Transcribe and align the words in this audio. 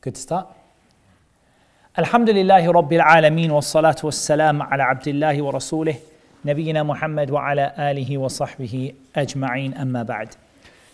Good 0.00 0.16
start. 0.16 0.46
الحمد 1.98 2.30
لله 2.30 2.72
رب 2.72 2.92
العالمين 2.92 3.50
والصلاة 3.50 3.96
والسلام 4.04 4.62
على 4.62 4.82
عبد 4.82 5.08
الله 5.08 5.42
ورسوله 5.42 5.96
نبينا 6.44 6.82
محمد 6.82 7.30
وعلى 7.30 7.72
آله 7.78 8.18
وصحبه 8.18 8.92
أجمعين 9.16 9.74
أما 9.74 10.02
بعد. 10.02 10.28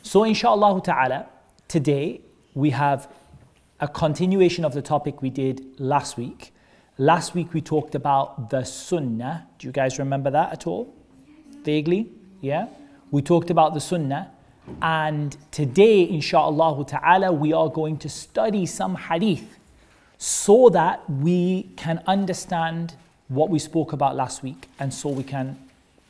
So 0.03 0.25
inshallah 0.25 0.81
ta'ala, 0.83 1.27
today 1.69 2.21
we 2.55 2.71
have 2.71 3.09
a 3.81 3.89
continuation 3.89 4.65
of 4.65 4.75
the 4.75 4.83
topic 4.83 5.23
we 5.23 5.31
did 5.31 5.81
last 5.81 6.17
week. 6.17 6.53
Last 6.99 7.35
week 7.35 7.53
we 7.53 7.61
talked 7.61 7.95
about 7.95 8.51
the 8.51 8.65
sunnah. 8.65 9.47
Do 9.59 9.67
you 9.67 9.73
guys 9.73 9.99
remember 9.99 10.31
that 10.31 10.53
at 10.53 10.67
all? 10.67 10.95
Vaguely? 11.65 12.13
Yeah? 12.41 12.67
We 13.11 13.23
talked 13.23 13.51
about 13.51 13.75
the 13.75 13.81
sunnah. 13.81 14.31
and 14.82 15.36
today, 15.52 16.08
insha'Allah 16.08 16.88
ta'ala, 16.88 17.32
we 17.32 17.54
are 17.54 17.70
going 17.70 17.98
to 18.00 18.10
study 18.10 18.66
some 18.66 18.96
hadith 18.96 19.58
so 20.18 20.70
that 20.70 21.10
we 21.10 21.70
can 21.76 22.04
understand 22.08 22.96
what 23.28 23.50
we 23.50 23.60
spoke 23.60 23.94
about 23.94 24.16
last 24.16 24.44
week 24.44 24.70
and 24.80 24.94
so 24.94 25.10
we 25.10 25.24
can, 25.24 25.58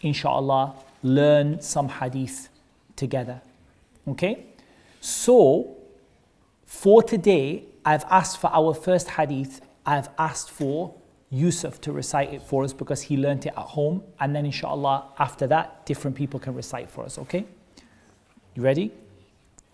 insha'Allah, 0.04 0.76
learn 1.04 1.62
some 1.62 1.90
hadith 1.90 2.50
together. 2.96 3.42
Okay? 4.08 4.46
So, 5.02 5.76
for 6.66 7.02
today, 7.04 7.66
I've 7.86 8.06
asked 8.10 8.40
for 8.40 8.50
our 8.54 8.74
first 8.74 9.10
hadith, 9.12 9.62
I've 9.86 10.10
asked 10.18 10.50
for 10.50 10.94
Yusuf 11.30 11.80
to 11.82 11.92
recite 11.92 12.34
it 12.34 12.42
for 12.42 12.64
us 12.64 12.74
because 12.74 13.04
he 13.04 13.18
learnt 13.18 13.46
it 13.46 13.54
at 13.56 13.64
home. 13.64 14.04
And 14.20 14.36
then, 14.36 14.46
inshallah, 14.46 15.10
after 15.20 15.48
that, 15.48 15.86
different 15.86 16.16
people 16.16 16.40
can 16.40 16.54
recite 16.54 16.90
for 16.90 17.06
us. 17.06 17.18
Okay? 17.18 17.46
You 18.58 18.64
ready? 18.64 18.90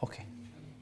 Okay. 0.04 0.26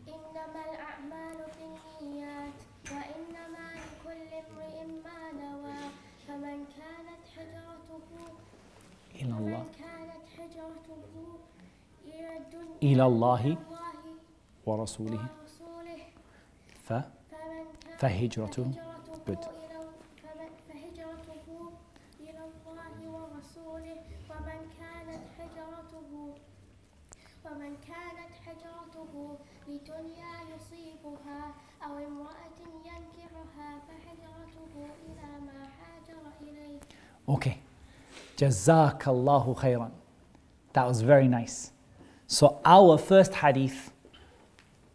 إنما 0.10 0.62
الأعمال 0.74 1.38
بالنيات 1.54 2.58
وإنما 2.92 3.66
لكل 3.78 4.34
امرئ 4.42 4.86
ما 5.06 5.20
نوى 5.42 5.80
فمن 6.28 6.66
كانت 6.78 7.22
حجرته 7.38 8.02
إلى 9.16 9.38
الله 9.38 9.64
فمن 9.64 9.72
كانت 9.80 10.24
حجرته 10.38 11.00
إلى 12.06 12.38
الدنيا 12.38 12.94
إلى 12.94 13.06
الله 13.06 13.58
ورسوله 14.66 15.26
ف 16.84 16.94
فهجرته 18.00 18.62
هجرته 18.62 18.92
Good. 19.28 19.61
أو 31.85 31.93
امرأة 31.99 32.59
ينكحها 32.85 33.71
فحجرته 33.87 34.75
إلى 35.07 35.29
ما 35.47 35.63
هاجر 35.81 36.21
إليه 36.43 36.81
Okay. 37.29 37.59
Jazakallahu 38.37 39.57
khairan. 39.57 39.91
That 40.75 40.87
was 40.87 41.01
very 41.01 41.27
nice. 41.29 41.73
So, 42.27 42.61
our 42.65 42.99
first 42.99 43.35
hadith 43.35 43.93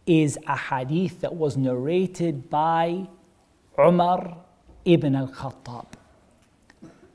is 0.06 0.38
a 0.46 0.56
hadith 0.56 1.20
that 1.20 1.34
was 1.34 1.56
narrated 1.56 2.48
by 2.50 3.08
Umar 3.78 4.36
ibn 4.84 5.14
al 5.16 5.28
Khattab. 5.28 5.86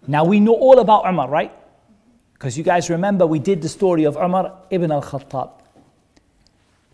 Now, 0.08 0.24
we 0.26 0.40
know 0.40 0.54
all 0.54 0.80
about 0.80 1.06
Umar, 1.08 1.30
right? 1.30 1.52
Because 2.34 2.58
you 2.58 2.64
guys 2.64 2.90
remember 2.90 3.26
we 3.26 3.40
did 3.40 3.62
the 3.62 3.70
story 3.70 4.04
of 4.06 4.16
Umar 4.18 4.58
ibn 4.70 4.92
al 4.92 5.02
Khattab. 5.02 5.52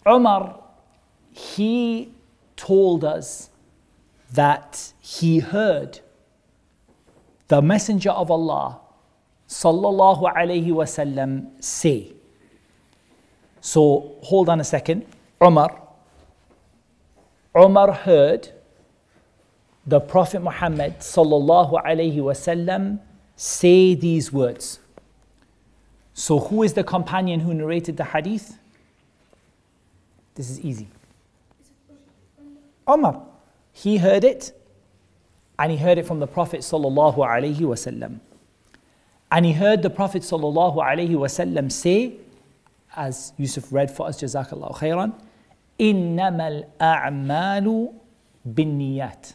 Umar, 0.07 0.59
he 1.31 2.11
told 2.58 3.04
us 3.04 3.48
that 4.32 4.92
he 5.00 5.38
heard 5.38 6.00
the 7.46 7.62
Messenger 7.62 8.10
of 8.10 8.30
Allah 8.30 8.80
sallallahu 9.48 10.34
alayhi 10.34 10.66
wasallam 10.66 11.64
say. 11.64 12.12
So 13.62 14.16
hold 14.22 14.50
on 14.50 14.60
a 14.60 14.64
second. 14.64 15.06
Umar. 15.42 15.80
Umar 17.56 17.92
heard 17.92 18.50
the 19.86 20.00
Prophet 20.00 20.42
Muhammad 20.42 20.98
sallallahu 20.98 21.82
alayhi 21.82 22.16
wasallam 22.16 23.00
say 23.36 23.94
these 23.94 24.30
words. 24.30 24.80
So 26.12 26.38
who 26.40 26.62
is 26.62 26.74
the 26.74 26.84
companion 26.84 27.40
who 27.40 27.54
narrated 27.54 27.96
the 27.96 28.04
hadith? 28.04 28.58
This 30.34 30.50
is 30.50 30.60
easy. 30.60 30.88
Umar. 32.89 33.25
He 33.71 33.97
heard 33.97 34.23
it 34.23 34.51
and 35.57 35.71
he 35.71 35.77
heard 35.77 35.97
it 35.97 36.05
from 36.05 36.19
the 36.19 36.27
Prophet 36.27 36.61
sallallahu 36.61 37.17
alaihi 37.17 37.59
wasallam. 37.59 38.19
And 39.31 39.45
he 39.45 39.53
heard 39.53 39.81
the 39.81 39.89
Prophet 39.89 40.21
sallallahu 40.21 40.77
alaihi 40.77 41.11
wasallam 41.11 41.71
say, 41.71 42.17
as 42.95 43.33
Yusuf 43.37 43.71
read 43.71 43.89
for 43.89 44.07
us, 44.07 44.21
Jazakallah 44.21 44.75
khairan, 44.75 45.13
إنما 45.79 46.65
الأعمال 46.79 47.93
بالنيات. 48.47 49.33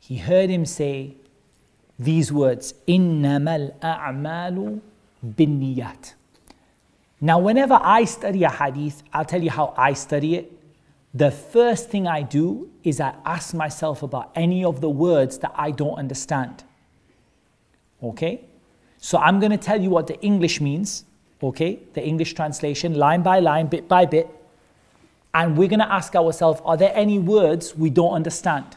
He 0.00 0.18
heard 0.18 0.50
him 0.50 0.66
say 0.66 1.14
these 1.98 2.30
words, 2.32 2.74
إنما 2.86 3.80
الأعمال 3.80 4.80
بالنيات. 5.24 6.14
Now, 7.22 7.38
whenever 7.38 7.78
I 7.80 8.04
study 8.04 8.44
a 8.44 8.50
hadith, 8.50 9.02
I'll 9.12 9.24
tell 9.24 9.42
you 9.42 9.50
how 9.50 9.74
I 9.76 9.92
study 9.92 10.36
it. 10.36 10.53
the 11.15 11.31
first 11.31 11.89
thing 11.89 12.07
I 12.07 12.23
do 12.23 12.69
is 12.83 12.99
I 12.99 13.15
ask 13.25 13.53
myself 13.53 14.03
about 14.03 14.31
any 14.35 14.65
of 14.65 14.81
the 14.81 14.89
words 14.89 15.37
that 15.39 15.53
I 15.55 15.71
don't 15.71 15.95
understand. 15.95 16.65
Okay? 18.03 18.41
So 18.97 19.17
I'm 19.17 19.39
going 19.39 19.51
to 19.51 19.57
tell 19.57 19.81
you 19.81 19.89
what 19.89 20.07
the 20.07 20.19
English 20.19 20.59
means, 20.59 21.05
okay? 21.41 21.79
The 21.93 22.05
English 22.05 22.33
translation, 22.33 22.95
line 22.95 23.21
by 23.21 23.39
line, 23.39 23.67
bit 23.67 23.87
by 23.87 24.05
bit. 24.05 24.27
And 25.33 25.57
we're 25.57 25.69
going 25.69 25.79
to 25.79 25.91
ask 25.91 26.15
ourselves, 26.15 26.61
are 26.65 26.75
there 26.75 26.91
any 26.93 27.17
words 27.17 27.75
we 27.75 27.89
don't 27.89 28.13
understand? 28.13 28.75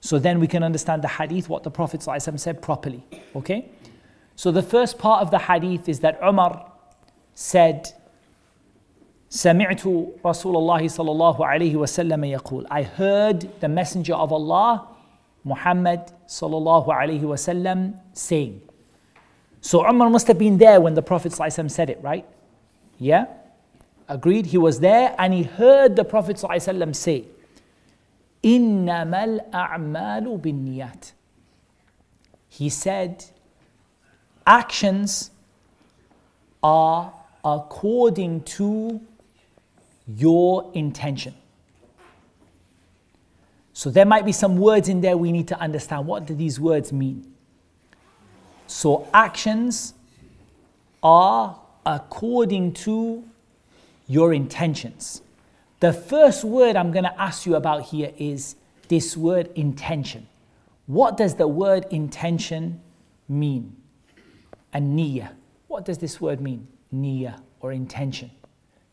So 0.00 0.20
then 0.20 0.38
we 0.38 0.46
can 0.46 0.62
understand 0.62 1.02
the 1.02 1.08
hadith, 1.08 1.48
what 1.48 1.64
the 1.64 1.70
Prophet 1.70 2.00
said 2.02 2.62
properly, 2.62 3.02
okay? 3.34 3.68
So 4.36 4.52
the 4.52 4.62
first 4.62 4.98
part 4.98 5.22
of 5.22 5.32
the 5.32 5.38
hadith 5.38 5.88
is 5.88 5.98
that 6.00 6.20
Umar 6.22 6.70
said, 7.34 7.92
سمعت 9.29 9.81
رسول 10.25 10.55
الله 10.57 10.87
صلى 10.87 11.11
الله 11.11 11.45
عليه 11.45 11.75
وسلم 11.75 12.23
يقول 12.23 12.67
I 12.69 12.83
heard 12.83 13.47
the 13.61 13.69
messenger 13.69 14.13
of 14.13 14.31
Allah 14.33 14.87
Muhammad 15.45 16.11
صلى 16.27 16.57
الله 16.57 16.93
عليه 16.93 17.23
وسلم 17.23 17.93
saying 18.13 18.61
So 19.61 19.87
Umar 19.87 20.09
must 20.09 20.27
have 20.27 20.37
been 20.37 20.57
there 20.57 20.81
when 20.81 20.95
the 20.95 21.01
Prophet 21.01 21.31
صلى 21.31 21.47
الله 21.47 21.51
عليه 21.51 21.63
وسلم 21.63 21.69
said 21.69 21.89
it 21.89 21.99
right 22.03 22.25
yeah 22.99 23.25
agreed 24.09 24.47
he 24.47 24.57
was 24.57 24.79
there 24.81 25.15
and 25.17 25.33
he 25.33 25.43
heard 25.43 25.95
the 25.95 26.03
Prophet 26.03 26.35
صلى 26.35 26.49
الله 26.49 26.59
عليه 26.59 26.69
وسلم 26.75 26.93
say 26.93 27.23
إنما 28.43 29.23
الأعمال 29.23 30.37
بالنيات 30.37 31.13
He 32.49 32.67
said 32.67 33.23
actions 34.45 35.31
are 36.61 37.13
according 37.45 38.41
to 38.43 38.99
your 40.06 40.70
intention. 40.74 41.34
So 43.72 43.90
there 43.90 44.06
might 44.06 44.24
be 44.24 44.32
some 44.32 44.56
words 44.56 44.88
in 44.88 45.00
there 45.00 45.16
we 45.16 45.32
need 45.32 45.48
to 45.48 45.60
understand. 45.60 46.06
What 46.06 46.26
do 46.26 46.34
these 46.34 46.58
words 46.58 46.92
mean? 46.92 47.34
So 48.66 49.08
actions 49.12 49.94
are 51.02 51.58
according 51.84 52.72
to 52.72 53.22
your 54.06 54.32
intentions. 54.32 55.22
The 55.80 55.92
first 55.92 56.42
word 56.42 56.74
I'm 56.74 56.90
going 56.90 57.04
to 57.04 57.20
ask 57.20 57.44
you 57.44 57.56
about 57.56 57.82
here 57.82 58.12
is 58.16 58.56
this 58.88 59.16
word 59.16 59.50
intention. 59.54 60.26
What 60.86 61.16
does 61.16 61.34
the 61.34 61.46
word 61.46 61.86
intention 61.90 62.80
mean? 63.28 63.76
And 64.72 64.98
niyyah. 64.98 65.32
What 65.68 65.84
does 65.84 65.98
this 65.98 66.20
word 66.20 66.40
mean? 66.40 66.66
Niyyah 66.94 67.40
or 67.60 67.72
intention. 67.72 68.30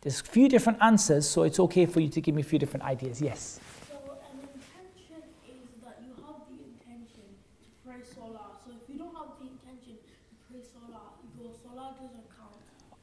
There's 0.04 0.20
a 0.20 0.26
few 0.26 0.50
different 0.50 0.80
answers, 0.82 1.28
so 1.28 1.44
it's 1.44 1.62
okay 1.62 1.86
for 1.86 2.02
you 2.02 2.10
to 2.10 2.20
give 2.20 2.36
me 2.36 2.42
a 2.42 2.46
few 2.46 2.60
different 2.60 2.84
ideas. 2.84 3.22
Yes. 3.22 3.62
So 3.90 3.96
an 3.96 4.38
intention 4.44 5.30
is 5.48 5.82
that 5.82 6.04
you 6.06 6.12
have 6.28 6.44
the 6.50 6.60
intention 6.60 7.24
to 7.64 7.88
pray 7.88 8.02
salah. 8.14 8.52
So 8.66 8.74
if 8.74 8.94
you 8.94 9.00
don't 9.00 9.16
have 9.16 9.40
the 9.40 9.48
intention 9.48 9.96
to 9.96 10.52
pray 10.52 10.62
salah, 10.62 11.04
your 11.42 11.54
salah 11.64 11.96
doesn't 11.96 12.28
count. 12.36 12.52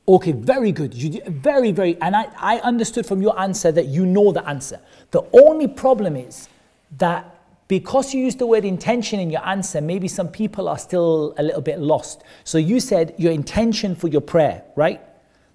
Okay, 0.07 0.33
very 0.33 0.73
good. 0.73 0.93
You 0.93 1.23
very, 1.27 1.73
very, 1.73 1.99
and 2.03 2.15
I, 2.15 2.29
I 2.37 2.59
understood 2.59 3.07
from 3.07 3.23
your 3.23 3.41
answer 3.41 3.73
that 3.73 3.87
you 3.87 4.05
know 4.05 4.31
the 4.31 4.47
answer. 4.47 4.79
The 5.11 5.23
only 5.33 5.69
problem 5.69 6.17
is 6.17 6.51
that 6.99 7.35
because 7.67 8.13
you 8.13 8.23
used 8.23 8.41
the 8.41 8.47
word 8.47 8.67
intention 8.67 9.21
in 9.21 9.31
your 9.31 9.47
answer, 9.47 9.81
maybe 9.81 10.07
some 10.07 10.29
people 10.29 10.69
are 10.69 10.77
still 10.77 11.33
a 11.39 11.43
little 11.43 11.63
bit 11.63 11.79
lost. 11.79 12.25
So 12.45 12.59
you 12.59 12.79
said 12.79 13.15
your 13.17 13.33
intention 13.33 13.95
for 13.95 14.09
your 14.09 14.21
prayer, 14.21 14.65
right? 14.77 15.01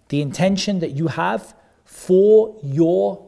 The 0.10 0.22
intention 0.22 0.80
that 0.80 0.92
you 0.92 1.08
have 1.08 1.54
for 1.86 2.58
your 2.64 3.26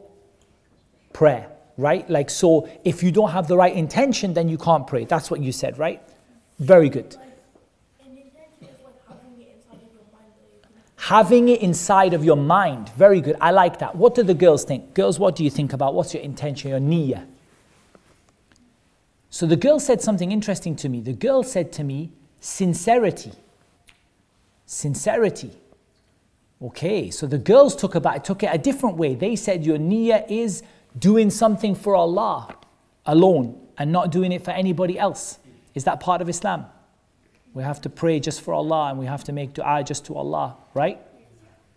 prayer. 1.12 1.50
right? 1.78 2.10
Like, 2.10 2.28
so 2.28 2.68
if 2.84 3.02
you 3.02 3.10
don't 3.10 3.30
have 3.30 3.48
the 3.48 3.56
right 3.56 3.74
intention, 3.74 4.34
then 4.34 4.48
you 4.48 4.58
can't 4.58 4.86
pray. 4.86 5.04
That's 5.04 5.30
what 5.30 5.40
you 5.40 5.52
said, 5.52 5.78
right? 5.78 6.02
Very 6.58 6.90
good. 6.90 7.16
Having 10.96 11.48
it 11.48 11.62
inside 11.62 12.12
of 12.12 12.24
your 12.24 12.36
mind. 12.36 12.90
Very 12.90 13.20
good. 13.22 13.36
I 13.40 13.52
like 13.52 13.78
that. 13.78 13.94
What 13.94 14.14
do 14.14 14.22
the 14.24 14.34
girls 14.34 14.64
think? 14.64 14.92
Girls, 14.92 15.18
what 15.18 15.36
do 15.36 15.44
you 15.44 15.48
think 15.48 15.72
about? 15.72 15.94
What's 15.94 16.12
your 16.12 16.22
intention, 16.22 16.70
your 16.70 16.80
niyyah? 16.80 17.24
So 19.30 19.46
the 19.46 19.56
girl 19.56 19.78
said 19.78 20.02
something 20.02 20.32
interesting 20.32 20.74
to 20.76 20.88
me. 20.88 21.00
The 21.00 21.12
girl 21.12 21.42
said 21.44 21.72
to 21.74 21.84
me, 21.84 22.10
sincerity. 22.40 23.32
Sincerity. 24.66 25.52
Okay, 26.60 27.10
so 27.10 27.26
the 27.26 27.38
girls 27.38 27.76
took 27.76 27.94
about 27.94 28.24
took 28.24 28.42
it 28.42 28.50
a 28.52 28.58
different 28.58 28.96
way. 28.96 29.14
They 29.14 29.36
said 29.36 29.64
your 29.64 29.78
niyyah 29.78 30.28
is 30.28 30.62
doing 30.98 31.30
something 31.30 31.74
for 31.74 31.94
Allah 31.94 32.56
alone 33.06 33.60
and 33.78 33.92
not 33.92 34.10
doing 34.10 34.32
it 34.32 34.44
for 34.44 34.50
anybody 34.50 34.98
else. 34.98 35.38
Is 35.74 35.84
that 35.84 36.00
part 36.00 36.20
of 36.20 36.28
Islam? 36.28 36.66
We 37.54 37.62
have 37.62 37.80
to 37.82 37.88
pray 37.88 38.18
just 38.20 38.40
for 38.40 38.54
Allah 38.54 38.90
and 38.90 38.98
we 38.98 39.06
have 39.06 39.24
to 39.24 39.32
make 39.32 39.54
dua 39.54 39.84
just 39.84 40.04
to 40.06 40.16
Allah, 40.16 40.56
right? 40.74 41.00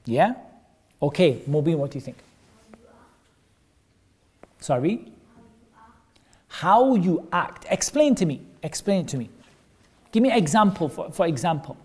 Yeah? 0.06 0.33
Okay, 1.01 1.42
Mubin, 1.48 1.77
what 1.77 1.92
do 1.92 1.98
you 1.98 2.01
think? 2.01 2.18
Sorry? 4.60 5.12
How 6.48 6.95
you 6.95 7.27
act. 7.31 7.66
Explain 7.69 8.16
to 8.16 8.25
me. 8.25 8.42
Explain 8.62 9.01
it 9.01 9.07
to 9.10 9.18
me. 9.18 9.30
Give 10.12 10.22
me 10.22 10.30
an 10.30 10.38
example, 10.38 10.89
for, 10.89 11.12
for 11.12 11.25
example. 11.25 11.77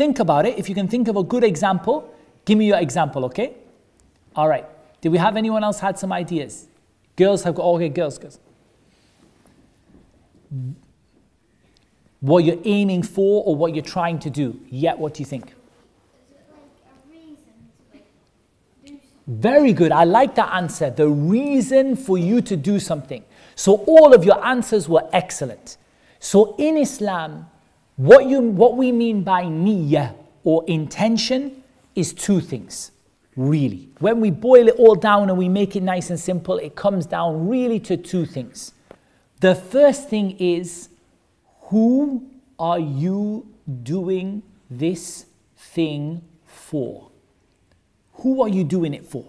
Think 0.00 0.18
about 0.18 0.46
it. 0.46 0.58
If 0.58 0.66
you 0.66 0.74
can 0.74 0.88
think 0.88 1.08
of 1.08 1.16
a 1.16 1.22
good 1.22 1.44
example, 1.44 2.10
give 2.46 2.56
me 2.56 2.64
your 2.66 2.78
example, 2.78 3.26
okay? 3.26 3.52
All 4.34 4.48
right. 4.48 4.64
Did 5.02 5.12
we 5.12 5.18
have 5.18 5.36
anyone 5.36 5.62
else 5.62 5.78
had 5.78 5.98
some 5.98 6.10
ideas? 6.10 6.68
Girls 7.16 7.42
have 7.42 7.54
got, 7.54 7.66
okay, 7.66 7.90
girls, 7.90 8.16
girls. 8.16 8.38
What 12.20 12.44
you're 12.44 12.62
aiming 12.64 13.02
for 13.02 13.44
or 13.44 13.54
what 13.54 13.74
you're 13.74 13.84
trying 13.84 14.18
to 14.20 14.30
do. 14.30 14.58
Yet, 14.70 14.98
what 14.98 15.12
do 15.12 15.20
you 15.20 15.26
think? 15.26 15.52
Very 19.26 19.74
good. 19.74 19.92
I 19.92 20.04
like 20.04 20.34
that 20.36 20.50
answer. 20.54 20.88
The 20.88 21.10
reason 21.10 21.94
for 21.94 22.16
you 22.16 22.40
to 22.40 22.56
do 22.56 22.80
something. 22.80 23.22
So 23.54 23.84
all 23.86 24.14
of 24.14 24.24
your 24.24 24.42
answers 24.42 24.88
were 24.88 25.06
excellent. 25.12 25.76
So 26.20 26.54
in 26.56 26.78
Islam, 26.78 27.50
what 28.00 28.24
you 28.24 28.40
what 28.40 28.78
we 28.78 28.92
mean 28.92 29.22
by 29.22 29.42
niyyah 29.42 30.14
or 30.42 30.64
intention 30.66 31.62
is 31.94 32.14
two 32.14 32.40
things. 32.40 32.92
Really. 33.36 33.90
When 33.98 34.20
we 34.20 34.30
boil 34.30 34.68
it 34.68 34.76
all 34.76 34.94
down 34.94 35.28
and 35.28 35.36
we 35.36 35.50
make 35.50 35.76
it 35.76 35.82
nice 35.82 36.08
and 36.08 36.18
simple, 36.18 36.56
it 36.56 36.74
comes 36.74 37.04
down 37.04 37.46
really 37.46 37.78
to 37.80 37.98
two 37.98 38.24
things. 38.24 38.72
The 39.40 39.54
first 39.54 40.08
thing 40.08 40.30
is 40.38 40.88
who 41.64 42.26
are 42.58 42.78
you 42.78 43.46
doing 43.82 44.44
this 44.70 45.26
thing 45.58 46.22
for? 46.46 47.10
Who 48.14 48.40
are 48.40 48.48
you 48.48 48.64
doing 48.64 48.94
it 48.94 49.04
for? 49.04 49.26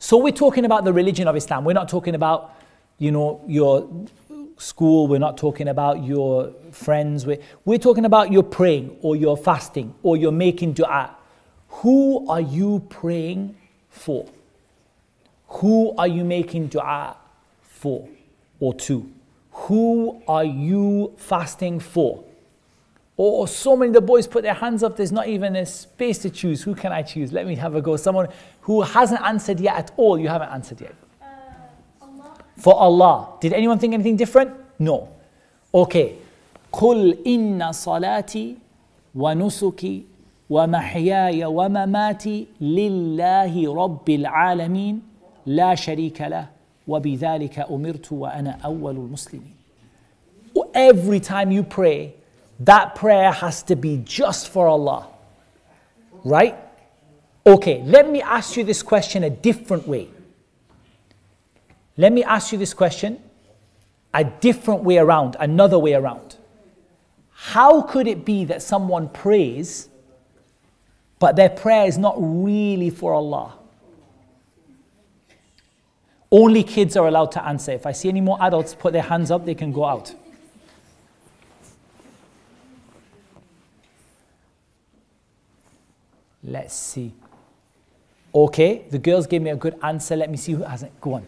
So 0.00 0.16
we're 0.16 0.32
talking 0.32 0.64
about 0.64 0.84
the 0.84 0.92
religion 0.92 1.28
of 1.28 1.36
Islam. 1.36 1.64
We're 1.64 1.72
not 1.72 1.88
talking 1.88 2.16
about, 2.16 2.52
you 2.98 3.12
know, 3.12 3.44
your 3.46 3.88
school. 4.56 5.06
We're 5.06 5.18
not 5.18 5.36
talking 5.36 5.68
about 5.68 6.04
your 6.04 6.52
friends. 6.70 7.26
We're, 7.26 7.38
we're 7.64 7.78
talking 7.78 8.04
about 8.04 8.32
your 8.32 8.42
praying 8.42 8.96
or 9.02 9.16
your 9.16 9.36
fasting 9.36 9.94
or 10.02 10.16
you're 10.16 10.32
making 10.32 10.74
dua. 10.74 11.16
Who 11.68 12.28
are 12.28 12.40
you 12.40 12.84
praying 12.88 13.56
for? 13.88 14.26
Who 15.48 15.94
are 15.96 16.08
you 16.08 16.24
making 16.24 16.68
dua 16.68 17.16
for 17.62 18.08
or 18.60 18.74
to? 18.74 19.10
Who 19.52 20.22
are 20.26 20.44
you 20.44 21.14
fasting 21.16 21.80
for? 21.80 22.24
Or 23.16 23.46
so 23.46 23.76
many 23.76 23.90
of 23.90 23.94
the 23.94 24.00
boys 24.00 24.26
put 24.26 24.42
their 24.42 24.54
hands 24.54 24.82
up, 24.82 24.96
there's 24.96 25.12
not 25.12 25.28
even 25.28 25.54
a 25.54 25.64
space 25.64 26.18
to 26.18 26.30
choose. 26.30 26.62
Who 26.64 26.74
can 26.74 26.90
I 26.90 27.02
choose? 27.02 27.32
Let 27.32 27.46
me 27.46 27.54
have 27.54 27.76
a 27.76 27.80
go. 27.80 27.96
Someone 27.96 28.28
who 28.62 28.82
hasn't 28.82 29.20
answered 29.22 29.60
yet 29.60 29.76
at 29.76 29.92
all, 29.96 30.18
you 30.18 30.28
haven't 30.28 30.48
answered 30.48 30.80
yet 30.80 30.94
Uh, 32.53 32.53
Allah. 32.53 32.57
For 32.57 32.75
Allah. 32.75 33.27
Did 33.41 33.53
anyone 33.53 33.79
think 33.79 33.93
anything 33.93 34.15
different? 34.15 34.51
No. 34.79 35.09
Okay. 35.73 36.15
قل 36.71 37.17
إن 37.27 37.71
صلاتي 37.71 38.55
ونسكي 39.15 40.03
ومحياي 40.49 41.45
ومماتي 41.45 42.47
لله 42.61 43.73
رب 43.73 44.09
العالمين 44.09 45.01
لا 45.45 45.75
شريك 45.75 46.21
له 46.21 46.47
وبذلك 46.87 47.59
أمرت 47.59 48.11
وأنا 48.11 48.57
أول 48.65 48.95
المسلمين. 48.95 49.55
Every 50.73 51.19
time 51.19 51.51
you 51.51 51.63
pray, 51.63 52.13
that 52.59 52.95
prayer 52.95 53.31
has 53.31 53.63
to 53.63 53.75
be 53.75 54.01
just 54.03 54.49
for 54.49 54.67
Allah. 54.67 55.07
Right? 56.23 56.55
Okay, 57.45 57.81
let 57.85 58.09
me 58.09 58.21
ask 58.21 58.57
you 58.57 58.63
this 58.63 58.83
question 58.83 59.23
a 59.23 59.29
different 59.29 59.87
way. 59.87 60.09
Let 61.96 62.12
me 62.12 62.24
ask 62.24 62.52
you 62.52 62.58
this 62.58 62.74
question 62.74 63.22
a 64.12 64.24
different 64.24 64.84
way 64.84 64.98
around, 64.98 65.36
another 65.40 65.78
way 65.78 65.94
around. 65.94 66.36
How 67.32 67.82
could 67.82 68.06
it 68.06 68.24
be 68.24 68.44
that 68.46 68.62
someone 68.62 69.08
prays, 69.08 69.88
but 71.18 71.36
their 71.36 71.50
prayer 71.50 71.86
is 71.86 71.98
not 71.98 72.14
really 72.18 72.90
for 72.90 73.12
Allah? 73.12 73.54
Only 76.30 76.64
kids 76.64 76.96
are 76.96 77.06
allowed 77.06 77.32
to 77.32 77.44
answer. 77.44 77.72
If 77.72 77.86
I 77.86 77.92
see 77.92 78.08
any 78.08 78.20
more 78.20 78.38
adults 78.40 78.74
put 78.74 78.92
their 78.92 79.02
hands 79.02 79.30
up, 79.30 79.44
they 79.44 79.54
can 79.54 79.72
go 79.72 79.84
out. 79.84 80.14
Let's 86.42 86.74
see. 86.74 87.12
Okay, 88.34 88.84
the 88.90 88.98
girls 88.98 89.26
gave 89.26 89.42
me 89.42 89.50
a 89.50 89.56
good 89.56 89.76
answer. 89.82 90.16
Let 90.16 90.30
me 90.30 90.36
see 90.36 90.52
who 90.52 90.62
hasn't. 90.62 91.00
Go 91.00 91.14
on. 91.14 91.26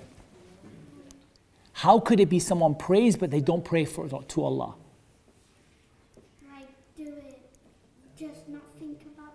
How 1.76 2.00
could 2.00 2.20
it 2.20 2.30
be 2.30 2.38
someone 2.38 2.74
prays 2.74 3.16
but 3.16 3.30
they 3.30 3.42
don't 3.42 3.62
pray 3.62 3.84
for 3.84 4.08
to 4.08 4.42
Allah? 4.42 4.74
Like 6.50 6.68
do 6.96 7.02
it, 7.02 7.50
just 8.18 8.48
not 8.48 8.62
think 8.78 9.02
about 9.14 9.34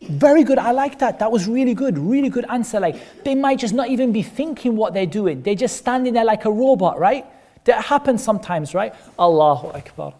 it. 0.00 0.08
Very 0.08 0.42
good. 0.42 0.58
I 0.58 0.72
like 0.72 0.98
that. 0.98 1.20
That 1.20 1.30
was 1.30 1.46
really 1.46 1.74
good. 1.74 1.96
Really 1.96 2.28
good 2.28 2.44
answer. 2.48 2.80
Like 2.80 3.22
they 3.22 3.36
might 3.36 3.60
just 3.60 3.72
not 3.72 3.88
even 3.88 4.10
be 4.10 4.22
thinking 4.22 4.74
what 4.74 4.94
they're 4.94 5.06
doing. 5.06 5.42
They're 5.42 5.54
just 5.54 5.76
standing 5.76 6.12
there 6.12 6.24
like 6.24 6.44
a 6.44 6.50
robot, 6.50 6.98
right? 6.98 7.24
That 7.66 7.84
happens 7.84 8.20
sometimes, 8.20 8.74
right? 8.74 8.92
Allahu 9.16 9.68
Akbar. 9.68 10.12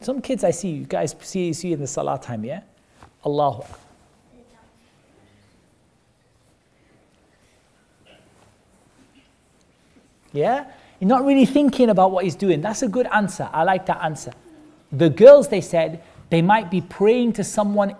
Some 0.00 0.20
kids 0.20 0.42
I 0.42 0.50
see, 0.50 0.70
you 0.70 0.86
guys 0.86 1.14
see, 1.20 1.52
see 1.52 1.72
in 1.72 1.78
the 1.78 1.86
salah 1.86 2.18
time, 2.20 2.44
yeah? 2.44 2.62
Allahu 3.24 3.62
Akbar. 3.62 3.78
Yeah? 10.32 10.66
You're 11.00 11.08
not 11.08 11.24
really 11.24 11.46
thinking 11.46 11.88
about 11.88 12.12
what 12.12 12.24
he's 12.24 12.36
doing. 12.36 12.60
That's 12.60 12.82
a 12.82 12.88
good 12.88 13.06
answer. 13.06 13.48
I 13.52 13.64
like 13.64 13.86
that 13.86 14.04
answer. 14.04 14.32
The 14.92 15.08
girls, 15.10 15.48
they 15.48 15.62
said, 15.62 16.02
they 16.28 16.42
might 16.42 16.70
be 16.70 16.80
praying 16.80 17.32
to 17.34 17.44
someone 17.44 17.96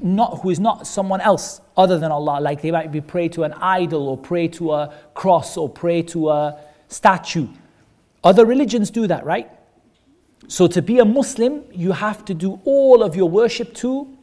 not 0.00 0.40
who 0.42 0.50
is 0.50 0.60
not 0.60 0.86
someone 0.86 1.20
else 1.20 1.60
other 1.76 1.98
than 1.98 2.12
Allah. 2.12 2.38
Like 2.40 2.62
they 2.62 2.70
might 2.70 2.92
be 2.92 3.00
pray 3.00 3.28
to 3.30 3.42
an 3.42 3.52
idol 3.54 4.08
or 4.08 4.16
pray 4.16 4.48
to 4.48 4.72
a 4.72 4.94
cross 5.14 5.56
or 5.56 5.68
pray 5.68 6.02
to 6.02 6.30
a 6.30 6.60
statue. 6.88 7.48
Other 8.22 8.46
religions 8.46 8.90
do 8.90 9.06
that, 9.08 9.24
right? 9.24 9.50
So 10.46 10.66
to 10.68 10.82
be 10.82 10.98
a 10.98 11.04
Muslim, 11.04 11.64
you 11.72 11.92
have 11.92 12.24
to 12.26 12.34
do 12.34 12.60
all 12.64 13.02
of 13.02 13.16
your 13.16 13.28
worship 13.28 13.74
to 13.76 14.16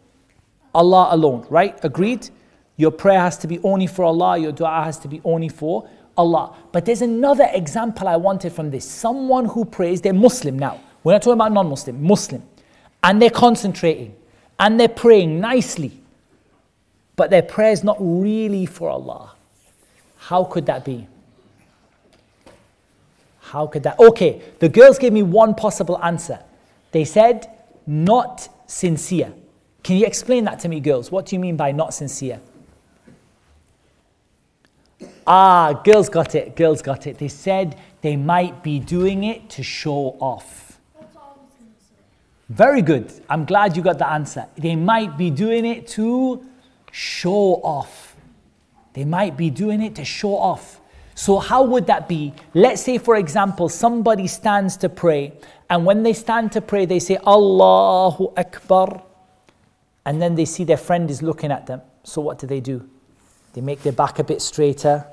Allah 0.74 1.10
alone, 1.12 1.46
right? 1.50 1.78
Agreed? 1.84 2.30
Your 2.78 2.92
prayer 2.92 3.20
has 3.20 3.38
to 3.40 3.48
be 3.48 3.60
only 3.60 3.88
for 3.88 4.06
Allah, 4.06 4.38
your 4.38 4.54
dua 4.54 4.84
has 4.84 4.98
to 5.00 5.10
be 5.10 5.20
only 5.26 5.50
for 5.50 5.90
Allah. 6.20 6.54
But 6.74 6.86
there's 6.86 7.02
another 7.02 7.48
example 7.54 8.08
I 8.08 8.18
wanted 8.18 8.52
from 8.52 8.70
this. 8.70 8.86
Someone 8.86 9.46
who 9.46 9.64
prays, 9.64 10.02
they're 10.02 10.14
Muslim 10.14 10.60
now. 10.60 10.82
We're 11.04 11.14
not 11.14 11.22
talking 11.22 11.34
about 11.34 11.54
non 11.54 11.70
Muslim, 11.70 12.04
Muslim. 12.04 12.44
And 13.02 13.22
they're 13.22 13.30
concentrating 13.30 14.14
and 14.60 14.78
they're 14.78 14.90
praying 14.90 15.40
nicely. 15.40 15.94
But 17.16 17.30
their 17.30 17.42
prayer 17.42 17.72
is 17.72 17.84
not 17.84 17.98
really 18.00 18.66
for 18.66 18.90
Allah. 18.90 19.34
How 20.18 20.44
could 20.44 20.66
that 20.66 20.84
be? 20.84 21.08
How 23.40 23.66
could 23.66 23.84
that? 23.84 23.98
Okay, 23.98 24.42
the 24.60 24.70
girls 24.70 25.00
gave 25.00 25.14
me 25.14 25.24
one 25.24 25.56
possible 25.56 25.98
answer. 26.04 26.40
They 26.92 27.06
said, 27.06 27.50
not 27.88 28.50
sincere. 28.68 29.34
Can 29.84 29.96
you 29.96 30.06
explain 30.06 30.44
that 30.44 30.60
to 30.60 30.68
me, 30.68 30.82
girls? 30.82 31.12
What 31.12 31.26
do 31.26 31.36
you 31.36 31.40
mean 31.40 31.56
by 31.56 31.72
not 31.72 31.94
sincere? 31.94 32.42
Ah, 35.32 35.80
girls 35.84 36.10
got 36.10 36.34
it. 36.34 36.56
Girls 36.56 36.82
got 36.82 37.06
it. 37.06 37.20
They 37.20 37.28
said 37.28 37.78
they 38.02 38.16
might 38.16 38.64
be 38.64 38.80
doing 38.80 39.24
it 39.24 39.48
to 39.52 39.62
show 39.62 40.18
off. 40.20 40.80
Very 42.50 42.82
good. 42.82 43.14
I'm 43.30 43.46
glad 43.46 43.78
you 43.78 43.84
got 43.84 44.00
the 44.00 44.10
answer. 44.10 44.48
They 44.58 44.76
might 44.76 45.20
be 45.20 45.30
doing 45.30 45.66
it 45.66 45.88
to 45.90 46.44
show 46.92 47.62
off. 47.64 48.16
They 48.94 49.06
might 49.06 49.38
be 49.38 49.52
doing 49.52 49.84
it 49.84 49.94
to 49.96 50.04
show 50.04 50.36
off. 50.36 50.82
So, 51.14 51.38
how 51.38 51.62
would 51.64 51.86
that 51.86 52.08
be? 52.08 52.34
Let's 52.56 52.82
say, 52.82 52.98
for 52.98 53.16
example, 53.18 53.70
somebody 53.70 54.26
stands 54.26 54.78
to 54.78 54.90
pray, 54.90 55.34
and 55.70 55.86
when 55.86 56.02
they 56.02 56.14
stand 56.14 56.54
to 56.54 56.62
pray, 56.62 56.86
they 56.88 57.00
say, 57.00 57.18
Allahu 57.28 58.34
Akbar, 58.36 59.04
and 60.06 60.20
then 60.20 60.34
they 60.34 60.46
see 60.46 60.64
their 60.64 60.78
friend 60.78 61.12
is 61.12 61.22
looking 61.22 61.52
at 61.52 61.68
them. 61.68 61.82
So, 62.04 62.22
what 62.22 62.40
do 62.40 62.48
they 62.48 62.62
do? 62.62 62.90
They 63.54 63.62
make 63.62 63.84
their 63.84 63.94
back 63.94 64.18
a 64.18 64.24
bit 64.24 64.42
straighter, 64.42 65.06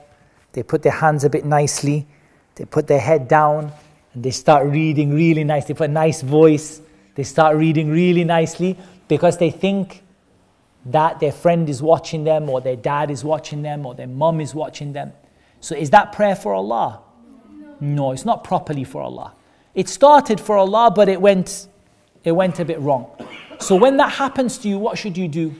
they 0.56 0.62
put 0.62 0.82
their 0.82 0.92
hands 0.92 1.22
a 1.22 1.28
bit 1.28 1.44
nicely, 1.44 2.06
they 2.54 2.64
put 2.64 2.86
their 2.86 2.98
head 2.98 3.28
down, 3.28 3.70
and 4.14 4.22
they 4.22 4.30
start 4.30 4.66
reading 4.66 5.12
really 5.12 5.44
nice. 5.44 5.66
They 5.66 5.74
put 5.74 5.90
a 5.90 5.92
nice 5.92 6.22
voice, 6.22 6.80
they 7.14 7.24
start 7.24 7.58
reading 7.58 7.90
really 7.90 8.24
nicely 8.24 8.78
because 9.06 9.36
they 9.36 9.50
think 9.50 10.02
that 10.86 11.20
their 11.20 11.30
friend 11.30 11.68
is 11.68 11.82
watching 11.82 12.24
them, 12.24 12.48
or 12.48 12.62
their 12.62 12.74
dad 12.74 13.10
is 13.10 13.22
watching 13.22 13.60
them, 13.60 13.84
or 13.84 13.94
their 13.94 14.06
mom 14.06 14.40
is 14.40 14.54
watching 14.54 14.94
them. 14.94 15.12
So 15.60 15.76
is 15.76 15.90
that 15.90 16.12
prayer 16.12 16.34
for 16.34 16.54
Allah? 16.54 17.02
No, 17.78 18.12
it's 18.12 18.24
not 18.24 18.42
properly 18.42 18.84
for 18.84 19.02
Allah. 19.02 19.34
It 19.74 19.90
started 19.90 20.40
for 20.40 20.56
Allah, 20.56 20.90
but 20.90 21.10
it 21.10 21.20
went, 21.20 21.68
it 22.24 22.32
went 22.32 22.60
a 22.60 22.64
bit 22.64 22.80
wrong. 22.80 23.10
So 23.60 23.76
when 23.76 23.98
that 23.98 24.12
happens 24.12 24.56
to 24.58 24.70
you, 24.70 24.78
what 24.78 24.96
should 24.96 25.18
you 25.18 25.28
do? 25.28 25.54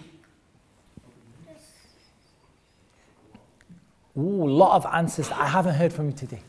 Ooh, 4.18 4.46
lot 4.46 4.76
of 4.76 4.86
answers 4.92 5.28
that 5.28 5.38
I 5.38 5.46
haven't 5.46 5.74
heard 5.74 5.92
from 5.92 6.06
you 6.06 6.12
today. 6.12 6.42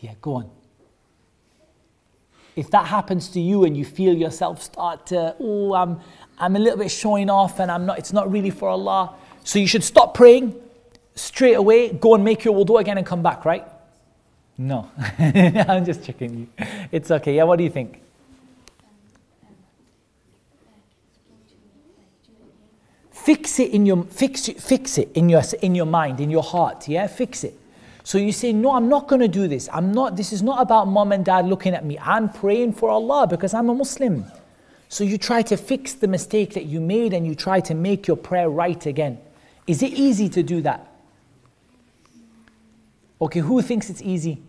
Yeah, 0.00 0.14
go 0.22 0.34
on. 0.34 0.50
If 2.54 2.70
that 2.70 2.86
happens 2.86 3.28
to 3.30 3.40
you 3.40 3.64
and 3.64 3.76
you 3.76 3.84
feel 3.84 4.16
yourself 4.16 4.62
start 4.62 5.06
to, 5.06 5.34
oh, 5.40 5.74
I'm, 5.74 6.00
I'm 6.38 6.56
a 6.56 6.58
little 6.58 6.78
bit 6.78 6.90
showing 6.90 7.30
off 7.30 7.60
and 7.60 7.70
I'm 7.70 7.86
not, 7.86 7.98
it's 7.98 8.12
not 8.12 8.30
really 8.30 8.50
for 8.50 8.68
Allah. 8.68 9.14
So 9.44 9.58
you 9.58 9.66
should 9.66 9.84
stop 9.84 10.14
praying 10.14 10.54
straight 11.14 11.54
away, 11.54 11.92
go 11.92 12.14
and 12.14 12.24
make 12.24 12.44
your 12.44 12.54
wudu 12.54 12.80
again 12.80 12.98
and 12.98 13.06
come 13.06 13.22
back, 13.22 13.44
right? 13.44 13.66
No. 14.56 14.90
I'm 15.18 15.84
just 15.84 16.04
checking 16.04 16.38
you. 16.38 16.66
It's 16.90 17.10
okay. 17.10 17.36
Yeah, 17.36 17.44
what 17.44 17.56
do 17.56 17.64
you 17.64 17.70
think? 17.70 18.00
Fix 23.28 23.60
it 23.60 23.72
in 23.72 23.84
your 23.84 24.04
fix 24.04 24.48
it, 24.48 24.58
fix 24.58 24.96
it 24.96 25.10
in 25.12 25.28
your 25.28 25.42
in 25.60 25.74
your 25.74 25.84
mind, 25.84 26.18
in 26.18 26.30
your 26.30 26.42
heart, 26.42 26.88
yeah? 26.88 27.06
Fix 27.06 27.44
it. 27.44 27.52
So 28.02 28.16
you 28.16 28.32
say, 28.32 28.54
No, 28.54 28.72
I'm 28.72 28.88
not 28.88 29.06
going 29.06 29.20
to 29.20 29.28
do 29.28 29.46
this. 29.46 29.68
I'm 29.70 29.92
not, 29.92 30.16
this 30.16 30.32
is 30.32 30.42
not 30.42 30.62
about 30.62 30.88
mom 30.88 31.12
and 31.12 31.26
dad 31.26 31.44
looking 31.44 31.74
at 31.74 31.84
me. 31.84 31.98
I'm 31.98 32.30
praying 32.30 32.72
for 32.72 32.88
Allah 32.88 33.26
because 33.26 33.52
I'm 33.52 33.68
a 33.68 33.74
Muslim. 33.74 34.24
So 34.88 35.04
you 35.04 35.18
try 35.18 35.42
to 35.42 35.58
fix 35.58 35.92
the 35.92 36.08
mistake 36.08 36.54
that 36.54 36.64
you 36.64 36.80
made 36.80 37.12
and 37.12 37.26
you 37.26 37.34
try 37.34 37.60
to 37.60 37.74
make 37.74 38.06
your 38.06 38.16
prayer 38.16 38.48
right 38.48 38.86
again. 38.86 39.18
Is 39.66 39.82
it 39.82 39.92
easy 39.92 40.30
to 40.30 40.42
do 40.42 40.62
that? 40.62 40.90
Okay, 43.20 43.40
who 43.40 43.60
thinks 43.60 43.90
it's 43.90 44.00
easy? 44.00 44.40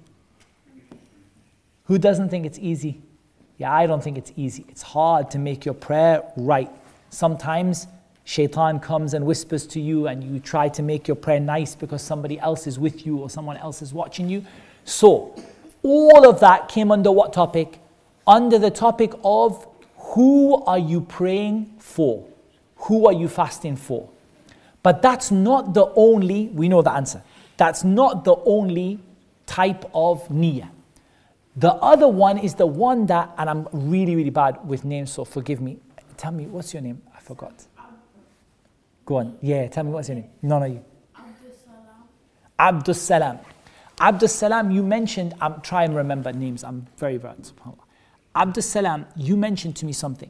Who 1.87 1.97
doesn't 1.97 2.29
think 2.29 2.45
it's 2.45 2.59
easy? 2.59 3.01
Yeah, 3.57 3.73
I 3.73 3.87
don't 3.87 4.01
think 4.01 4.17
it's 4.17 4.31
easy. 4.37 4.63
It's 4.69 4.83
hard 4.83 5.31
to 5.31 5.37
make 5.37 5.65
your 5.65 5.75
prayer 5.75 6.23
right. 6.37 6.71
Sometimes 7.09 7.85
shaitan 8.29 8.79
comes 8.79 9.15
and 9.15 9.25
whispers 9.25 9.65
to 9.65 9.81
you, 9.81 10.07
and 10.07 10.23
you 10.23 10.39
try 10.39 10.69
to 10.69 10.83
make 10.83 11.07
your 11.07 11.15
prayer 11.15 11.39
nice 11.39 11.73
because 11.73 12.03
somebody 12.03 12.39
else 12.39 12.67
is 12.67 12.77
with 12.77 13.03
you 13.03 13.17
or 13.17 13.27
someone 13.27 13.57
else 13.57 13.81
is 13.81 13.91
watching 13.91 14.29
you. 14.29 14.45
So, 14.85 15.33
all 15.81 16.29
of 16.29 16.39
that 16.39 16.67
came 16.67 16.91
under 16.91 17.11
what 17.11 17.33
topic? 17.33 17.79
Under 18.27 18.59
the 18.59 18.69
topic 18.69 19.13
of 19.23 19.67
who 19.95 20.63
are 20.65 20.77
you 20.77 21.01
praying 21.01 21.73
for? 21.79 22.23
Who 22.85 23.07
are 23.07 23.13
you 23.13 23.27
fasting 23.27 23.75
for? 23.75 24.07
But 24.83 25.01
that's 25.01 25.31
not 25.31 25.73
the 25.73 25.91
only, 25.95 26.49
we 26.49 26.69
know 26.69 26.83
the 26.83 26.91
answer. 26.91 27.23
That's 27.57 27.83
not 27.83 28.25
the 28.25 28.35
only 28.45 28.99
type 29.47 29.89
of 29.91 30.27
niyyah. 30.27 30.69
The 31.55 31.73
other 31.73 32.07
one 32.07 32.37
is 32.37 32.53
the 32.53 32.67
one 32.67 33.07
that, 33.07 33.33
and 33.39 33.49
I'm 33.49 33.67
really, 33.73 34.15
really 34.15 34.29
bad 34.29 34.59
with 34.67 34.85
names, 34.85 35.11
so 35.11 35.25
forgive 35.25 35.61
me. 35.61 35.79
Tell 36.15 36.31
me, 36.31 36.45
what's 36.45 36.75
your 36.75 36.83
name? 36.83 37.01
I 37.15 37.19
forgot. 37.21 37.65
Go 39.09 39.15
on. 39.15 39.39
Yeah, 39.41 39.67
tell 39.69 39.83
me 39.85 39.89
what's 39.89 40.07
your 40.07 40.17
name. 40.17 40.29
No, 40.43 40.59
no, 40.59 40.65
you. 40.65 40.85
Abdus 42.59 42.97
Salam. 42.97 43.39
Abdus 43.99 44.29
Salam, 44.29 44.69
you 44.69 44.83
mentioned, 44.83 45.33
um, 45.41 45.53
I'm 45.53 45.61
trying 45.61 45.89
to 45.89 45.95
remember 45.95 46.31
names, 46.31 46.63
I'm 46.63 46.85
very 46.95 47.17
bad. 47.17 47.37
Abdus 48.35 48.65
Salam, 48.65 49.07
you 49.15 49.35
mentioned 49.35 49.75
to 49.77 49.87
me 49.87 49.93
something. 49.93 50.29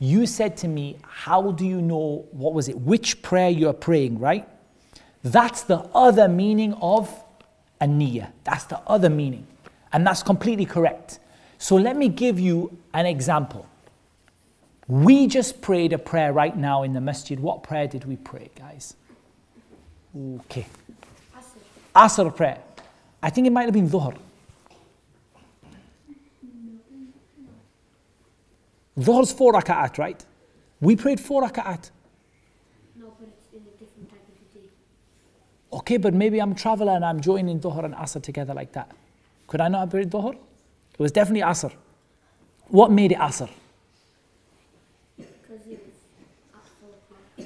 You 0.00 0.26
said 0.26 0.54
to 0.58 0.68
me, 0.68 0.98
How 1.02 1.52
do 1.52 1.64
you 1.64 1.80
know, 1.80 2.26
what 2.32 2.52
was 2.52 2.68
it, 2.68 2.78
which 2.80 3.22
prayer 3.22 3.48
you're 3.48 3.72
praying, 3.72 4.18
right? 4.18 4.46
That's 5.22 5.62
the 5.62 5.78
other 5.94 6.28
meaning 6.28 6.74
of 6.74 7.08
a 7.80 7.86
niyyah. 7.86 8.32
That's 8.44 8.64
the 8.64 8.80
other 8.80 9.08
meaning. 9.08 9.46
And 9.94 10.06
that's 10.06 10.22
completely 10.22 10.66
correct. 10.66 11.20
So 11.56 11.76
let 11.76 11.96
me 11.96 12.10
give 12.10 12.38
you 12.38 12.76
an 12.92 13.06
example. 13.06 13.66
We 14.90 15.28
just 15.28 15.62
prayed 15.62 15.92
a 15.92 15.98
prayer 15.98 16.32
right 16.32 16.56
now 16.56 16.82
in 16.82 16.94
the 16.94 17.00
masjid. 17.00 17.38
What 17.38 17.62
prayer 17.62 17.86
did 17.86 18.06
we 18.06 18.16
pray, 18.16 18.50
guys? 18.56 18.96
Okay. 20.40 20.66
Asr, 21.94 22.24
Asr 22.24 22.36
prayer. 22.36 22.58
I 23.22 23.30
think 23.30 23.46
it 23.46 23.50
might 23.50 23.66
have 23.66 23.72
been 23.72 23.88
Dhuhr. 23.88 24.16
Dhuhr's 28.98 29.32
four 29.32 29.52
raka'at, 29.52 29.96
right? 29.98 30.24
We 30.80 30.96
prayed 30.96 31.20
four 31.20 31.44
raka'at. 31.44 31.90
No, 32.96 33.14
but 33.20 33.28
it's 33.28 33.46
in 33.52 33.60
a 33.60 33.78
different 33.78 34.10
type 34.10 34.26
of 34.28 34.52
day. 34.52 34.68
Okay, 35.72 35.98
but 35.98 36.14
maybe 36.14 36.42
I'm 36.42 36.50
a 36.50 36.56
traveler 36.56 36.94
and 36.94 37.04
I'm 37.04 37.20
joining 37.20 37.60
Dhuhr 37.60 37.84
and 37.84 37.94
Asr 37.94 38.20
together 38.20 38.54
like 38.54 38.72
that. 38.72 38.90
Could 39.46 39.60
I 39.60 39.68
not 39.68 39.80
have 39.82 39.90
prayed 39.90 40.10
Dhuhr? 40.10 40.34
It 40.34 40.98
was 40.98 41.12
definitely 41.12 41.42
Asr. 41.42 41.72
What 42.66 42.90
made 42.90 43.12
it 43.12 43.18
Asr? 43.18 43.48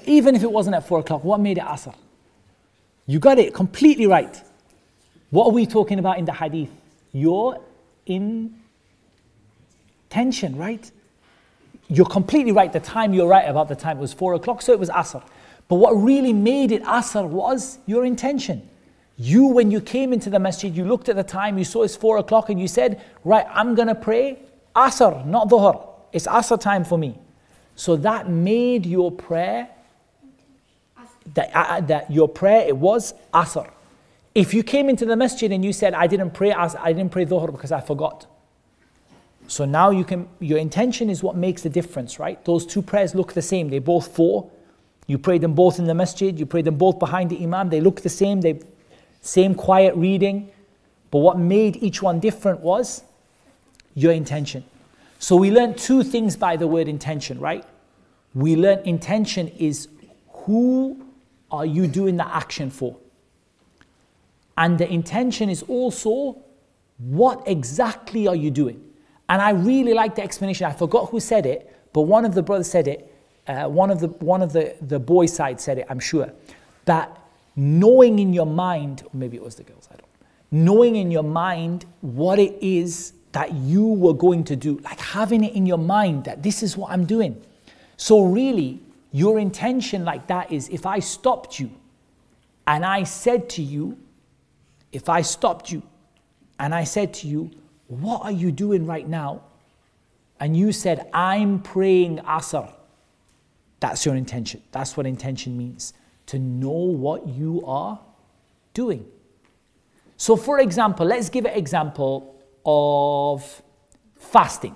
Even 0.06 0.34
if 0.34 0.42
it 0.42 0.50
wasn't 0.50 0.76
at 0.76 0.86
4 0.86 1.00
o'clock, 1.00 1.24
what 1.24 1.40
made 1.40 1.58
it 1.58 1.64
Asr? 1.64 1.94
You 3.06 3.18
got 3.18 3.38
it 3.38 3.52
completely 3.54 4.06
right. 4.06 4.42
What 5.30 5.46
are 5.46 5.52
we 5.52 5.66
talking 5.66 5.98
about 5.98 6.18
in 6.18 6.24
the 6.24 6.32
hadith? 6.32 6.70
Your 7.12 7.60
intention, 8.06 8.56
right? 10.56 10.90
You're 11.88 12.06
completely 12.06 12.52
right. 12.52 12.72
The 12.72 12.80
time 12.80 13.12
you're 13.12 13.28
right 13.28 13.48
about 13.48 13.68
the 13.68 13.76
time 13.76 13.98
it 13.98 14.00
was 14.00 14.12
4 14.12 14.34
o'clock, 14.34 14.62
so 14.62 14.72
it 14.72 14.78
was 14.78 14.90
Asr. 14.90 15.22
But 15.68 15.76
what 15.76 15.92
really 15.92 16.32
made 16.32 16.72
it 16.72 16.82
asr 16.82 17.26
was 17.26 17.78
your 17.86 18.04
intention. 18.04 18.68
You, 19.16 19.46
when 19.46 19.70
you 19.70 19.80
came 19.80 20.12
into 20.12 20.28
the 20.28 20.38
masjid, 20.38 20.74
you 20.74 20.84
looked 20.84 21.08
at 21.08 21.16
the 21.16 21.22
time, 21.22 21.56
you 21.56 21.64
saw 21.64 21.82
it's 21.82 21.96
four 21.96 22.18
o'clock, 22.18 22.50
and 22.50 22.60
you 22.60 22.68
said, 22.68 23.00
Right, 23.24 23.46
I'm 23.50 23.74
going 23.74 23.88
to 23.88 23.94
pray 23.94 24.40
asr, 24.74 25.24
not 25.24 25.48
dhuhr. 25.48 25.86
It's 26.12 26.26
asr 26.26 26.60
time 26.60 26.84
for 26.84 26.98
me. 26.98 27.18
So 27.76 27.96
that 27.96 28.28
made 28.28 28.86
your 28.86 29.10
prayer, 29.10 29.68
that, 31.32 31.50
uh, 31.54 31.80
that 31.82 32.10
your 32.10 32.28
prayer, 32.28 32.66
it 32.66 32.76
was 32.76 33.14
asr. 33.32 33.70
If 34.34 34.52
you 34.52 34.62
came 34.62 34.88
into 34.88 35.06
the 35.06 35.16
masjid 35.16 35.50
and 35.52 35.64
you 35.64 35.72
said, 35.72 35.94
I 35.94 36.06
didn't 36.06 36.32
pray 36.32 36.50
asr, 36.50 36.78
I 36.80 36.92
didn't 36.92 37.12
pray 37.12 37.24
dhuhr 37.24 37.50
because 37.50 37.72
I 37.72 37.80
forgot. 37.80 38.26
So 39.46 39.64
now 39.64 39.90
you 39.90 40.04
can, 40.04 40.28
your 40.40 40.58
intention 40.58 41.10
is 41.10 41.22
what 41.22 41.36
makes 41.36 41.62
the 41.62 41.70
difference, 41.70 42.18
right? 42.18 42.42
Those 42.44 42.66
two 42.66 42.82
prayers 42.82 43.14
look 43.14 43.32
the 43.32 43.42
same. 43.42 43.68
They 43.68 43.78
both 43.78 44.14
four, 44.14 44.50
you 45.06 45.18
pray 45.18 45.38
them 45.38 45.54
both 45.54 45.78
in 45.78 45.84
the 45.84 45.94
masjid, 45.94 46.38
you 46.38 46.46
pray 46.46 46.62
them 46.62 46.76
both 46.76 46.98
behind 46.98 47.30
the 47.30 47.42
imam, 47.42 47.68
they 47.68 47.80
look 47.80 48.00
the 48.00 48.08
same, 48.08 48.40
they 48.40 48.60
same 49.20 49.54
quiet 49.54 49.94
reading. 49.96 50.50
But 51.10 51.18
what 51.18 51.38
made 51.38 51.76
each 51.82 52.02
one 52.02 52.20
different 52.20 52.60
was 52.60 53.02
your 53.94 54.12
intention. 54.12 54.64
So 55.18 55.36
we 55.36 55.50
learned 55.50 55.78
two 55.78 56.02
things 56.02 56.36
by 56.36 56.56
the 56.56 56.66
word 56.66 56.88
intention, 56.88 57.38
right? 57.38 57.64
We 58.34 58.56
learned 58.56 58.86
intention 58.86 59.48
is 59.48 59.88
who 60.28 61.03
are 61.58 61.66
you 61.66 61.86
doing 61.86 62.16
the 62.16 62.26
action 62.26 62.70
for? 62.70 62.96
And 64.56 64.78
the 64.78 64.90
intention 64.90 65.48
is 65.48 65.62
also 65.64 66.42
what 66.98 67.42
exactly 67.46 68.28
are 68.28 68.36
you 68.36 68.50
doing? 68.50 68.82
And 69.28 69.42
I 69.42 69.50
really 69.50 69.94
like 69.94 70.14
the 70.14 70.22
explanation. 70.22 70.66
I 70.66 70.72
forgot 70.72 71.10
who 71.10 71.18
said 71.18 71.46
it, 71.46 71.74
but 71.92 72.02
one 72.02 72.24
of 72.24 72.34
the 72.34 72.42
brothers 72.42 72.70
said 72.70 72.86
it 72.86 73.10
uh, 73.46 73.68
one 73.68 73.90
of 73.90 74.00
the 74.00 74.08
one 74.08 74.42
of 74.42 74.52
the 74.52 74.74
the 74.80 74.98
boy 74.98 75.26
side 75.26 75.60
said 75.60 75.78
it, 75.78 75.86
I'm 75.88 76.00
sure, 76.00 76.32
that 76.86 77.20
knowing 77.56 78.18
in 78.18 78.32
your 78.32 78.46
mind, 78.46 79.02
or 79.04 79.10
maybe 79.12 79.36
it 79.36 79.42
was 79.42 79.56
the 79.56 79.62
girls, 79.62 79.88
I 79.92 79.96
don't, 79.96 80.08
knowing 80.50 80.96
in 80.96 81.10
your 81.10 81.22
mind 81.22 81.84
what 82.00 82.38
it 82.38 82.56
is 82.62 83.12
that 83.32 83.52
you 83.52 83.86
were 83.86 84.14
going 84.14 84.44
to 84.44 84.56
do, 84.56 84.78
like 84.78 85.00
having 85.00 85.44
it 85.44 85.54
in 85.54 85.66
your 85.66 85.78
mind 85.78 86.24
that 86.24 86.42
this 86.42 86.62
is 86.62 86.76
what 86.76 86.90
I'm 86.90 87.04
doing. 87.04 87.40
So 87.96 88.22
really, 88.22 88.80
your 89.14 89.38
intention 89.38 90.04
like 90.04 90.26
that 90.26 90.50
is 90.50 90.68
if 90.70 90.86
I 90.86 90.98
stopped 90.98 91.60
you 91.60 91.70
and 92.66 92.84
I 92.84 93.04
said 93.04 93.48
to 93.50 93.62
you, 93.62 93.96
if 94.90 95.08
I 95.08 95.22
stopped 95.22 95.70
you 95.70 95.84
and 96.58 96.74
I 96.74 96.82
said 96.82 97.14
to 97.14 97.28
you, 97.28 97.52
what 97.86 98.22
are 98.22 98.32
you 98.32 98.50
doing 98.50 98.86
right 98.86 99.08
now? 99.08 99.44
And 100.40 100.56
you 100.56 100.72
said, 100.72 101.08
I'm 101.14 101.62
praying 101.62 102.18
Asr. 102.26 102.72
That's 103.78 104.04
your 104.04 104.16
intention. 104.16 104.62
That's 104.72 104.96
what 104.96 105.06
intention 105.06 105.56
means. 105.56 105.92
To 106.26 106.40
know 106.40 106.70
what 106.70 107.28
you 107.28 107.62
are 107.66 108.00
doing. 108.72 109.06
So, 110.16 110.34
for 110.34 110.58
example, 110.58 111.06
let's 111.06 111.28
give 111.28 111.44
an 111.44 111.56
example 111.56 112.42
of 112.66 113.62
fasting. 114.16 114.74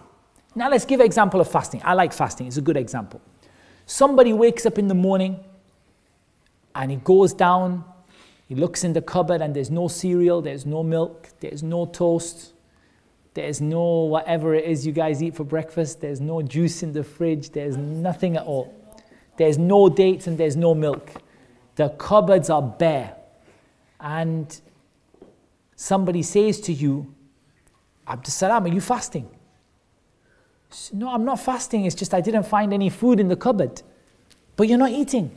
Now, 0.54 0.70
let's 0.70 0.84
give 0.84 1.00
an 1.00 1.06
example 1.06 1.40
of 1.40 1.50
fasting. 1.50 1.80
I 1.84 1.94
like 1.94 2.12
fasting, 2.12 2.46
it's 2.46 2.56
a 2.56 2.62
good 2.62 2.76
example. 2.76 3.20
Somebody 3.88 4.34
wakes 4.34 4.66
up 4.66 4.78
in 4.78 4.86
the 4.88 4.94
morning 4.94 5.42
and 6.74 6.90
he 6.90 6.98
goes 6.98 7.32
down, 7.32 7.86
he 8.46 8.54
looks 8.54 8.84
in 8.84 8.92
the 8.92 9.00
cupboard, 9.00 9.40
and 9.40 9.56
there's 9.56 9.70
no 9.70 9.88
cereal, 9.88 10.42
there's 10.42 10.66
no 10.66 10.82
milk, 10.82 11.30
there's 11.40 11.62
no 11.62 11.86
toast, 11.86 12.52
there's 13.32 13.62
no 13.62 14.04
whatever 14.04 14.54
it 14.54 14.66
is 14.66 14.86
you 14.86 14.92
guys 14.92 15.22
eat 15.22 15.34
for 15.34 15.42
breakfast, 15.42 16.02
there's 16.02 16.20
no 16.20 16.42
juice 16.42 16.82
in 16.82 16.92
the 16.92 17.02
fridge, 17.02 17.48
there's 17.52 17.78
nothing 17.78 18.36
at 18.36 18.44
all. 18.44 18.74
There's 19.38 19.56
no 19.56 19.88
dates 19.88 20.26
and 20.26 20.36
there's 20.36 20.56
no 20.56 20.74
milk. 20.74 21.10
The 21.76 21.88
cupboards 21.88 22.50
are 22.50 22.60
bare. 22.60 23.16
And 24.00 24.60
somebody 25.76 26.22
says 26.22 26.60
to 26.60 26.74
you, 26.74 27.14
Abdus 28.06 28.32
Salam, 28.32 28.66
are 28.66 28.68
you 28.68 28.82
fasting? 28.82 29.30
No, 30.92 31.12
I'm 31.12 31.24
not 31.24 31.40
fasting. 31.40 31.84
It's 31.84 31.94
just 31.94 32.14
I 32.14 32.20
didn't 32.20 32.44
find 32.44 32.72
any 32.72 32.90
food 32.90 33.20
in 33.20 33.28
the 33.28 33.36
cupboard. 33.36 33.82
But 34.56 34.68
you're 34.68 34.78
not 34.78 34.90
eating. 34.90 35.30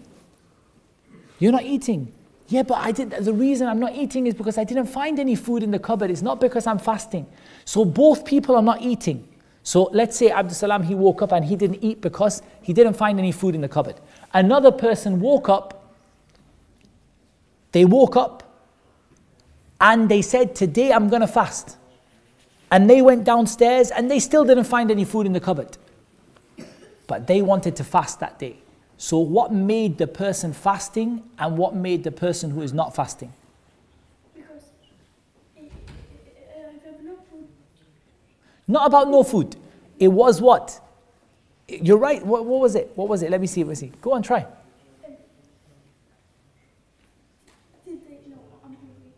You're 1.40 1.52
not 1.52 1.64
eating. 1.64 2.14
Yeah, 2.48 2.64
but 2.64 2.80
I 2.80 2.92
did. 2.92 3.12
The 3.12 3.34
reason 3.34 3.68
I'm 3.68 3.80
not 3.80 3.96
eating 3.96 4.28
is 4.28 4.34
because 4.34 4.58
I 4.58 4.64
didn't 4.64 4.88
find 4.88 5.20
any 5.20 5.36
food 5.36 5.64
in 5.64 5.72
the 5.72 5.80
cupboard. 5.80 6.12
It's 6.12 6.22
not 6.22 6.42
because 6.42 6.68
I'm 6.68 6.80
fasting. 6.80 7.26
So 7.66 7.86
both 7.86 8.26
people 8.26 8.56
are 8.56 8.62
not 8.62 8.82
eating. 8.82 9.28
So 9.64 9.84
let's 9.94 10.18
say 10.18 10.32
Abdul 10.32 10.56
Salam, 10.56 10.84
he 10.84 10.96
woke 10.96 11.22
up 11.22 11.32
and 11.32 11.46
he 11.46 11.56
didn't 11.56 11.84
eat 11.84 12.02
because 12.02 12.42
he 12.62 12.74
didn't 12.74 12.96
find 12.96 13.20
any 13.20 13.32
food 13.32 13.56
in 13.56 13.62
the 13.62 13.70
cupboard. 13.70 13.96
Another 14.34 14.72
person 14.72 15.20
woke 15.20 15.50
up, 15.50 15.96
they 17.72 17.86
woke 17.86 18.16
up 18.16 18.44
and 19.80 20.10
they 20.10 20.22
said, 20.22 20.56
Today 20.56 20.92
I'm 20.92 21.10
going 21.10 21.22
to 21.22 21.28
fast. 21.28 21.78
And 22.72 22.90
they 22.90 23.02
went 23.02 23.26
downstairs 23.26 23.92
and 23.92 24.10
they 24.10 24.20
still 24.20 24.46
didn't 24.46 24.64
find 24.64 24.90
any 24.90 25.06
food 25.06 25.26
in 25.26 25.34
the 25.34 25.40
cupboard. 25.40 25.78
But 27.06 27.28
they 27.28 27.42
wanted 27.42 27.76
to 27.76 27.84
fast 27.84 28.20
that 28.22 28.40
day. 28.40 28.56
So, 28.98 29.18
what 29.18 29.52
made 29.52 29.98
the 29.98 30.06
person 30.06 30.54
fasting 30.54 31.24
and 31.40 31.58
what 31.58 31.76
made 31.76 32.04
the 32.04 32.12
person 32.12 32.52
who 32.52 32.62
is 32.62 32.72
not 32.72 32.96
fasting? 32.96 33.34
Because 34.36 34.64
eh, 35.58 35.62
eh, 35.64 35.66
eh, 36.56 36.86
have 36.86 37.04
no 37.04 37.16
food, 37.32 37.48
Not 38.68 38.86
about 38.86 39.10
no 39.10 39.24
food. 39.24 39.56
It 40.00 40.10
was 40.10 40.40
what? 40.40 40.80
You're 41.68 41.98
right. 41.98 42.24
What, 42.24 42.46
what 42.46 42.60
was 42.60 42.76
it? 42.76 42.92
What 42.96 43.08
was 43.08 43.24
it? 43.24 43.32
Let 43.32 43.42
me 43.42 43.48
see. 43.48 43.64
Let 43.64 43.70
me 43.70 43.76
see. 43.76 43.92
Go 44.02 44.14
on, 44.14 44.22
try. 44.22 44.46
did 47.86 48.06
they 48.08 48.30
know 48.30 48.38
I'm 48.64 48.76
hungry? 48.76 49.12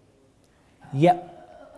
Yeah. 0.94 1.12
Uh, 1.12 1.16
uh, 1.16 1.20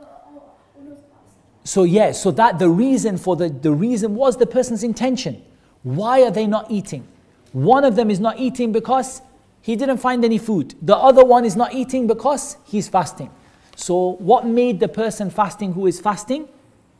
oh, 0.03 0.43
oh, 0.77 0.81
no, 0.83 0.95
fast. 0.95 1.37
So 1.64 1.84
yeah, 1.84 2.12
so 2.12 2.30
that 2.32 2.58
the 2.58 2.68
reason 2.68 3.18
for 3.18 3.36
the 3.36 3.48
the 3.48 3.72
reason 3.72 4.14
was 4.14 4.36
the 4.36 4.46
person's 4.46 4.82
intention. 4.82 5.42
Why 5.82 6.22
are 6.22 6.30
they 6.30 6.46
not 6.46 6.70
eating? 6.70 7.06
One 7.52 7.84
of 7.84 7.96
them 7.96 8.10
is 8.10 8.20
not 8.20 8.38
eating 8.38 8.72
because 8.72 9.22
he 9.62 9.76
didn't 9.76 9.98
find 9.98 10.24
any 10.24 10.38
food. 10.38 10.74
The 10.82 10.96
other 10.96 11.24
one 11.24 11.44
is 11.44 11.56
not 11.56 11.74
eating 11.74 12.06
because 12.06 12.56
he's 12.64 12.88
fasting. 12.88 13.30
So 13.76 14.12
what 14.18 14.46
made 14.46 14.80
the 14.80 14.88
person 14.88 15.30
fasting 15.30 15.72
who 15.72 15.86
is 15.86 16.00
fasting? 16.00 16.48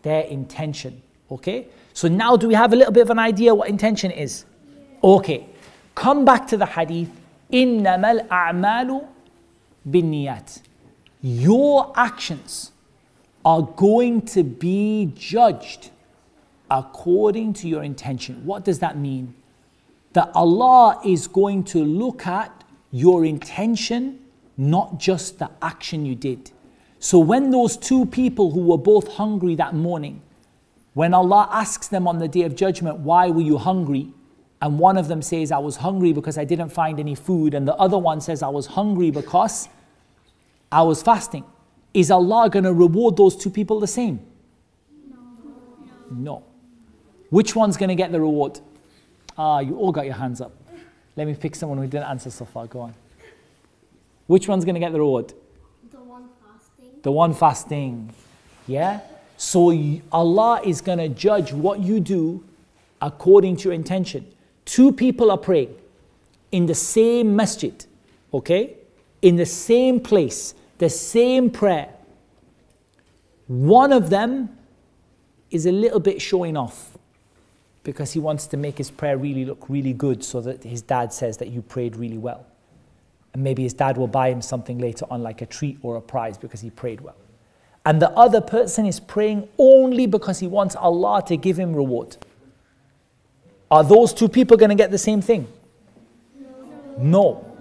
Their 0.03 0.23
intention. 0.23 1.03
Okay? 1.31 1.69
So 1.93 2.09
now 2.09 2.37
do 2.37 2.49
we 2.49 2.55
have 2.55 2.73
a 2.73 2.77
little 2.77 2.93
bit 2.93 3.03
of 3.03 3.11
an 3.11 3.19
idea 3.19 3.55
what 3.55 3.69
intention 3.69 4.11
is? 4.11 4.45
Okay. 5.03 5.47
Come 5.95 6.25
back 6.25 6.47
to 6.49 6.57
the 6.57 6.67
hadith. 6.67 7.11
إنما 7.53 8.29
الأعمال 8.29 9.03
بالنيات. 9.89 10.61
Your 11.23 11.93
actions 11.97 12.73
are 13.46 13.62
going 13.62 14.24
to 14.24 14.44
be 14.44 15.14
judged 15.16 15.92
according 16.70 17.54
to 17.54 17.68
your 17.68 17.84
intention. 17.84 18.44
What 18.44 18.66
does 18.66 18.80
that 18.80 18.98
mean? 18.98 19.36
That 20.14 20.32
Allah 20.34 21.00
is 21.06 21.28
going 21.28 21.64
to 21.66 21.84
look 21.84 22.26
at 22.26 22.64
your 22.92 23.24
intention, 23.24 24.20
not 24.58 25.00
just 25.00 25.38
the 25.38 25.52
action 25.62 26.06
you 26.06 26.16
did. 26.16 26.52
So 27.00 27.20
when 27.20 27.52
those 27.52 27.78
two 27.78 28.08
people 28.08 28.50
who 28.50 28.62
were 28.62 28.80
both 28.80 29.14
hungry 29.14 29.54
that 29.56 29.76
morning, 29.76 30.24
when 30.96 31.14
Allah 31.14 31.48
asks 31.52 31.88
them 31.88 32.08
on 32.08 32.18
the 32.18 32.28
day 32.28 32.44
of 32.44 32.56
judgment, 32.56 33.00
Why 33.00 33.30
were 33.30 33.42
you 33.42 33.58
hungry? 33.58 34.12
And 34.62 34.80
one 34.80 34.98
of 34.98 35.08
them 35.08 35.22
says, 35.22 35.52
I 35.52 35.60
was 35.60 35.76
hungry 35.76 36.14
because 36.14 36.38
I 36.38 36.46
didn't 36.46 36.70
find 36.70 37.00
any 37.00 37.14
food. 37.14 37.54
And 37.54 37.68
the 37.68 37.76
other 37.76 37.98
one 37.98 38.22
says, 38.22 38.42
I 38.42 38.48
was 38.48 38.66
hungry 38.66 39.12
because 39.12 39.70
I 40.72 40.82
was 40.82 41.04
fasting. 41.04 41.44
Is 41.96 42.12
Allah 42.12 42.50
going 42.50 42.66
to 42.66 42.74
reward 42.74 43.16
those 43.16 43.38
two 43.38 43.50
people 43.50 43.80
the 43.80 43.88
same? 43.88 44.20
No. 46.12 46.44
Which 47.30 47.56
one's 47.56 47.78
going 47.78 47.88
to 47.88 47.96
get 47.96 48.12
the 48.12 48.20
reward? 48.20 48.60
Ah, 49.38 49.60
you 49.60 49.78
all 49.78 49.94
got 49.94 50.06
your 50.06 50.16
hands 50.16 50.42
up. 50.42 50.52
Let 51.16 51.26
me 51.26 51.34
pick 51.36 51.56
someone 51.56 51.78
who 51.78 51.88
didn't 51.88 52.10
answer 52.10 52.30
so 52.30 52.44
far. 52.44 52.68
Go 52.68 52.82
on. 52.82 52.94
Which 54.28 54.50
one's 54.50 54.66
going 54.66 54.76
to 54.76 54.82
get 54.82 54.92
the 54.92 55.00
reward? 55.00 55.34
The 55.90 55.98
one 56.00 56.28
fasting. 56.44 57.00
The 57.02 57.12
one 57.14 57.34
fasting. 57.34 58.14
Yeah? 58.68 59.00
So 59.38 59.74
Allah 60.12 60.60
is 60.66 60.82
going 60.82 60.98
to 60.98 61.08
judge 61.08 61.54
what 61.54 61.80
you 61.80 62.02
do 62.02 62.44
according 63.02 63.56
to 63.58 63.64
your 63.70 63.74
intention. 63.74 64.28
Two 64.66 64.92
people 64.92 65.32
are 65.32 65.38
praying 65.38 65.74
in 66.52 66.66
the 66.66 66.76
same 66.76 67.38
masjid, 67.38 67.86
okay? 68.34 68.76
In 69.22 69.38
the 69.38 69.46
same 69.46 70.02
place, 70.02 70.56
the 70.78 70.90
same 70.90 71.50
prayer. 71.50 71.90
One 73.48 73.94
of 73.94 74.10
them 74.10 74.58
is 75.52 75.66
a 75.66 75.72
little 75.72 76.00
bit 76.00 76.22
showing 76.22 76.58
off 76.58 76.98
because 77.84 78.14
he 78.14 78.20
wants 78.20 78.48
to 78.48 78.58
make 78.58 78.78
his 78.78 78.90
prayer 78.90 79.18
really 79.18 79.46
look 79.46 79.70
really 79.70 79.94
good 79.94 80.24
so 80.24 80.42
that 80.42 80.64
his 80.64 80.82
dad 80.82 81.14
says 81.14 81.38
that 81.38 81.50
you 81.50 81.62
prayed 81.62 81.96
really 81.96 82.18
well. 82.18 82.46
And 83.34 83.44
maybe 83.44 83.64
his 83.64 83.74
dad 83.74 83.98
will 83.98 84.08
buy 84.08 84.30
him 84.30 84.42
something 84.42 84.80
later 84.80 85.06
on, 85.10 85.22
like 85.22 85.42
a 85.42 85.46
treat 85.46 85.78
or 85.84 85.98
a 85.98 86.02
prize, 86.02 86.38
because 86.38 86.62
he 86.62 86.70
prayed 86.70 87.02
well. 87.02 87.16
And 87.86 88.02
the 88.02 88.10
other 88.12 88.42
person 88.42 88.86
is 88.86 89.00
praying 89.00 89.48
only 89.60 90.08
because 90.08 90.40
he 90.40 90.48
wants 90.48 90.76
Allah 90.76 91.24
to 91.28 91.38
give 91.38 91.60
him 91.60 91.76
reward. 91.76 92.18
Are 93.70 93.84
those 93.84 94.14
two 94.14 94.30
people 94.30 94.58
going 94.58 94.70
to 94.70 94.76
get 94.76 94.90
the 94.90 94.98
same 94.98 95.22
thing? 95.22 95.48
No. 96.98 97.55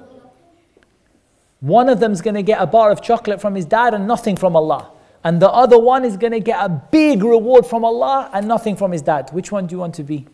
One 1.63 1.89
of 1.89 1.99
them 1.99 2.11
is 2.11 2.21
going 2.21 2.35
to 2.35 2.43
get 2.43 2.61
a 2.61 2.67
bar 2.67 2.91
of 2.91 3.01
chocolate 3.01 3.41
from 3.41 3.55
his 3.55 3.65
dad 3.65 3.93
and 3.93 4.07
nothing 4.07 4.35
from 4.35 4.55
Allah. 4.55 4.91
And 5.23 5.41
the 5.41 5.49
other 5.49 5.77
one 5.77 6.05
is 6.05 6.15
going 6.15 6.31
to 6.31 6.39
get 6.39 6.63
a 6.63 6.69
big 6.69 7.23
reward 7.23 7.65
from 7.65 7.83
Allah 7.83 8.29
and 8.33 8.47
nothing 8.47 8.77
from 8.77 8.91
his 8.93 9.01
dad. 9.01 9.29
Which 9.31 9.51
one 9.51 9.67
do 9.67 9.75
you 9.75 9.79
want 9.79 9.95
to 9.95 10.03
be? 10.03 10.25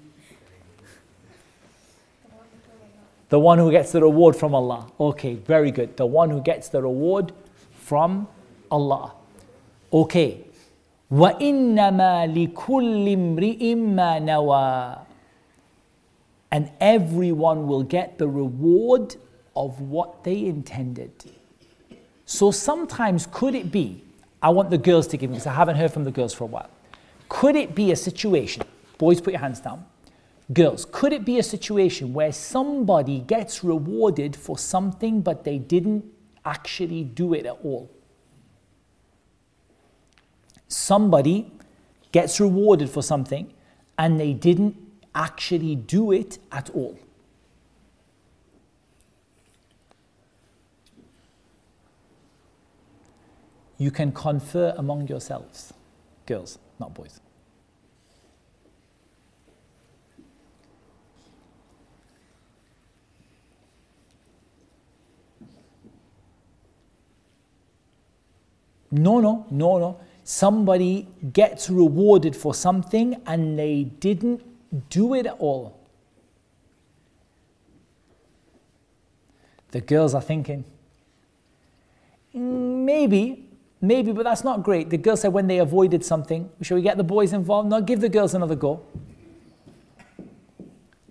The 3.29 3.39
one 3.39 3.57
who 3.57 3.71
gets 3.71 3.91
the 3.91 4.01
reward 4.01 4.35
from 4.35 4.53
Allah. 4.53 4.91
Okay, 4.99 5.33
very 5.33 5.71
good. 5.71 5.97
The 5.97 6.05
one 6.05 6.29
who 6.29 6.41
gets 6.41 6.69
the 6.69 6.83
reward 6.83 7.33
from 7.73 8.27
Allah. 8.69 9.13
Okay. 9.91 10.41
وَإِنَّمَا 11.11 12.33
لِكُلِّ 12.33 13.05
امْرِئٍ 13.17 13.75
مَّا 13.75 14.21
نَوَى 14.21 14.99
And 16.51 16.71
everyone 16.79 17.67
will 17.67 17.83
get 17.83 18.17
the 18.17 18.27
reward 18.27 19.15
of 19.60 19.78
what 19.78 20.24
they 20.24 20.46
intended. 20.46 21.12
So 22.24 22.50
sometimes 22.50 23.28
could 23.30 23.54
it 23.54 23.70
be, 23.70 24.02
I 24.42 24.48
want 24.48 24.70
the 24.70 24.78
girls 24.78 25.06
to 25.08 25.18
give 25.18 25.28
me 25.28 25.34
because 25.34 25.46
I 25.46 25.52
haven't 25.52 25.76
heard 25.76 25.92
from 25.92 26.04
the 26.04 26.10
girls 26.10 26.32
for 26.32 26.44
a 26.44 26.46
while. 26.46 26.70
Could 27.28 27.56
it 27.56 27.74
be 27.74 27.92
a 27.92 27.96
situation, 27.96 28.62
boys 28.96 29.20
put 29.20 29.34
your 29.34 29.40
hands 29.40 29.60
down, 29.60 29.84
girls, 30.54 30.86
could 30.90 31.12
it 31.12 31.26
be 31.26 31.38
a 31.38 31.42
situation 31.42 32.14
where 32.14 32.32
somebody 32.32 33.20
gets 33.20 33.62
rewarded 33.62 34.34
for 34.34 34.56
something 34.56 35.20
but 35.20 35.44
they 35.44 35.58
didn't 35.58 36.06
actually 36.46 37.04
do 37.04 37.34
it 37.34 37.44
at 37.44 37.58
all? 37.62 37.90
Somebody 40.68 41.52
gets 42.12 42.40
rewarded 42.40 42.88
for 42.88 43.02
something 43.02 43.52
and 43.98 44.18
they 44.18 44.32
didn't 44.32 44.74
actually 45.14 45.74
do 45.74 46.12
it 46.12 46.38
at 46.50 46.70
all. 46.70 46.98
You 53.80 53.90
can 53.90 54.12
confer 54.12 54.74
among 54.76 55.08
yourselves, 55.08 55.72
girls, 56.26 56.58
not 56.78 56.92
boys. 56.92 57.18
No, 68.90 69.18
no, 69.20 69.46
no, 69.50 69.78
no. 69.78 70.00
Somebody 70.24 71.08
gets 71.32 71.70
rewarded 71.70 72.36
for 72.36 72.52
something 72.52 73.22
and 73.24 73.58
they 73.58 73.84
didn't 73.84 74.42
do 74.90 75.14
it 75.14 75.24
at 75.24 75.36
all. 75.38 75.80
The 79.70 79.80
girls 79.80 80.14
are 80.14 80.20
thinking, 80.20 80.64
Mm, 82.34 82.84
Maybe, 82.84 83.49
maybe, 83.80 84.12
but 84.12 84.24
that's 84.24 84.44
not 84.44 84.62
great. 84.62 84.90
The 84.90 84.98
girl 84.98 85.16
said 85.16 85.32
when 85.32 85.46
they 85.46 85.58
avoided 85.58 86.04
something, 86.04 86.50
shall 86.62 86.76
we 86.76 86.82
get 86.82 86.96
the 86.96 87.04
boys 87.04 87.32
involved? 87.32 87.68
No, 87.68 87.80
give 87.80 88.00
the 88.00 88.08
girls 88.08 88.34
another 88.34 88.56
go. 88.56 88.82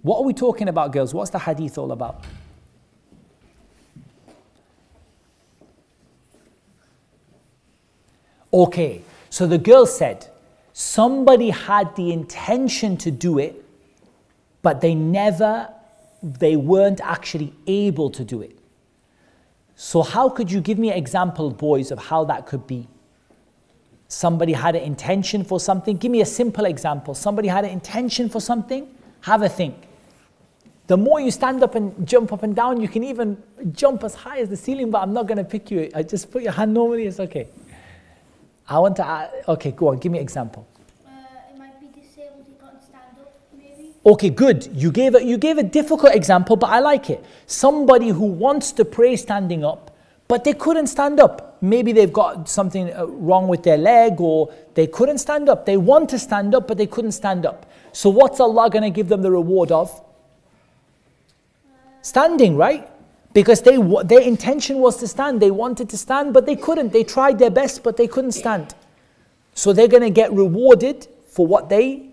What 0.01 0.19
are 0.19 0.23
we 0.23 0.33
talking 0.33 0.69
about, 0.69 0.93
girls? 0.93 1.13
What's 1.13 1.31
the 1.31 1.39
hadith 1.39 1.77
all 1.77 1.91
about? 1.91 2.23
Okay, 8.51 9.03
so 9.29 9.45
the 9.45 9.57
girl 9.57 9.85
said 9.85 10.27
somebody 10.73 11.49
had 11.49 11.95
the 11.95 12.11
intention 12.11 12.97
to 12.97 13.11
do 13.11 13.37
it, 13.37 13.63
but 14.61 14.81
they 14.81 14.95
never, 14.95 15.69
they 16.23 16.55
weren't 16.55 16.99
actually 17.01 17.53
able 17.67 18.09
to 18.09 18.23
do 18.23 18.41
it. 18.41 18.58
So, 19.81 20.01
how 20.03 20.27
could 20.27 20.51
you 20.51 20.59
give 20.59 20.77
me 20.77 20.91
an 20.91 20.97
example, 20.97 21.51
boys, 21.51 21.89
of 21.89 21.99
how 21.99 22.25
that 22.25 22.45
could 22.45 22.67
be? 22.67 22.89
Somebody 24.09 24.51
had 24.51 24.75
an 24.75 24.83
intention 24.83 25.45
for 25.45 25.57
something. 25.57 25.95
Give 25.95 26.11
me 26.11 26.19
a 26.19 26.25
simple 26.25 26.65
example. 26.65 27.15
Somebody 27.15 27.47
had 27.47 27.63
an 27.63 27.71
intention 27.71 28.27
for 28.27 28.41
something. 28.41 28.93
Have 29.21 29.41
a 29.41 29.47
think. 29.47 29.75
The 30.87 30.97
more 30.97 31.21
you 31.21 31.31
stand 31.31 31.63
up 31.63 31.75
and 31.75 32.05
jump 32.05 32.33
up 32.33 32.43
and 32.43 32.53
down, 32.53 32.81
you 32.81 32.89
can 32.89 33.05
even 33.05 33.41
jump 33.71 34.03
as 34.03 34.15
high 34.15 34.39
as 34.39 34.49
the 34.49 34.57
ceiling, 34.57 34.91
but 34.91 35.01
I'm 35.01 35.13
not 35.13 35.27
going 35.27 35.37
to 35.37 35.45
pick 35.45 35.71
you. 35.71 35.89
I 35.95 36.03
just 36.03 36.29
put 36.29 36.43
your 36.43 36.51
hand 36.51 36.73
normally, 36.73 37.05
it's 37.05 37.21
okay. 37.21 37.47
I 38.67 38.79
want 38.79 38.97
to, 38.97 39.31
okay, 39.47 39.71
go 39.71 39.87
on, 39.87 39.99
give 39.99 40.11
me 40.11 40.17
an 40.17 40.23
example. 40.23 40.67
Uh, 41.07 41.11
it 41.49 41.57
might 41.57 41.79
be 41.79 41.87
disabled, 41.87 42.43
he 42.45 42.55
can't 42.55 42.83
stand 42.83 43.17
up, 43.21 43.33
maybe. 43.57 43.88
Okay, 44.05 44.29
good. 44.29 44.69
You 44.73 44.91
gave 44.91 45.15
a, 45.15 45.23
you 45.23 45.37
gave 45.37 45.57
a 45.57 45.63
difficult 45.63 46.15
example, 46.15 46.55
but 46.55 46.69
I 46.69 46.79
like 46.79 47.09
it. 47.09 47.23
Somebody 47.47 48.09
who 48.09 48.25
wants 48.25 48.71
to 48.73 48.85
pray 48.85 49.15
standing 49.17 49.65
up, 49.65 49.95
but 50.27 50.43
they 50.43 50.53
couldn't 50.53 50.87
stand 50.87 51.19
up. 51.19 51.57
Maybe 51.61 51.91
they've 51.91 52.13
got 52.13 52.47
something 52.47 52.93
uh, 52.93 53.05
wrong 53.05 53.49
with 53.49 53.63
their 53.63 53.77
leg 53.77 54.21
or 54.21 54.53
they 54.73 54.87
couldn't 54.87 55.17
stand 55.17 55.49
up. 55.49 55.65
They 55.65 55.75
want 55.75 56.09
to 56.11 56.19
stand 56.19 56.55
up, 56.55 56.67
but 56.67 56.77
they 56.77 56.87
couldn't 56.87 57.11
stand 57.11 57.45
up. 57.45 57.69
So, 57.91 58.09
what's 58.09 58.39
Allah 58.39 58.69
going 58.69 58.83
to 58.83 58.89
give 58.89 59.09
them 59.09 59.21
the 59.21 59.31
reward 59.31 59.71
of? 59.71 60.01
Standing, 62.01 62.55
right? 62.55 62.89
Because 63.33 63.61
they, 63.61 63.77
their 64.05 64.21
intention 64.21 64.77
was 64.77 64.97
to 64.97 65.07
stand. 65.07 65.41
They 65.41 65.51
wanted 65.51 65.89
to 65.89 65.97
stand, 65.97 66.33
but 66.33 66.45
they 66.45 66.55
couldn't. 66.55 66.93
They 66.93 67.03
tried 67.03 67.39
their 67.39 67.49
best, 67.49 67.83
but 67.83 67.97
they 67.97 68.07
couldn't 68.07 68.31
stand. 68.31 68.73
So, 69.53 69.73
they're 69.73 69.89
going 69.89 70.03
to 70.03 70.09
get 70.09 70.31
rewarded 70.31 71.07
for 71.27 71.45
what 71.45 71.67
they 71.67 72.08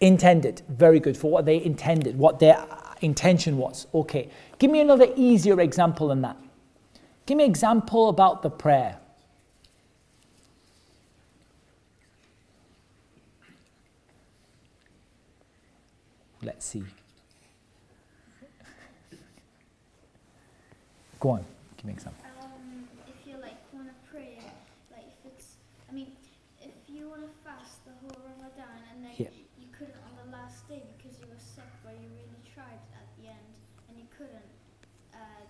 intended. 0.00 0.62
Very 0.68 1.00
good. 1.00 1.16
For 1.16 1.30
what 1.30 1.44
they 1.46 1.62
intended, 1.62 2.18
what 2.18 2.38
their 2.38 2.66
intention 3.00 3.56
was. 3.58 3.86
Okay. 3.94 4.28
Give 4.58 4.70
me 4.70 4.80
another 4.80 5.08
easier 5.16 5.60
example 5.60 6.08
than 6.08 6.22
that. 6.22 6.36
Give 7.26 7.36
me 7.36 7.44
an 7.44 7.50
example 7.50 8.08
about 8.08 8.42
the 8.42 8.50
prayer. 8.50 8.98
Let's 16.42 16.64
see. 16.64 16.82
Go 21.20 21.30
on. 21.30 21.44
Give 21.76 21.84
me 21.84 21.92
an 21.92 21.98
example. 21.98 22.24
Um, 22.40 22.88
if 23.06 23.26
you 23.28 23.36
like 23.36 23.60
want 23.74 23.88
to 23.88 23.94
pray, 24.10 24.40
like 24.90 25.04
if 25.04 25.32
it's, 25.36 25.56
I 25.90 25.92
mean, 25.92 26.12
if 26.62 26.72
you 26.88 27.10
want 27.10 27.20
to 27.20 27.28
fast 27.44 27.84
the 27.84 27.92
whole 28.00 28.16
Ramadan 28.24 28.80
and 28.90 29.04
then 29.04 29.12
Yeah. 29.18 29.28
you 29.60 29.68
couldn't 29.70 30.00
on 30.00 30.16
the 30.24 30.32
last 30.32 30.66
day 30.66 30.80
because 30.96 31.20
you 31.20 31.26
were 31.28 31.36
sick, 31.36 31.68
but 31.84 31.92
you 31.92 32.08
really 32.08 32.40
tried 32.54 32.80
at 32.96 33.04
the 33.20 33.28
end 33.28 33.52
and 33.90 33.98
you 33.98 34.06
couldn't, 34.16 34.48
uh, 35.12 35.18
then 35.18 35.18
you 35.18 35.18
can 35.18 35.28
get 35.36 35.49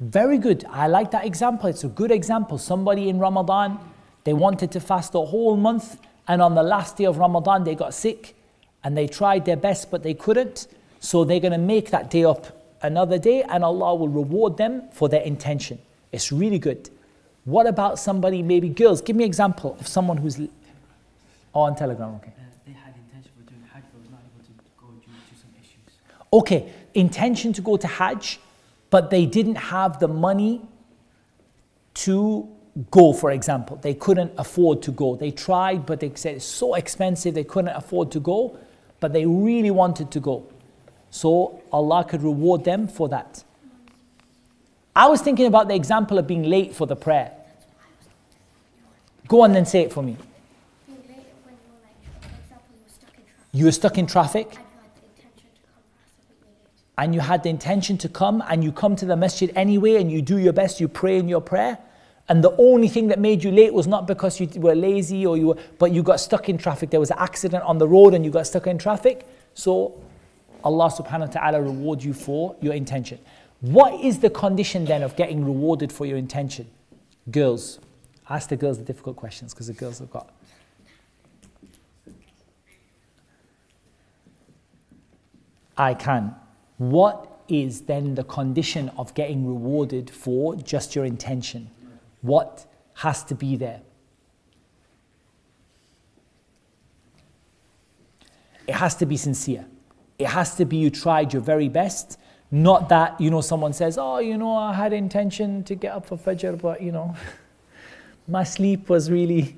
Very 0.00 0.38
good. 0.38 0.64
I 0.68 0.88
like 0.88 1.12
that 1.12 1.24
example. 1.24 1.68
It's 1.68 1.84
a 1.84 1.88
good 1.88 2.10
example. 2.10 2.58
Somebody 2.58 3.08
in 3.08 3.20
Ramadan, 3.20 3.78
they 4.24 4.32
wanted 4.32 4.72
to 4.72 4.80
fast 4.80 5.12
the 5.12 5.24
whole 5.24 5.56
month, 5.56 5.96
and 6.26 6.42
on 6.42 6.54
the 6.54 6.62
last 6.62 6.96
day 6.96 7.04
of 7.04 7.18
Ramadan, 7.18 7.62
they 7.64 7.76
got 7.76 7.94
sick 7.94 8.34
and 8.84 8.96
they 8.96 9.06
tried 9.06 9.44
their 9.44 9.56
best, 9.56 9.90
but 9.92 10.02
they 10.02 10.14
couldn't. 10.14 10.66
So 10.98 11.24
they're 11.24 11.40
going 11.40 11.52
to 11.52 11.58
make 11.58 11.90
that 11.90 12.10
day 12.10 12.24
up 12.24 12.46
another 12.82 13.18
day, 13.18 13.42
and 13.42 13.62
Allah 13.64 13.94
will 13.94 14.08
reward 14.08 14.56
them 14.56 14.88
for 14.92 15.08
their 15.08 15.22
intention. 15.22 15.78
It's 16.10 16.32
really 16.32 16.58
good. 16.58 16.90
What 17.44 17.66
about 17.66 17.98
somebody, 17.98 18.42
maybe 18.42 18.68
girls? 18.68 19.00
Give 19.02 19.16
me 19.16 19.24
an 19.24 19.28
example 19.28 19.76
of 19.78 19.86
someone 19.86 20.16
who's. 20.16 20.40
Oh, 21.54 21.60
on 21.60 21.76
Telegram, 21.76 22.14
okay. 22.16 22.32
Uh, 22.36 22.42
they 22.66 22.72
had 22.72 22.94
intention 22.96 23.30
of 23.38 23.46
doing 23.46 23.62
Hajj 23.72 23.84
but 23.92 24.00
was 24.00 24.10
not 24.10 24.20
able 24.20 24.44
to 24.46 24.52
go 24.80 24.86
due 25.04 25.12
to 25.12 25.40
some 25.40 25.50
issues. 25.60 25.98
Okay, 26.32 26.72
intention 26.94 27.52
to 27.54 27.62
go 27.62 27.76
to 27.76 27.86
Hajj, 27.86 28.38
but 28.90 29.10
they 29.10 29.26
didn't 29.26 29.56
have 29.56 29.98
the 30.00 30.08
money 30.08 30.62
to 31.94 32.48
go, 32.90 33.12
for 33.12 33.30
example. 33.30 33.76
They 33.76 33.94
couldn't 33.94 34.32
afford 34.38 34.82
to 34.82 34.92
go. 34.92 35.16
They 35.16 35.30
tried, 35.30 35.86
but 35.86 36.00
they 36.00 36.12
said 36.14 36.36
it's 36.36 36.44
so 36.44 36.74
expensive, 36.74 37.34
they 37.34 37.44
couldn't 37.44 37.74
afford 37.74 38.10
to 38.12 38.20
go, 38.20 38.58
but 39.00 39.12
they 39.12 39.26
really 39.26 39.70
wanted 39.70 40.10
to 40.12 40.20
go. 40.20 40.46
So 41.10 41.60
Allah 41.70 42.04
could 42.04 42.22
reward 42.22 42.64
them 42.64 42.88
for 42.88 43.08
that. 43.10 43.44
I 44.94 45.08
was 45.08 45.20
thinking 45.20 45.46
about 45.46 45.68
the 45.68 45.74
example 45.74 46.18
of 46.18 46.26
being 46.26 46.42
late 46.42 46.74
for 46.74 46.86
the 46.86 46.96
prayer. 46.96 47.32
Go 49.28 49.42
on 49.42 49.56
and 49.56 49.66
say 49.66 49.82
it 49.82 49.92
for 49.92 50.02
me. 50.02 50.16
Being 50.86 50.98
late 51.08 51.26
when 51.44 51.54
you 51.54 51.72
were 51.72 51.80
like, 51.82 51.96
for 52.20 52.28
example, 52.28 52.74
you 52.76 52.84
were 52.84 52.92
stuck 52.92 53.16
in 53.16 53.24
traffic 53.24 53.52
You 53.52 53.64
were 53.64 53.72
stuck 53.72 53.98
in 53.98 54.06
traffic. 54.06 54.46
and 54.46 54.54
you 54.54 54.58
had 54.58 54.94
the 54.94 55.04
intention 55.08 55.48
to 55.54 55.60
come 55.72 55.82
fast, 55.96 56.12
but 56.28 56.36
you're 56.40 56.52
late. 56.52 56.81
And 56.98 57.14
you 57.14 57.20
had 57.20 57.42
the 57.42 57.48
intention 57.48 57.96
to 57.98 58.08
come 58.08 58.42
and 58.48 58.62
you 58.62 58.70
come 58.70 58.96
to 58.96 59.06
the 59.06 59.16
masjid 59.16 59.50
anyway 59.56 59.96
and 59.96 60.12
you 60.12 60.20
do 60.22 60.38
your 60.38 60.52
best, 60.52 60.80
you 60.80 60.88
pray 60.88 61.18
in 61.18 61.28
your 61.28 61.40
prayer. 61.40 61.78
And 62.28 62.42
the 62.44 62.54
only 62.56 62.88
thing 62.88 63.08
that 63.08 63.18
made 63.18 63.42
you 63.42 63.50
late 63.50 63.74
was 63.74 63.86
not 63.86 64.06
because 64.06 64.38
you 64.40 64.48
were 64.56 64.74
lazy 64.74 65.26
or 65.26 65.36
you 65.36 65.48
were, 65.48 65.56
but 65.78 65.92
you 65.92 66.02
got 66.02 66.20
stuck 66.20 66.48
in 66.48 66.58
traffic. 66.58 66.90
There 66.90 67.00
was 67.00 67.10
an 67.10 67.18
accident 67.18 67.64
on 67.64 67.78
the 67.78 67.88
road 67.88 68.14
and 68.14 68.24
you 68.24 68.30
got 68.30 68.46
stuck 68.46 68.66
in 68.66 68.78
traffic. 68.78 69.26
So 69.54 70.00
Allah 70.62 70.90
subhanahu 70.90 71.20
wa 71.20 71.26
ta'ala 71.26 71.62
reward 71.62 72.02
you 72.02 72.12
for 72.12 72.56
your 72.60 72.74
intention. 72.74 73.18
What 73.60 74.00
is 74.00 74.20
the 74.20 74.30
condition 74.30 74.84
then 74.84 75.02
of 75.02 75.16
getting 75.16 75.44
rewarded 75.44 75.92
for 75.92 76.06
your 76.06 76.16
intention? 76.18 76.68
Girls. 77.30 77.80
Ask 78.28 78.48
the 78.48 78.56
girls 78.56 78.78
the 78.78 78.84
difficult 78.84 79.16
questions 79.16 79.52
because 79.52 79.66
the 79.66 79.72
girls 79.72 79.98
have 79.98 80.10
got. 80.10 80.30
I 85.76 85.94
can. 85.94 86.34
What 86.82 87.40
is 87.46 87.82
then 87.82 88.16
the 88.16 88.24
condition 88.24 88.88
of 88.96 89.14
getting 89.14 89.46
rewarded 89.46 90.10
for 90.10 90.56
just 90.56 90.96
your 90.96 91.04
intention? 91.04 91.70
What 92.22 92.66
has 92.94 93.22
to 93.24 93.36
be 93.36 93.54
there? 93.54 93.82
It 98.66 98.74
has 98.74 98.96
to 98.96 99.06
be 99.06 99.16
sincere. 99.16 99.64
It 100.18 100.26
has 100.26 100.56
to 100.56 100.64
be 100.64 100.76
you 100.76 100.90
tried 100.90 101.32
your 101.32 101.40
very 101.40 101.68
best. 101.68 102.18
Not 102.50 102.88
that, 102.88 103.20
you 103.20 103.30
know, 103.30 103.42
someone 103.42 103.72
says, 103.72 103.96
oh, 103.96 104.18
you 104.18 104.36
know, 104.36 104.56
I 104.56 104.72
had 104.72 104.92
intention 104.92 105.62
to 105.64 105.76
get 105.76 105.92
up 105.92 106.06
for 106.06 106.18
Fajr, 106.18 106.60
but, 106.60 106.82
you 106.82 106.90
know, 106.90 107.14
my 108.26 108.42
sleep 108.42 108.88
was 108.88 109.08
really 109.08 109.56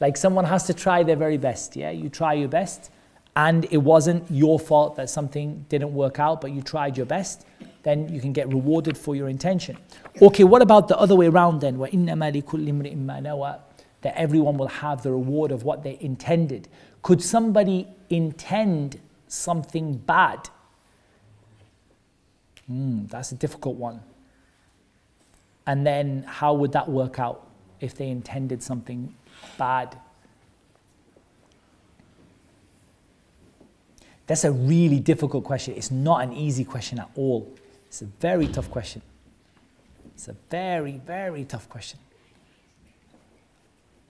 like 0.00 0.16
someone 0.16 0.44
has 0.46 0.64
to 0.64 0.74
try 0.74 1.04
their 1.04 1.14
very 1.14 1.38
best. 1.38 1.76
Yeah, 1.76 1.90
you 1.90 2.08
try 2.08 2.32
your 2.32 2.48
best, 2.48 2.90
and 3.36 3.66
it 3.70 3.78
wasn't 3.78 4.30
your 4.30 4.60
fault 4.60 4.96
that 4.96 5.10
something 5.10 5.66
didn't 5.68 5.92
work 5.92 6.18
out, 6.18 6.40
but 6.40 6.52
you 6.52 6.62
tried 6.62 6.96
your 6.96 7.06
best, 7.06 7.44
then 7.82 8.08
you 8.08 8.20
can 8.20 8.32
get 8.32 8.48
rewarded 8.48 8.96
for 8.96 9.16
your 9.16 9.28
intention. 9.28 9.76
Okay, 10.22 10.44
what 10.44 10.62
about 10.62 10.88
the 10.88 10.96
other 10.96 11.16
way 11.16 11.26
around 11.26 11.60
then? 11.60 11.78
That 11.78 11.92
everyone 14.16 14.56
will 14.56 14.68
have 14.68 15.02
the 15.02 15.10
reward 15.10 15.50
of 15.50 15.64
what 15.64 15.82
they 15.82 15.98
intended. 16.00 16.68
Could 17.02 17.20
somebody 17.22 17.88
intend 18.08 19.00
something 19.26 19.96
bad? 19.96 20.48
Mm, 22.70 23.10
that's 23.10 23.32
a 23.32 23.34
difficult 23.34 23.76
one. 23.76 24.00
And 25.66 25.86
then 25.86 26.24
how 26.26 26.54
would 26.54 26.72
that 26.72 26.88
work 26.88 27.18
out 27.18 27.46
if 27.80 27.94
they 27.94 28.08
intended 28.08 28.62
something 28.62 29.14
bad? 29.58 29.98
That's 34.26 34.44
a 34.44 34.52
really 34.52 35.00
difficult 35.00 35.44
question. 35.44 35.74
It's 35.76 35.90
not 35.90 36.22
an 36.22 36.32
easy 36.32 36.64
question 36.64 36.98
at 36.98 37.10
all. 37.14 37.52
It's 37.88 38.02
a 38.02 38.06
very 38.06 38.48
tough 38.48 38.70
question. 38.70 39.02
It's 40.14 40.28
a 40.28 40.36
very, 40.50 41.00
very 41.04 41.44
tough 41.44 41.68
question. 41.68 41.98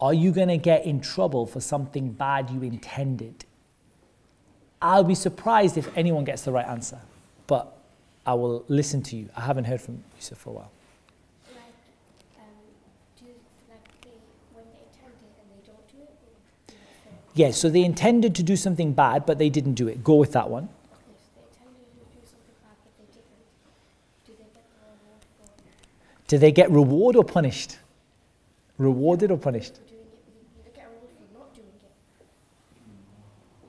Are 0.00 0.14
you 0.14 0.32
going 0.32 0.48
to 0.48 0.56
get 0.56 0.84
in 0.84 1.00
trouble 1.00 1.46
for 1.46 1.60
something 1.60 2.12
bad 2.12 2.50
you 2.50 2.62
intended? 2.62 3.44
I'll 4.82 5.04
be 5.04 5.14
surprised 5.14 5.78
if 5.78 5.88
anyone 5.96 6.24
gets 6.24 6.42
the 6.42 6.52
right 6.52 6.66
answer, 6.66 7.00
but 7.46 7.76
I 8.26 8.34
will 8.34 8.64
listen 8.68 9.02
to 9.04 9.16
you. 9.16 9.30
I 9.36 9.40
haven't 9.40 9.64
heard 9.64 9.80
from 9.80 10.02
Yusuf 10.16 10.38
for 10.38 10.50
a 10.50 10.52
while. 10.52 10.70
Like, 11.54 11.62
um, 12.38 12.44
do 13.18 13.26
like 13.70 13.84
they 14.02 14.20
when 14.52 14.64
they 14.72 14.84
intend 14.92 15.14
it 15.24 15.32
and 15.40 15.48
they 15.52 15.62
don't 15.64 15.88
do 15.88 16.02
it, 16.02 16.12
or 16.20 16.32
do 16.68 16.74
Yeah, 17.34 17.50
so 17.50 17.68
they 17.68 17.82
intended 17.82 18.34
to 18.36 18.42
do 18.42 18.56
something 18.56 18.92
bad, 18.92 19.26
but 19.26 19.38
they 19.38 19.50
didn't 19.50 19.74
do 19.74 19.88
it. 19.88 20.04
Go 20.04 20.14
with 20.14 20.32
that 20.32 20.48
one. 20.48 20.68
Yes? 21.76 22.34
Do 26.28 26.38
they 26.38 26.52
get 26.52 26.70
reward 26.70 27.16
or 27.16 27.24
punished? 27.24 27.78
Rewarded 28.78 29.30
or 29.30 29.36
punished? 29.36 29.80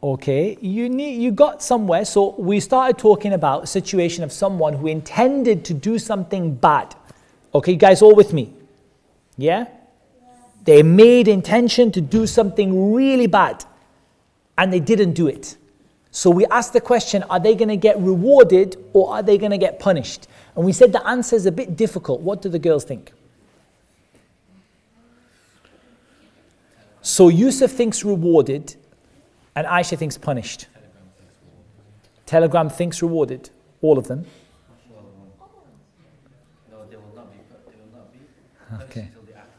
Okay, 0.04 0.56
you 0.62 0.88
need 0.88 1.19
you 1.19 1.32
got 1.32 1.63
somewhere. 1.63 2.06
So 2.06 2.36
we 2.38 2.60
started 2.60 2.99
talking 2.99 3.34
about 3.34 3.63
a 3.63 3.67
situation 3.67 4.23
of 4.23 4.32
someone 4.32 4.73
who 4.73 4.86
intended 4.86 5.65
to 5.65 5.73
do 5.73 5.97
something 5.97 6.54
bad. 6.54 6.95
Okay, 7.56 7.71
you 7.71 7.78
guys 7.80 8.04
all 8.04 8.13
with 8.13 8.32
me? 8.32 8.54
Yeah? 9.36 9.65
They 10.65 10.84
made 10.84 11.28
intention 11.28 11.91
to 11.93 12.01
do 12.01 12.28
something 12.28 12.93
really 12.93 13.28
bad 13.28 13.63
and 14.58 14.73
they 14.73 14.80
didn't 14.80 15.13
do 15.13 15.28
it. 15.28 15.58
So 16.12 16.30
we 16.30 16.45
asked 16.47 16.73
the 16.73 16.82
question 16.82 17.23
are 17.23 17.39
they 17.39 17.56
going 17.56 17.69
to 17.69 17.78
get 17.78 17.99
rewarded 17.99 18.78
or 18.93 19.13
are 19.13 19.23
they 19.23 19.38
going 19.38 19.51
to 19.51 19.58
get 19.58 19.80
punished? 19.80 20.28
And 20.56 20.65
we 20.65 20.71
said 20.71 20.91
the 20.91 21.06
answer 21.08 21.36
is 21.36 21.45
a 21.45 21.51
bit 21.51 21.75
difficult. 21.75 22.21
What 22.21 22.41
do 22.41 22.49
the 22.49 22.60
girls 22.60 22.84
think? 22.84 23.12
So 27.01 27.28
Yusuf 27.30 27.71
thinks 27.71 28.04
rewarded 28.04 28.75
and 29.56 29.67
Aisha 29.67 29.97
thinks 29.97 30.17
punished. 30.17 30.67
Telegram 32.25 32.69
thinks 32.69 33.01
rewarded. 33.01 33.49
All 33.82 33.99
of 33.99 34.08
them. 34.08 34.25
No, 36.71 36.86
they 36.89 36.95
will 36.95 37.13
not 37.15 37.32
be. 37.32 37.38
They 37.67 37.75
will 37.78 37.99
not 37.99 38.12
be. 38.12 38.19
punished 38.69 38.89
Okay. 38.89 39.01
until 39.01 39.21
they 39.21 39.34
act. 39.34 39.49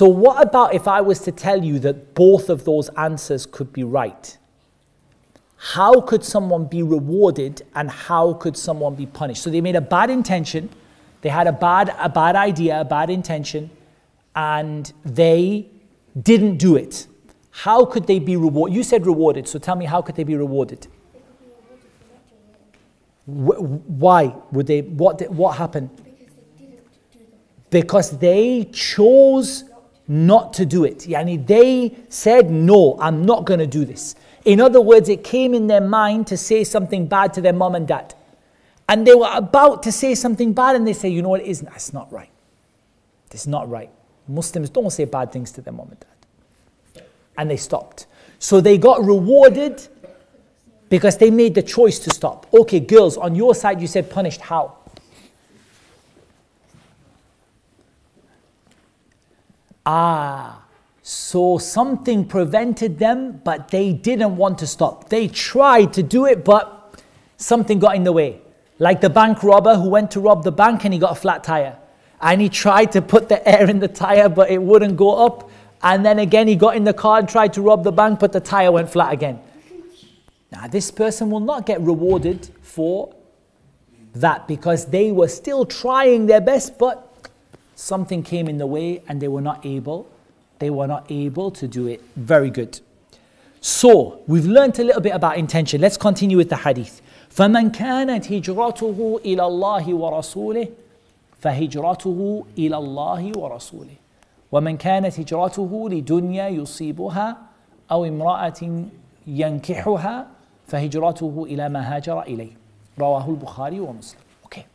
So, 0.00 0.08
what 0.08 0.42
about 0.42 0.72
if 0.72 0.88
I 0.88 1.02
was 1.02 1.18
to 1.24 1.30
tell 1.30 1.62
you 1.62 1.78
that 1.80 2.14
both 2.14 2.48
of 2.48 2.64
those 2.64 2.88
answers 2.96 3.44
could 3.44 3.70
be 3.70 3.84
right? 3.84 4.38
How 5.58 6.00
could 6.00 6.24
someone 6.24 6.64
be 6.64 6.82
rewarded 6.82 7.60
and 7.74 7.90
how 7.90 8.32
could 8.32 8.56
someone 8.56 8.94
be 8.94 9.04
punished? 9.04 9.42
So, 9.42 9.50
they 9.50 9.60
made 9.60 9.76
a 9.76 9.82
bad 9.82 10.08
intention, 10.08 10.70
they 11.20 11.28
had 11.28 11.46
a 11.46 11.52
bad, 11.52 11.94
a 11.98 12.08
bad 12.08 12.34
idea, 12.34 12.80
a 12.80 12.84
bad 12.86 13.10
intention, 13.10 13.68
and 14.34 14.90
they 15.04 15.68
didn't 16.18 16.56
do 16.56 16.76
it. 16.76 17.06
How 17.50 17.84
could 17.84 18.06
they 18.06 18.20
be 18.20 18.36
rewarded? 18.36 18.74
You 18.74 18.82
said 18.82 19.04
rewarded, 19.04 19.46
so 19.48 19.58
tell 19.58 19.76
me 19.76 19.84
how 19.84 20.00
could 20.00 20.14
they 20.14 20.24
be 20.24 20.34
rewarded? 20.34 20.86
Why 23.26 24.34
would 24.50 24.66
they? 24.66 24.80
What, 24.80 25.18
did- 25.18 25.36
what 25.36 25.58
happened? 25.58 25.90
because 27.70 28.18
they 28.18 28.64
chose 28.72 29.64
not 30.10 30.52
to 30.54 30.66
do 30.66 30.82
it. 30.82 30.98
Yani 31.06 31.46
they 31.46 31.96
said, 32.08 32.50
No, 32.50 32.98
I'm 33.00 33.24
not 33.24 33.44
going 33.44 33.60
to 33.60 33.66
do 33.66 33.84
this. 33.84 34.16
In 34.44 34.60
other 34.60 34.80
words, 34.80 35.08
it 35.08 35.22
came 35.22 35.54
in 35.54 35.68
their 35.68 35.80
mind 35.80 36.26
to 36.26 36.36
say 36.36 36.64
something 36.64 37.06
bad 37.06 37.32
to 37.34 37.40
their 37.40 37.52
mom 37.52 37.76
and 37.76 37.86
dad. 37.86 38.14
And 38.88 39.06
they 39.06 39.14
were 39.14 39.30
about 39.32 39.84
to 39.84 39.92
say 39.92 40.16
something 40.16 40.52
bad, 40.52 40.74
and 40.74 40.84
they 40.84 40.94
say, 40.94 41.08
You 41.08 41.22
know 41.22 41.28
what? 41.28 41.42
It 41.42 41.46
isn't. 41.46 41.70
That's 41.70 41.92
not 41.92 42.12
right. 42.12 42.30
It's 43.30 43.46
not 43.46 43.70
right. 43.70 43.88
Muslims 44.26 44.68
don't 44.68 44.90
say 44.90 45.04
bad 45.04 45.30
things 45.30 45.52
to 45.52 45.60
their 45.60 45.72
mom 45.72 45.90
and 45.90 46.00
dad. 46.00 47.04
And 47.38 47.48
they 47.48 47.56
stopped. 47.56 48.06
So 48.40 48.60
they 48.60 48.78
got 48.78 49.04
rewarded 49.04 49.86
because 50.88 51.18
they 51.18 51.30
made 51.30 51.54
the 51.54 51.62
choice 51.62 52.00
to 52.00 52.10
stop. 52.10 52.52
Okay, 52.52 52.80
girls, 52.80 53.16
on 53.16 53.36
your 53.36 53.54
side, 53.54 53.80
you 53.80 53.86
said 53.86 54.10
punished. 54.10 54.40
How? 54.40 54.76
Ah, 59.86 60.62
so 61.02 61.58
something 61.58 62.24
prevented 62.24 62.98
them, 62.98 63.40
but 63.44 63.68
they 63.68 63.92
didn't 63.92 64.36
want 64.36 64.58
to 64.58 64.66
stop. 64.66 65.08
They 65.08 65.28
tried 65.28 65.92
to 65.94 66.02
do 66.02 66.26
it, 66.26 66.44
but 66.44 67.02
something 67.36 67.78
got 67.78 67.96
in 67.96 68.04
the 68.04 68.12
way. 68.12 68.40
Like 68.78 69.00
the 69.00 69.10
bank 69.10 69.42
robber 69.42 69.74
who 69.74 69.88
went 69.88 70.10
to 70.12 70.20
rob 70.20 70.44
the 70.44 70.52
bank 70.52 70.84
and 70.84 70.94
he 70.94 71.00
got 71.00 71.12
a 71.12 71.14
flat 71.14 71.44
tire. 71.44 71.76
And 72.20 72.40
he 72.40 72.48
tried 72.48 72.92
to 72.92 73.02
put 73.02 73.28
the 73.28 73.46
air 73.48 73.68
in 73.68 73.78
the 73.78 73.88
tire, 73.88 74.28
but 74.28 74.50
it 74.50 74.62
wouldn't 74.62 74.96
go 74.96 75.26
up. 75.26 75.50
And 75.82 76.04
then 76.04 76.18
again, 76.18 76.46
he 76.46 76.56
got 76.56 76.76
in 76.76 76.84
the 76.84 76.92
car 76.92 77.18
and 77.18 77.28
tried 77.28 77.54
to 77.54 77.62
rob 77.62 77.84
the 77.84 77.92
bank, 77.92 78.20
but 78.20 78.32
the 78.32 78.40
tire 78.40 78.70
went 78.70 78.90
flat 78.90 79.12
again. 79.12 79.40
Now, 80.52 80.66
this 80.66 80.90
person 80.90 81.30
will 81.30 81.40
not 81.40 81.64
get 81.64 81.80
rewarded 81.80 82.48
for 82.60 83.14
that 84.14 84.46
because 84.48 84.86
they 84.86 85.12
were 85.12 85.28
still 85.28 85.64
trying 85.64 86.26
their 86.26 86.40
best, 86.40 86.78
but 86.78 87.09
something 87.79 88.23
came 88.23 88.47
in 88.47 88.57
the 88.57 88.65
way 88.65 89.01
and 89.07 89.21
they 89.21 89.27
were 89.27 89.41
not 89.41 89.65
able 89.65 90.07
they 90.59 90.69
were 90.69 90.87
not 90.87 91.05
able 91.09 91.51
to 91.51 91.67
do 91.67 91.87
it 91.87 92.01
very 92.15 92.49
good 92.49 92.79
so 93.61 94.19
we've 94.27 94.45
learned 94.45 94.77
a 94.79 94.83
little 94.83 95.01
bit 95.01 95.13
about 95.13 95.37
intention 95.37 95.81
let's 95.81 95.97
continue 95.97 96.37
with 96.37 96.49
the 96.49 96.57
hadith 96.57 97.01
فمن 97.29 97.71
كانت 97.71 98.31
هجرته 98.31 99.19
إلى 99.25 99.45
الله 99.45 99.93
ورسوله 99.93 100.67
فهجرته 101.39 102.45
إلى 102.57 102.77
الله 102.77 103.31
ورسوله 103.37 103.95
ومن 104.51 104.77
كانت 104.77 105.19
هجرته 105.19 105.89
لدنيا 105.89 106.47
يصيبها 106.47 107.37
أو 107.91 108.05
امرأة 108.05 108.85
ينكحها 109.27 110.27
فهجرته 110.67 111.45
إلى 111.49 111.69
ما 111.69 111.95
هاجر 111.95 112.21
إليه 112.21 112.51
رواه 112.99 113.29
البخاري 113.29 113.79
ومسلم 113.79 114.19
okay 114.45 114.65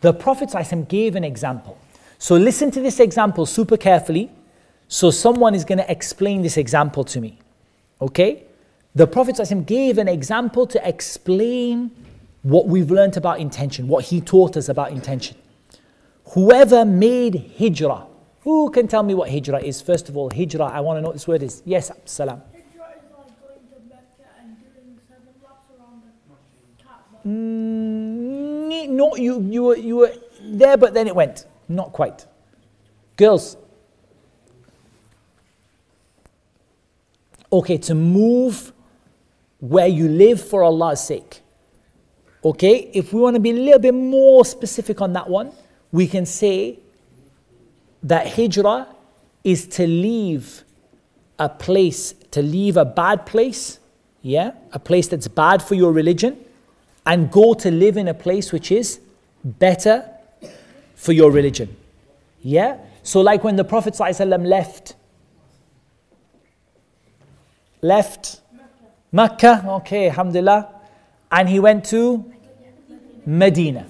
the 0.00 0.12
Prophet 0.12 0.50
ﷺ 0.50 0.86
gave 0.88 1.16
an 1.16 1.24
example. 1.24 1.78
So 2.19 2.35
listen 2.35 2.69
to 2.71 2.81
this 2.81 2.99
example 2.99 3.45
super 3.45 3.77
carefully. 3.77 4.29
So 4.89 5.09
someone 5.09 5.55
is 5.55 5.63
going 5.63 5.77
to 5.77 5.89
explain 5.89 6.41
this 6.41 6.57
example 6.57 7.05
to 7.05 7.21
me. 7.21 7.39
Okay? 8.01 8.43
The 8.93 9.07
Prophet 9.07 9.35
ﷺ 9.35 9.65
gave 9.65 9.97
an 9.97 10.09
example 10.09 10.67
to 10.67 10.87
explain 10.87 11.91
what 12.43 12.67
we've 12.67 12.91
learnt 12.91 13.15
about 13.15 13.39
intention, 13.39 13.87
what 13.87 14.05
he 14.05 14.19
taught 14.19 14.57
us 14.57 14.67
about 14.67 14.91
intention. 14.91 15.37
Whoever 16.33 16.83
made 16.83 17.53
hijrah, 17.57 18.05
who 18.41 18.69
can 18.71 18.87
tell 18.87 19.03
me 19.03 19.13
what 19.13 19.29
hijrah 19.29 19.61
is? 19.61 19.81
First 19.81 20.09
of 20.09 20.17
all, 20.17 20.29
hijrah, 20.29 20.65
I 20.65 20.81
want 20.81 20.97
to 20.97 21.01
know 21.01 21.09
what 21.09 21.15
this 21.15 21.27
word 21.27 21.41
is. 21.41 21.61
Yes, 21.65 21.91
salam. 22.05 22.41
Hijrah 22.51 22.95
is 22.97 23.03
like 23.17 23.41
going 23.41 23.59
to 23.59 23.79
Mecca 23.87 24.29
and 24.41 24.57
doing 24.57 24.99
seven 25.07 25.33
laps 25.41 25.69
around 25.77 26.03
the 26.03 26.83
Kaaba. 26.83 27.27
Mm, 27.27 28.89
no, 28.89 29.15
you, 29.15 29.41
you, 29.41 29.63
were, 29.63 29.77
you 29.77 29.95
were 29.97 30.13
there, 30.41 30.75
but 30.75 30.93
then 30.93 31.07
it 31.07 31.15
went. 31.15 31.45
Not 31.69 31.93
quite. 31.93 32.25
Girls. 33.15 33.55
Okay, 37.53 37.77
to 37.77 37.95
move 37.95 38.73
where 39.59 39.87
you 39.87 40.07
live 40.07 40.41
for 40.41 40.63
Allah's 40.63 41.03
sake. 41.03 41.41
Okay, 42.43 42.89
if 42.93 43.13
we 43.13 43.21
want 43.21 43.35
to 43.35 43.39
be 43.39 43.51
a 43.51 43.53
little 43.53 43.79
bit 43.79 43.93
more 43.93 44.43
specific 44.45 45.01
on 45.01 45.13
that 45.13 45.29
one, 45.29 45.51
we 45.91 46.07
can 46.07 46.25
say 46.25 46.79
that 48.03 48.27
hijrah 48.27 48.87
is 49.43 49.67
to 49.67 49.85
leave 49.85 50.63
a 51.37 51.49
place, 51.49 52.13
to 52.31 52.41
leave 52.41 52.77
a 52.77 52.85
bad 52.85 53.25
place, 53.25 53.79
yeah, 54.21 54.51
a 54.71 54.79
place 54.79 55.07
that's 55.07 55.27
bad 55.27 55.61
for 55.61 55.75
your 55.75 55.91
religion, 55.91 56.37
and 57.05 57.31
go 57.31 57.53
to 57.53 57.69
live 57.69 57.97
in 57.97 58.07
a 58.07 58.13
place 58.13 58.51
which 58.51 58.71
is 58.71 58.99
better 59.43 60.09
for 60.99 61.13
your 61.13 61.31
religion. 61.31 61.75
Yeah? 62.41 62.77
So, 63.03 63.21
like 63.21 63.43
when 63.43 63.55
the 63.55 63.63
Prophet 63.63 63.93
ﷺ 63.93 64.45
left, 64.45 64.95
left 67.81 68.41
Mecca, 69.11 69.63
okay, 69.79 70.09
alhamdulillah, 70.09 70.67
and 71.31 71.47
he 71.47 71.59
went 71.59 71.85
to 71.85 72.29
Medina. 73.25 73.85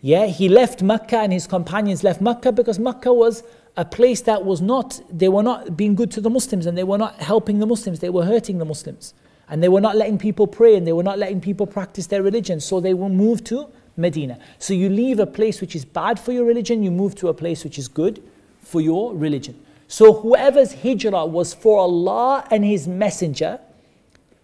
Yeah, 0.00 0.26
he 0.26 0.48
left 0.48 0.80
Mecca 0.80 1.18
and 1.18 1.32
his 1.32 1.48
companions 1.48 2.04
left 2.04 2.20
Mecca 2.20 2.52
because 2.52 2.78
Mecca 2.78 3.12
was 3.12 3.42
a 3.76 3.84
place 3.84 4.20
that 4.22 4.44
was 4.44 4.60
not, 4.62 5.00
they 5.10 5.28
were 5.28 5.42
not 5.42 5.76
being 5.76 5.96
good 5.96 6.12
to 6.12 6.20
the 6.20 6.30
Muslims 6.30 6.66
and 6.66 6.78
they 6.78 6.84
were 6.84 6.98
not 6.98 7.16
helping 7.16 7.58
the 7.58 7.66
Muslims, 7.66 7.98
they 7.98 8.10
were 8.10 8.24
hurting 8.24 8.58
the 8.58 8.64
Muslims. 8.64 9.12
And 9.48 9.60
they 9.60 9.68
were 9.68 9.80
not 9.80 9.96
letting 9.96 10.18
people 10.18 10.46
pray 10.46 10.76
and 10.76 10.86
they 10.86 10.92
were 10.92 11.02
not 11.02 11.18
letting 11.18 11.40
people 11.40 11.66
practice 11.66 12.06
their 12.06 12.22
religion. 12.22 12.60
So 12.60 12.78
they 12.78 12.94
will 12.94 13.08
move 13.08 13.42
to 13.44 13.68
Medina. 13.96 14.38
So 14.58 14.74
you 14.74 14.88
leave 14.88 15.18
a 15.20 15.26
place 15.26 15.60
which 15.60 15.74
is 15.74 15.84
bad 15.84 16.18
for 16.20 16.32
your 16.32 16.44
religion, 16.44 16.82
you 16.82 16.90
move 16.90 17.14
to 17.16 17.28
a 17.28 17.34
place 17.34 17.64
which 17.64 17.78
is 17.78 17.88
good 17.88 18.22
for 18.60 18.80
your 18.80 19.14
religion. 19.14 19.60
So 19.88 20.12
whoever's 20.12 20.74
hijrah 20.74 21.26
was 21.26 21.54
for 21.54 21.78
Allah 21.78 22.46
and 22.50 22.64
His 22.64 22.88
Messenger, 22.88 23.60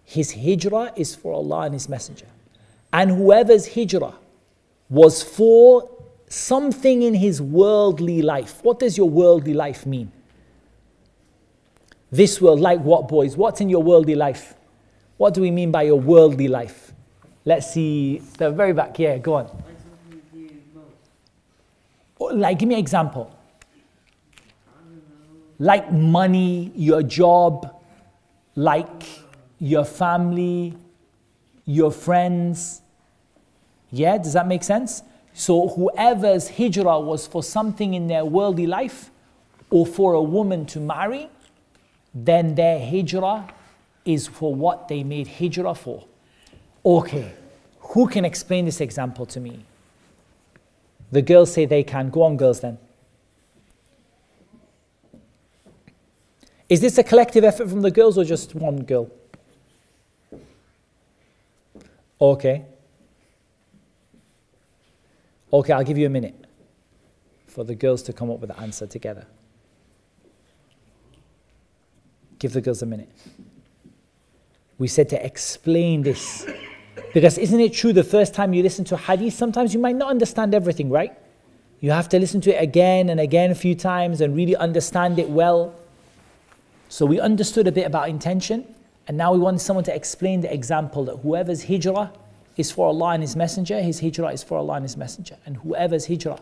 his 0.05 0.33
hijrah 0.33 0.93
is 0.95 1.15
for 1.15 1.33
Allah 1.33 1.61
and 1.61 1.73
His 1.73 1.89
Messenger. 1.89 2.27
And 2.91 3.09
whoever's 3.09 3.73
hijrah 3.73 4.13
was 4.89 5.23
for 5.23 5.89
something 6.27 7.01
in 7.01 7.13
his 7.13 7.41
worldly 7.41 8.21
life. 8.21 8.63
What 8.63 8.79
does 8.79 8.97
your 8.97 9.09
worldly 9.09 9.53
life 9.53 9.85
mean? 9.85 10.11
This 12.11 12.39
world, 12.39 12.59
like 12.59 12.79
what, 12.81 13.07
boys? 13.07 13.35
What's 13.35 13.61
in 13.61 13.69
your 13.69 13.81
worldly 13.81 14.15
life? 14.15 14.53
What 15.17 15.33
do 15.33 15.41
we 15.41 15.49
mean 15.49 15.71
by 15.71 15.83
your 15.83 15.99
worldly 15.99 16.47
life? 16.47 16.92
Let's 17.45 17.73
see 17.73 18.21
the 18.37 18.51
very 18.51 18.73
back. 18.73 18.97
Yeah, 18.99 19.17
go 19.17 19.35
on. 19.35 19.63
Or, 22.17 22.33
Like, 22.33 22.59
give 22.59 22.69
me 22.69 22.75
an 22.75 22.79
example. 22.79 23.35
Like 25.59 25.91
money, 25.91 26.71
your 26.75 27.03
job, 27.03 27.75
like 28.55 29.03
your 29.59 29.85
family, 29.85 30.75
your 31.65 31.91
friends. 31.91 32.81
Yeah, 33.91 34.17
does 34.17 34.33
that 34.33 34.47
make 34.47 34.63
sense? 34.63 35.03
So 35.33 35.69
whoever's 35.69 36.49
hijrah 36.49 36.99
was 36.99 37.27
for 37.27 37.43
something 37.43 37.93
in 37.93 38.07
their 38.07 38.25
worldly 38.25 38.67
life 38.67 39.09
or 39.69 39.85
for 39.85 40.13
a 40.13 40.21
woman 40.21 40.65
to 40.67 40.79
marry, 40.79 41.29
then 42.13 42.55
their 42.55 42.79
hijrah 42.79 43.47
is 44.05 44.27
for 44.27 44.53
what 44.53 44.87
they 44.87 45.03
made 45.03 45.27
hijrah 45.27 45.75
for. 45.75 46.05
Okay, 46.85 47.31
who 47.79 48.07
can 48.07 48.25
explain 48.25 48.65
this 48.65 48.81
example 48.81 49.25
to 49.27 49.39
me? 49.39 49.65
The 51.11 51.21
girls 51.21 51.53
say 51.53 51.65
they 51.65 51.83
can. 51.83 52.09
Go 52.09 52.23
on, 52.23 52.37
girls, 52.37 52.59
then. 52.59 52.77
Is 56.67 56.81
this 56.81 56.97
a 56.97 57.03
collective 57.03 57.43
effort 57.43 57.69
from 57.69 57.81
the 57.81 57.91
girls 57.91 58.17
or 58.17 58.23
just 58.23 58.55
one 58.55 58.83
girl? 58.83 59.09
Okay. 62.19 62.65
Okay, 65.51 65.73
I'll 65.73 65.83
give 65.83 65.99
you 65.99 66.07
a 66.07 66.09
minute 66.09 66.45
for 67.45 67.63
the 67.63 67.75
girls 67.75 68.01
to 68.03 68.13
come 68.13 68.31
up 68.31 68.39
with 68.39 68.49
the 68.49 68.59
answer 68.59 68.87
together. 68.87 69.27
Give 72.39 72.51
the 72.51 72.61
girls 72.61 72.81
a 72.81 72.87
minute. 72.87 73.09
We 74.79 74.87
said 74.87 75.09
to 75.09 75.23
explain 75.23 76.01
this. 76.01 76.45
Because 77.13 77.37
isn't 77.37 77.59
it 77.59 77.73
true 77.73 77.93
the 77.93 78.03
first 78.03 78.33
time 78.33 78.53
you 78.53 78.63
listen 78.63 78.83
to 78.85 78.97
hadith, 78.97 79.35
sometimes 79.35 79.73
you 79.73 79.79
might 79.79 79.95
not 79.95 80.09
understand 80.09 80.55
everything, 80.55 80.89
right? 80.89 81.13
You 81.79 81.91
have 81.91 82.09
to 82.09 82.19
listen 82.19 82.41
to 82.41 82.55
it 82.55 82.61
again 82.61 83.09
and 83.09 83.19
again 83.19 83.51
a 83.51 83.55
few 83.55 83.75
times 83.75 84.19
and 84.21 84.35
really 84.35 84.55
understand 84.55 85.19
it 85.19 85.29
well. 85.29 85.75
So 86.89 87.05
we 87.05 87.19
understood 87.19 87.67
a 87.67 87.71
bit 87.71 87.85
about 87.85 88.09
intention, 88.09 88.65
and 89.07 89.15
now 89.15 89.31
we 89.33 89.39
want 89.39 89.61
someone 89.61 89.83
to 89.85 89.95
explain 89.95 90.41
the 90.41 90.51
example 90.51 91.05
that 91.05 91.17
whoever's 91.17 91.63
hijrah 91.63 92.11
is 92.57 92.71
for 92.71 92.87
Allah 92.87 93.09
and 93.09 93.21
His 93.21 93.35
Messenger, 93.35 93.81
his 93.81 93.99
hijrah 93.99 94.29
is 94.29 94.43
for 94.43 94.57
Allah 94.57 94.75
and 94.75 94.83
His 94.83 94.97
Messenger. 94.97 95.37
And 95.45 95.57
whoever's 95.57 96.07
hijrah 96.07 96.39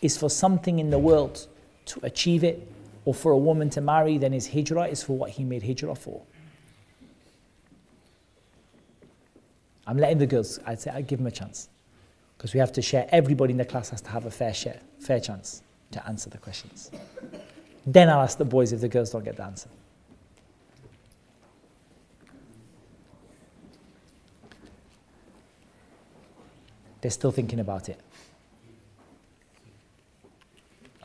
is 0.00 0.16
for 0.16 0.30
something 0.30 0.78
in 0.78 0.90
the 0.90 0.98
world 0.98 1.46
to 1.86 2.00
achieve 2.02 2.44
it, 2.44 2.66
or 3.04 3.12
for 3.14 3.32
a 3.32 3.38
woman 3.38 3.68
to 3.70 3.80
marry, 3.80 4.16
then 4.16 4.32
his 4.32 4.48
hijrah 4.48 4.86
is 4.86 5.02
for 5.02 5.16
what 5.16 5.30
he 5.30 5.44
made 5.44 5.62
hijrah 5.62 5.94
for. 5.94 6.22
I'm 9.86 9.98
letting 9.98 10.18
the 10.18 10.26
girls, 10.26 10.58
I'd 10.66 10.80
say 10.80 10.90
I'd 10.90 11.06
give 11.06 11.18
them 11.18 11.26
a 11.26 11.30
chance. 11.30 11.68
Because 12.36 12.54
we 12.54 12.60
have 12.60 12.72
to 12.72 12.82
share, 12.82 13.08
everybody 13.10 13.52
in 13.52 13.58
the 13.58 13.64
class 13.64 13.90
has 13.90 14.00
to 14.02 14.10
have 14.10 14.26
a 14.26 14.30
fair 14.30 14.54
share, 14.54 14.80
fair 14.98 15.20
chance 15.20 15.62
to 15.92 16.06
answer 16.06 16.30
the 16.30 16.38
questions. 16.38 16.90
then 17.86 18.08
I'll 18.08 18.22
ask 18.22 18.38
the 18.38 18.44
boys 18.44 18.72
if 18.72 18.80
the 18.80 18.88
girls 18.88 19.10
don't 19.10 19.24
get 19.24 19.36
the 19.36 19.44
answer. 19.44 19.68
They're 27.00 27.10
still 27.10 27.32
thinking 27.32 27.60
about 27.60 27.90
it. 27.90 28.00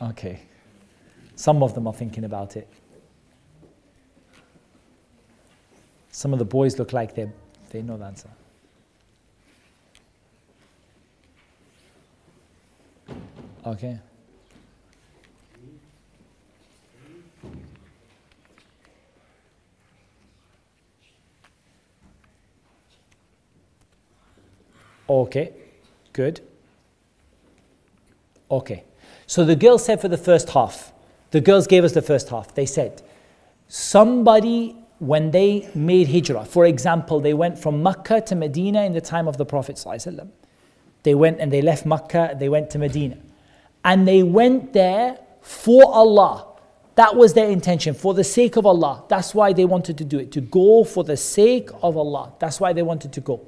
Okay. 0.00 0.40
Some 1.36 1.62
of 1.62 1.74
them 1.74 1.86
are 1.86 1.92
thinking 1.92 2.24
about 2.24 2.56
it. 2.56 2.66
Some 6.10 6.32
of 6.32 6.38
the 6.38 6.44
boys 6.44 6.78
look 6.78 6.94
like 6.94 7.14
they 7.14 7.30
they 7.70 7.82
know 7.82 7.96
the 7.96 8.04
answer. 8.04 8.28
Okay. 13.70 13.96
Okay, 25.08 25.52
good. 26.12 26.40
Okay. 28.50 28.82
So 29.28 29.44
the 29.44 29.54
girls 29.54 29.84
said 29.84 30.00
for 30.00 30.08
the 30.08 30.16
first 30.16 30.50
half, 30.50 30.92
the 31.30 31.40
girls 31.40 31.68
gave 31.68 31.84
us 31.84 31.92
the 31.92 32.02
first 32.02 32.28
half. 32.30 32.52
They 32.52 32.66
said, 32.66 33.02
somebody, 33.68 34.74
when 34.98 35.30
they 35.30 35.70
made 35.76 36.08
hijrah, 36.08 36.44
for 36.44 36.66
example, 36.66 37.20
they 37.20 37.34
went 37.34 37.56
from 37.56 37.84
Mecca 37.84 38.20
to 38.22 38.34
Medina 38.34 38.82
in 38.82 38.94
the 38.94 39.00
time 39.00 39.28
of 39.28 39.36
the 39.36 39.46
Prophet. 39.46 39.84
They 41.04 41.14
went 41.14 41.38
and 41.38 41.52
they 41.52 41.62
left 41.62 41.86
Mecca, 41.86 42.34
they 42.36 42.48
went 42.48 42.70
to 42.70 42.78
Medina. 42.78 43.18
And 43.84 44.06
they 44.06 44.22
went 44.22 44.72
there 44.72 45.18
for 45.40 45.92
Allah. 45.92 46.46
That 46.96 47.16
was 47.16 47.32
their 47.32 47.48
intention, 47.48 47.94
for 47.94 48.12
the 48.12 48.24
sake 48.24 48.56
of 48.56 48.66
Allah. 48.66 49.04
That's 49.08 49.34
why 49.34 49.52
they 49.52 49.64
wanted 49.64 49.96
to 49.98 50.04
do 50.04 50.18
it, 50.18 50.32
to 50.32 50.40
go 50.40 50.84
for 50.84 51.02
the 51.02 51.16
sake 51.16 51.70
of 51.82 51.96
Allah. 51.96 52.32
That's 52.38 52.60
why 52.60 52.72
they 52.72 52.82
wanted 52.82 53.12
to 53.14 53.20
go. 53.20 53.46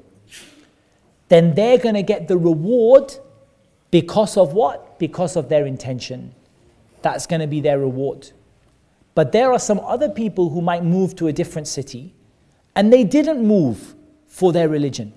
Then 1.29 1.55
they're 1.55 1.79
going 1.79 1.95
to 1.95 2.03
get 2.03 2.29
the 2.29 2.39
reward 2.39 3.15
because 3.91 4.37
of 4.37 4.55
what? 4.55 4.99
Because 4.99 5.37
of 5.37 5.49
their 5.49 5.67
intention. 5.67 6.35
That's 7.03 7.27
going 7.27 7.41
to 7.41 7.47
be 7.47 7.61
their 7.61 7.79
reward. 7.79 8.31
But 9.15 9.33
there 9.33 9.53
are 9.53 9.59
some 9.59 9.81
other 9.81 10.09
people 10.09 10.51
who 10.51 10.63
might 10.63 10.85
move 10.85 11.15
to 11.17 11.29
a 11.29 11.33
different 11.33 11.69
city 11.69 12.15
and 12.75 12.93
they 12.93 13.05
didn't 13.05 13.47
move 13.47 13.95
for 14.27 14.53
their 14.53 14.69
religion. 14.69 15.13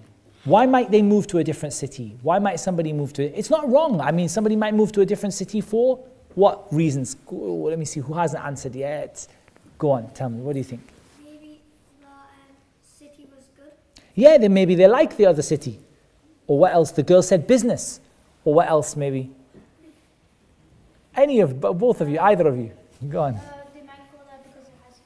Why 0.46 0.68
might 0.68 0.92
they 0.92 1.02
move 1.02 1.26
to 1.28 1.40
a 1.40 1.44
different 1.44 1.74
city? 1.74 2.18
Why 2.22 2.38
might 2.38 2.60
somebody 2.60 2.94
move 2.94 3.14
to 3.14 3.24
it? 3.24 3.34
It's 3.36 3.50
not 3.50 3.68
wrong. 3.70 4.00
I 4.00 4.12
mean, 4.12 4.30
somebody 4.30 4.56
might 4.56 4.76
move 4.76 4.92
to 4.94 5.02
a 5.02 5.06
different 5.06 5.34
city 5.34 5.60
for 5.60 6.00
what 6.36 6.72
reasons? 6.72 7.18
Let 7.32 7.80
me 7.80 7.86
see 7.86 8.00
who 8.02 8.14
hasn't 8.14 8.44
answered 8.44 8.76
yet. 8.76 9.28
Go 9.80 9.92
on, 9.92 10.10
tell 10.12 10.30
me. 10.30 10.40
What 10.42 10.54
do 10.54 10.60
you 10.60 10.64
think? 10.64 10.82
Maybe 11.24 11.62
the 12.00 12.08
city 12.88 13.28
was 13.36 13.46
good. 13.58 13.72
Yeah, 14.14 14.38
then 14.38 14.54
maybe 14.54 14.76
they 14.76 14.88
like 14.88 15.18
the 15.18 15.26
other 15.26 15.42
city. 15.42 15.80
Or 16.46 16.60
what 16.60 16.74
else? 16.74 16.92
The 16.92 17.04
girl 17.04 17.24
said 17.24 17.48
business. 17.48 18.00
Or 18.44 18.54
what 18.54 18.68
else, 18.68 18.96
maybe? 18.96 19.32
Any 21.16 21.40
of 21.40 21.60
both 21.60 22.02
of 22.02 22.10
you, 22.10 22.20
either 22.20 22.48
of 22.48 22.58
you. 22.58 22.72
Go 23.10 23.22
on. 23.24 23.36
Uh, 23.36 23.40
they 23.74 23.82
might 23.82 23.96
go 24.12 24.20
there 24.30 24.38
because 24.44 24.68
it 24.68 24.74
has 24.86 24.98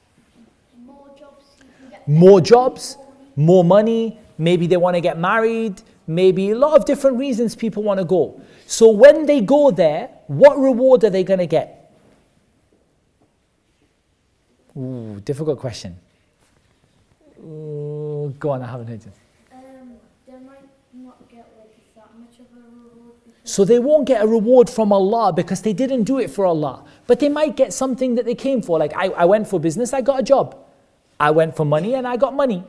more 0.84 1.08
jobs. 1.18 1.46
You 1.58 1.64
can 1.80 1.90
get 1.90 2.08
More 2.08 2.40
jobs, 2.42 2.98
more 3.36 3.64
money, 3.64 4.18
maybe 4.40 4.66
they 4.66 4.78
want 4.78 4.96
to 4.96 5.00
get 5.00 5.18
married, 5.18 5.82
maybe 6.06 6.50
a 6.50 6.56
lot 6.56 6.76
of 6.76 6.84
different 6.86 7.18
reasons 7.18 7.54
people 7.54 7.82
want 7.82 7.98
to 7.98 8.04
go. 8.04 8.40
So 8.66 8.90
when 8.90 9.26
they 9.26 9.40
go 9.42 9.70
there, 9.70 10.08
what 10.26 10.58
reward 10.58 11.04
are 11.04 11.10
they 11.10 11.22
going 11.22 11.38
to 11.40 11.46
get? 11.46 11.92
Ooh, 14.76 15.20
difficult 15.24 15.58
question. 15.58 15.96
Ooh, 17.38 18.34
go 18.38 18.50
on, 18.50 18.62
I 18.62 18.66
haven't 18.66 18.86
heard 18.88 19.02
it. 19.02 19.12
Um, 19.52 19.94
they 20.26 20.32
might 20.32 20.68
not 20.94 21.28
get 21.28 21.46
like 21.58 21.76
that 21.96 22.18
much 22.18 22.38
of 22.40 22.46
a 22.56 22.60
reward 22.60 23.14
because 23.24 23.50
So 23.50 23.64
they 23.64 23.78
won't 23.78 24.06
get 24.06 24.22
a 24.22 24.26
reward 24.26 24.70
from 24.70 24.92
Allah 24.92 25.32
because 25.32 25.60
they 25.60 25.72
didn't 25.72 26.04
do 26.04 26.18
it 26.18 26.30
for 26.30 26.46
Allah. 26.46 26.84
But 27.06 27.20
they 27.20 27.28
might 27.28 27.56
get 27.56 27.72
something 27.72 28.14
that 28.14 28.24
they 28.24 28.34
came 28.34 28.62
for. 28.62 28.78
Like 28.78 28.94
I, 28.96 29.08
I 29.08 29.24
went 29.26 29.48
for 29.48 29.60
business, 29.60 29.92
I 29.92 30.00
got 30.00 30.20
a 30.20 30.22
job. 30.22 30.56
I 31.18 31.30
went 31.30 31.56
for 31.56 31.66
money 31.66 31.94
and 31.94 32.06
I 32.06 32.16
got 32.16 32.32
money. 32.34 32.64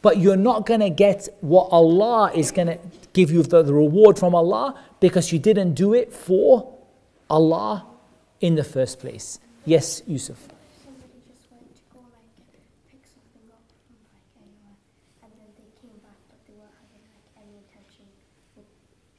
But 0.00 0.18
you're 0.18 0.36
not 0.36 0.64
going 0.64 0.80
to 0.80 0.90
get 0.90 1.28
what 1.40 1.68
Allah 1.72 2.30
is 2.32 2.52
going 2.52 2.68
to 2.68 2.78
give 3.12 3.30
you 3.30 3.42
the, 3.42 3.62
the 3.62 3.74
reward 3.74 4.18
from 4.18 4.34
Allah 4.34 4.78
because 5.00 5.32
you 5.32 5.38
didn't 5.38 5.74
do 5.74 5.92
it 5.94 6.12
for 6.12 6.72
Allah 7.28 7.84
in 8.40 8.54
the 8.54 8.64
first 8.64 9.00
place. 9.00 9.40
Yes, 9.64 10.02
Yusuf. 10.06 10.38
somebody 10.38 11.20
just 11.26 11.50
went 11.50 11.74
to 11.74 11.82
go 11.92 11.98
like 11.98 12.30
pick 12.90 13.02
something 13.04 13.50
up 13.50 13.60
from 13.68 13.98
like 14.00 14.30
anywhere, 14.38 14.78
and 15.22 15.32
then 15.34 15.50
they 15.58 15.68
came 15.82 15.98
back, 16.00 16.16
but 16.30 16.38
they 16.46 16.54
weren't 16.54 16.72
having 16.78 17.02
like 17.10 17.26
any 17.42 17.58
intention 17.58 18.06
of 18.56 18.64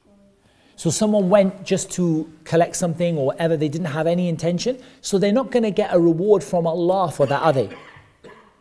going. 0.02 0.32
So 0.76 0.90
someone 0.90 1.28
went 1.28 1.64
just 1.64 1.90
to 1.92 2.32
collect 2.44 2.74
something 2.74 3.18
or 3.18 3.26
whatever, 3.26 3.56
they 3.56 3.68
didn't 3.68 3.92
have 3.92 4.06
any 4.06 4.28
intention. 4.28 4.78
So 5.02 5.18
they're 5.18 5.32
not 5.32 5.50
going 5.50 5.64
to 5.64 5.70
get 5.70 5.94
a 5.94 6.00
reward 6.00 6.42
from 6.42 6.66
Allah 6.66 7.10
for 7.10 7.26
that, 7.26 7.42
are 7.42 7.52
they? 7.52 7.68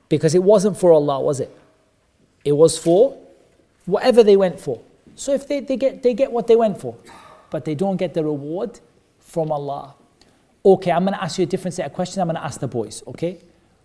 Because 0.09 0.35
it 0.35 0.43
wasn't 0.43 0.77
for 0.77 0.91
Allah, 0.91 1.21
was 1.21 1.39
it? 1.39 1.55
It 2.43 2.53
was 2.53 2.77
for 2.77 3.17
whatever 3.85 4.23
they 4.23 4.37
went 4.37 4.59
for. 4.59 4.81
So 5.15 5.33
if 5.33 5.47
they, 5.47 5.59
they 5.59 5.77
get 5.77 6.03
they 6.03 6.13
get 6.13 6.31
what 6.31 6.47
they 6.47 6.55
went 6.55 6.79
for, 6.79 6.95
but 7.49 7.65
they 7.65 7.75
don't 7.75 7.97
get 7.97 8.13
the 8.13 8.23
reward 8.23 8.79
from 9.19 9.51
Allah. 9.51 9.95
Okay, 10.65 10.91
I'm 10.91 11.03
gonna 11.05 11.17
ask 11.17 11.37
you 11.37 11.43
a 11.43 11.47
different 11.47 11.73
set 11.73 11.85
of 11.85 11.93
questions. 11.93 12.19
I'm 12.19 12.27
gonna 12.27 12.39
ask 12.39 12.59
the 12.59 12.67
boys, 12.67 13.03
okay? 13.07 13.39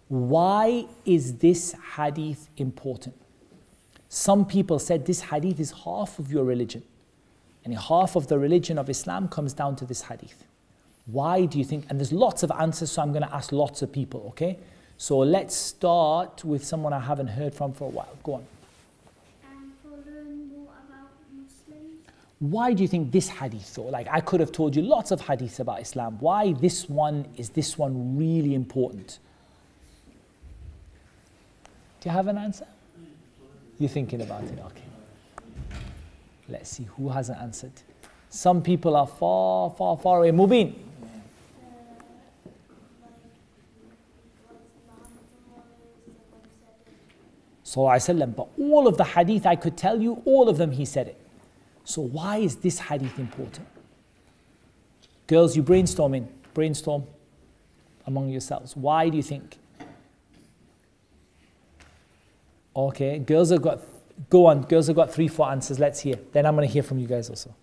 Why 0.08 0.86
is 1.04 1.38
this 1.38 1.74
hadith 1.96 2.48
important? 2.56 3.16
Some 4.08 4.44
people 4.44 4.78
said 4.78 5.06
this 5.06 5.22
hadith 5.22 5.58
is 5.58 5.72
half 5.84 6.18
of 6.18 6.30
your 6.30 6.44
religion. 6.44 6.82
And 7.64 7.76
half 7.76 8.14
of 8.14 8.28
the 8.28 8.38
religion 8.38 8.78
of 8.78 8.90
Islam 8.90 9.28
comes 9.28 9.54
down 9.54 9.74
to 9.76 9.86
this 9.86 10.02
hadith. 10.02 10.44
Why 11.06 11.46
do 11.46 11.58
you 11.58 11.64
think? 11.64 11.86
And 11.88 11.98
there's 11.98 12.12
lots 12.12 12.42
of 12.42 12.52
answers, 12.52 12.92
so 12.92 13.02
I'm 13.02 13.10
going 13.10 13.22
to 13.22 13.34
ask 13.34 13.52
lots 13.52 13.82
of 13.82 13.90
people, 13.90 14.26
okay? 14.28 14.58
So 14.96 15.18
let's 15.18 15.54
start 15.54 16.44
with 16.44 16.64
someone 16.64 16.92
I 16.92 17.00
haven't 17.00 17.28
heard 17.28 17.54
from 17.54 17.72
for 17.72 17.86
a 17.86 17.90
while. 17.90 18.16
Go 18.22 18.34
on. 18.34 18.46
And 19.44 19.72
to 19.82 20.10
learn 20.10 20.48
more 20.48 20.68
about 20.88 21.10
Muslims, 21.34 22.06
Why 22.38 22.72
do 22.72 22.82
you 22.82 22.88
think 22.88 23.10
this 23.10 23.28
hadith, 23.28 23.74
though? 23.74 23.84
Like 23.84 24.06
I 24.10 24.20
could 24.20 24.40
have 24.40 24.52
told 24.52 24.76
you 24.76 24.82
lots 24.82 25.10
of 25.10 25.20
hadiths 25.20 25.60
about 25.60 25.80
Islam. 25.80 26.18
Why 26.20 26.52
this 26.52 26.88
one 26.88 27.26
is 27.36 27.50
this 27.50 27.76
one 27.78 28.16
really 28.16 28.54
important? 28.54 29.18
Do 32.00 32.08
you 32.08 32.14
have 32.14 32.28
an 32.28 32.38
answer? 32.38 32.66
You're 33.78 33.88
thinking 33.88 34.20
about 34.20 34.44
it, 34.44 34.58
okay. 34.66 34.82
Let's 36.48 36.70
see 36.70 36.84
who 36.96 37.08
hasn't 37.08 37.38
answered. 37.38 37.72
Some 38.28 38.62
people 38.62 38.94
are 38.96 39.06
far, 39.06 39.70
far, 39.70 39.96
far 39.96 40.18
away. 40.18 40.30
Mubin. 40.30 40.74
Wasallam. 47.64 48.36
But 48.36 48.48
all 48.58 48.86
of 48.86 48.96
the 48.96 49.04
hadith 49.04 49.46
I 49.46 49.56
could 49.56 49.76
tell 49.76 50.00
you, 50.00 50.22
all 50.24 50.48
of 50.48 50.58
them 50.58 50.72
he 50.72 50.84
said 50.84 51.08
it. 51.08 51.20
So 51.84 52.02
why 52.02 52.38
is 52.38 52.56
this 52.56 52.78
hadith 52.78 53.18
important? 53.18 53.66
Girls, 55.26 55.56
you 55.56 55.62
brainstorming, 55.62 56.28
brainstorm 56.52 57.04
among 58.06 58.28
yourselves. 58.28 58.76
Why 58.76 59.08
do 59.08 59.16
you 59.16 59.22
think? 59.22 59.58
Okay, 62.76 63.18
girls 63.18 63.50
have 63.50 63.62
got, 63.62 63.80
go 64.28 64.46
on, 64.46 64.62
girls 64.62 64.88
have 64.88 64.96
got 64.96 65.12
three, 65.12 65.28
four 65.28 65.50
answers. 65.50 65.78
Let's 65.78 66.00
hear. 66.00 66.16
Then 66.32 66.44
I'm 66.44 66.56
going 66.56 66.66
to 66.66 66.72
hear 66.72 66.82
from 66.82 66.98
you 66.98 67.06
guys 67.06 67.30
also. 67.30 67.54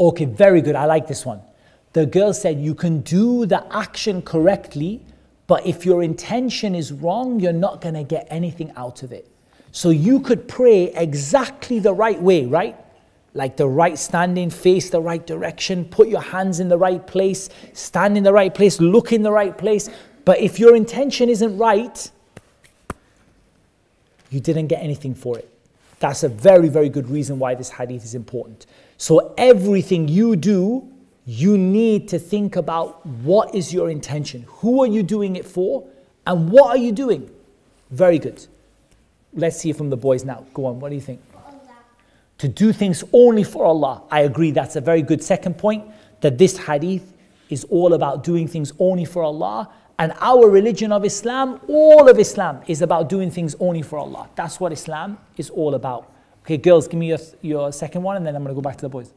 Okay, 0.00 0.24
very 0.24 0.60
good. 0.60 0.76
I 0.76 0.84
like 0.84 1.06
this 1.06 1.26
one. 1.26 1.40
The 1.92 2.06
girl 2.06 2.32
said 2.32 2.60
you 2.60 2.74
can 2.74 3.00
do 3.00 3.46
the 3.46 3.64
action 3.74 4.22
correctly, 4.22 5.00
but 5.46 5.66
if 5.66 5.84
your 5.84 6.02
intention 6.02 6.74
is 6.74 6.92
wrong, 6.92 7.40
you're 7.40 7.52
not 7.52 7.80
going 7.80 7.94
to 7.94 8.04
get 8.04 8.26
anything 8.30 8.72
out 8.76 9.02
of 9.02 9.12
it. 9.12 9.28
So 9.72 9.90
you 9.90 10.20
could 10.20 10.46
pray 10.46 10.92
exactly 10.92 11.78
the 11.78 11.92
right 11.92 12.20
way, 12.20 12.46
right? 12.46 12.76
Like 13.34 13.56
the 13.56 13.66
right 13.66 13.98
standing, 13.98 14.50
face 14.50 14.90
the 14.90 15.00
right 15.00 15.26
direction, 15.26 15.84
put 15.84 16.08
your 16.08 16.20
hands 16.20 16.60
in 16.60 16.68
the 16.68 16.78
right 16.78 17.04
place, 17.06 17.48
stand 17.72 18.16
in 18.16 18.22
the 18.22 18.32
right 18.32 18.54
place, 18.54 18.80
look 18.80 19.12
in 19.12 19.22
the 19.22 19.32
right 19.32 19.56
place. 19.56 19.90
But 20.24 20.40
if 20.40 20.58
your 20.58 20.76
intention 20.76 21.28
isn't 21.28 21.56
right, 21.56 22.10
you 24.30 24.40
didn't 24.40 24.66
get 24.66 24.82
anything 24.82 25.14
for 25.14 25.38
it. 25.38 25.50
That's 26.00 26.22
a 26.22 26.28
very, 26.28 26.68
very 26.68 26.88
good 26.88 27.08
reason 27.08 27.38
why 27.38 27.54
this 27.54 27.70
hadith 27.70 28.04
is 28.04 28.14
important. 28.14 28.66
So 28.98 29.32
everything 29.38 30.08
you 30.08 30.34
do, 30.34 30.86
you 31.24 31.56
need 31.56 32.08
to 32.08 32.18
think 32.18 32.56
about 32.56 33.06
what 33.06 33.54
is 33.54 33.72
your 33.72 33.90
intention? 33.90 34.44
Who 34.48 34.82
are 34.82 34.86
you 34.86 35.04
doing 35.04 35.36
it 35.36 35.46
for? 35.46 35.86
And 36.26 36.50
what 36.50 36.66
are 36.70 36.76
you 36.76 36.90
doing? 36.90 37.30
Very 37.90 38.18
good. 38.18 38.44
Let's 39.32 39.62
hear 39.62 39.72
from 39.72 39.88
the 39.88 39.96
boys 39.96 40.24
now. 40.24 40.44
Go 40.52 40.66
on, 40.66 40.80
what 40.80 40.88
do 40.88 40.96
you 40.96 41.00
think? 41.00 41.22
To 42.38 42.48
do 42.48 42.72
things 42.72 43.04
only 43.12 43.44
for 43.44 43.64
Allah. 43.64 44.02
I 44.10 44.20
agree, 44.20 44.50
that's 44.50 44.76
a 44.76 44.80
very 44.80 45.02
good 45.02 45.22
second 45.22 45.58
point. 45.58 45.84
That 46.20 46.36
this 46.36 46.58
hadith 46.58 47.14
is 47.50 47.64
all 47.64 47.94
about 47.94 48.24
doing 48.24 48.48
things 48.48 48.72
only 48.80 49.04
for 49.04 49.22
Allah. 49.22 49.70
And 50.00 50.12
our 50.20 50.48
religion 50.48 50.92
of 50.92 51.04
Islam, 51.04 51.60
all 51.68 52.08
of 52.08 52.18
Islam, 52.18 52.62
is 52.66 52.82
about 52.82 53.08
doing 53.08 53.30
things 53.30 53.54
only 53.60 53.82
for 53.82 53.98
Allah. 53.98 54.28
That's 54.34 54.58
what 54.58 54.72
Islam 54.72 55.18
is 55.36 55.50
all 55.50 55.74
about. 55.74 56.12
Okay, 56.48 56.56
girls, 56.56 56.88
give 56.88 56.98
me 56.98 57.08
your, 57.08 57.18
your 57.42 57.70
second 57.72 58.02
one, 58.02 58.16
and 58.16 58.26
then 58.26 58.34
I'm 58.34 58.42
going 58.42 58.54
to 58.54 58.58
go 58.58 58.62
back 58.62 58.76
to 58.76 58.80
the 58.80 58.88
boys. 58.88 59.12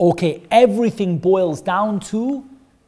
Okay, 0.00 0.42
everything 0.50 1.18
boils 1.18 1.60
down 1.60 2.00
to 2.00 2.44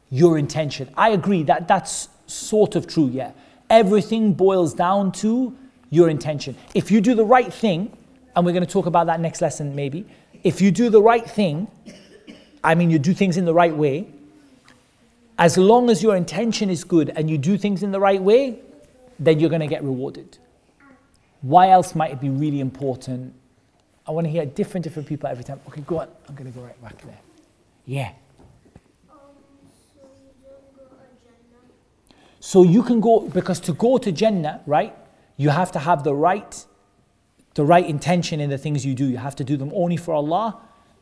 your 0.09 0.37
intention. 0.37 0.89
I 0.97 1.11
agree 1.11 1.43
that 1.43 1.69
that's 1.69 2.09
sort 2.27 2.75
of 2.75 2.85
true, 2.85 3.07
yeah. 3.07 3.31
Everything 3.69 4.33
boils 4.33 4.73
down 4.73 5.13
to 5.13 5.55
your 5.89 6.09
intention. 6.09 6.57
If 6.75 6.91
you 6.91 6.99
do 6.99 7.15
the 7.15 7.23
right 7.23 7.53
thing, 7.53 7.95
and 8.35 8.45
we're 8.45 8.51
going 8.51 8.65
to 8.65 8.69
talk 8.69 8.87
about 8.87 9.07
that 9.07 9.21
next 9.21 9.39
lesson 9.39 9.73
maybe, 9.73 10.05
if 10.43 10.59
you 10.59 10.69
do 10.69 10.89
the 10.89 11.01
right 11.01 11.25
thing, 11.25 11.69
I 12.61 12.75
mean, 12.75 12.89
you 12.89 12.99
do 12.99 13.13
things 13.13 13.37
in 13.37 13.45
the 13.45 13.53
right 13.53 13.73
way, 13.73 14.09
as 15.37 15.57
long 15.57 15.89
as 15.89 16.03
your 16.03 16.17
intention 16.17 16.69
is 16.69 16.83
good 16.83 17.09
and 17.15 17.29
you 17.29 17.37
do 17.37 17.57
things 17.57 17.83
in 17.83 17.91
the 17.93 17.99
right 18.01 18.21
way, 18.21 18.59
then 19.21 19.39
you're 19.39 19.49
going 19.49 19.61
to 19.61 19.67
get 19.67 19.83
rewarded. 19.83 20.37
Why 21.41 21.69
else 21.69 21.95
might 21.95 22.11
it 22.11 22.19
be 22.19 22.29
really 22.29 22.59
important? 22.59 23.33
I 24.07 24.11
want 24.11 24.25
to 24.25 24.31
hear 24.31 24.45
different, 24.45 24.83
different 24.83 25.07
people 25.07 25.29
every 25.29 25.43
time. 25.43 25.59
Okay, 25.67 25.81
go 25.81 25.99
on. 25.99 26.09
I'm 26.27 26.35
going 26.35 26.51
to 26.51 26.57
go 26.57 26.65
right 26.65 26.81
back 26.81 27.01
there. 27.01 27.19
Yeah. 27.85 28.11
So 32.39 32.63
you 32.63 32.81
can 32.81 32.99
go 32.99 33.29
because 33.29 33.59
to 33.61 33.73
go 33.73 33.99
to 33.99 34.11
Jannah, 34.11 34.61
right? 34.65 34.95
You 35.37 35.49
have 35.49 35.71
to 35.73 35.79
have 35.79 36.03
the 36.03 36.13
right, 36.13 36.65
the 37.53 37.63
right 37.63 37.87
intention 37.87 38.39
in 38.39 38.49
the 38.49 38.57
things 38.57 38.83
you 38.85 38.95
do. 38.95 39.05
You 39.05 39.17
have 39.17 39.35
to 39.35 39.43
do 39.43 39.55
them 39.55 39.71
only 39.75 39.97
for 39.97 40.15
Allah, 40.15 40.59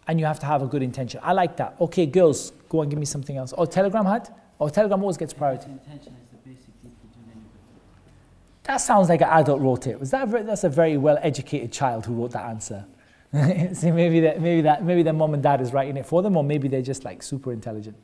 and 0.07 0.20
you 0.20 0.26
have 0.26 0.39
to 0.41 0.45
have 0.45 0.61
a 0.61 0.67
good 0.67 0.84
intention. 0.84 1.22
I 1.24 1.32
like 1.32 1.55
that. 1.57 1.76
Okay, 1.80 2.05
girls, 2.05 2.51
go 2.67 2.82
and 2.82 2.91
give 2.91 2.99
me 2.99 3.05
something 3.05 3.38
else. 3.38 3.53
Oh, 3.57 3.65
Telegram 3.65 4.05
had? 4.05 4.30
Oh, 4.59 4.67
Telegram 4.67 5.01
always 5.01 5.15
gets 5.15 5.34
priority. 5.34 5.72
Intention 5.72 6.13
is 6.22 6.28
the 6.32 6.38
basic 6.49 6.82
deed 6.82 6.91
for 6.99 7.07
doing 7.15 7.32
any 7.32 7.41
good. 7.41 8.59
That 8.70 8.82
sounds 8.82 9.09
like 9.09 9.22
an 9.22 9.30
adult 9.30 9.61
wrote 9.61 9.88
it. 9.88 9.99
Was 9.99 10.11
that 10.11 10.32
a 10.32 10.43
that's 10.43 10.63
a 10.63 10.70
very 10.70 10.95
well 10.95 11.17
educated 11.24 11.72
child 11.72 12.05
who 12.05 12.13
wrote 12.13 12.34
that 12.34 12.45
answer? 12.45 12.86
See, 13.74 13.89
maybe 13.89 14.20
that 14.20 14.39
maybe 14.39 14.61
that 14.61 14.84
maybe 14.84 15.01
their 15.01 15.11
mom 15.11 15.34
and 15.34 15.41
dad 15.41 15.59
is 15.59 15.74
writing 15.74 15.97
it 15.97 16.05
for 16.05 16.22
them, 16.22 16.38
or 16.38 16.43
maybe 16.43 16.67
they're 16.67 16.84
just 16.84 17.03
like 17.03 17.24
super 17.24 17.51
intelligent. 17.51 17.97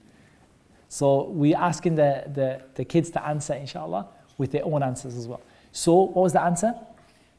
So 0.89 1.25
we're 1.25 1.55
asking 1.55 1.93
the, 1.93 2.23
the, 2.33 2.63
the 2.73 2.83
kids 2.83 3.11
to 3.11 3.23
answer, 3.23 3.53
inshallah, 3.53 4.07
with 4.39 4.53
their 4.53 4.65
own 4.65 4.81
answers 4.81 5.15
as 5.15 5.27
well. 5.27 5.41
So 5.71 5.93
what 5.93 6.23
was 6.23 6.33
the 6.33 6.41
answer? 6.41 6.73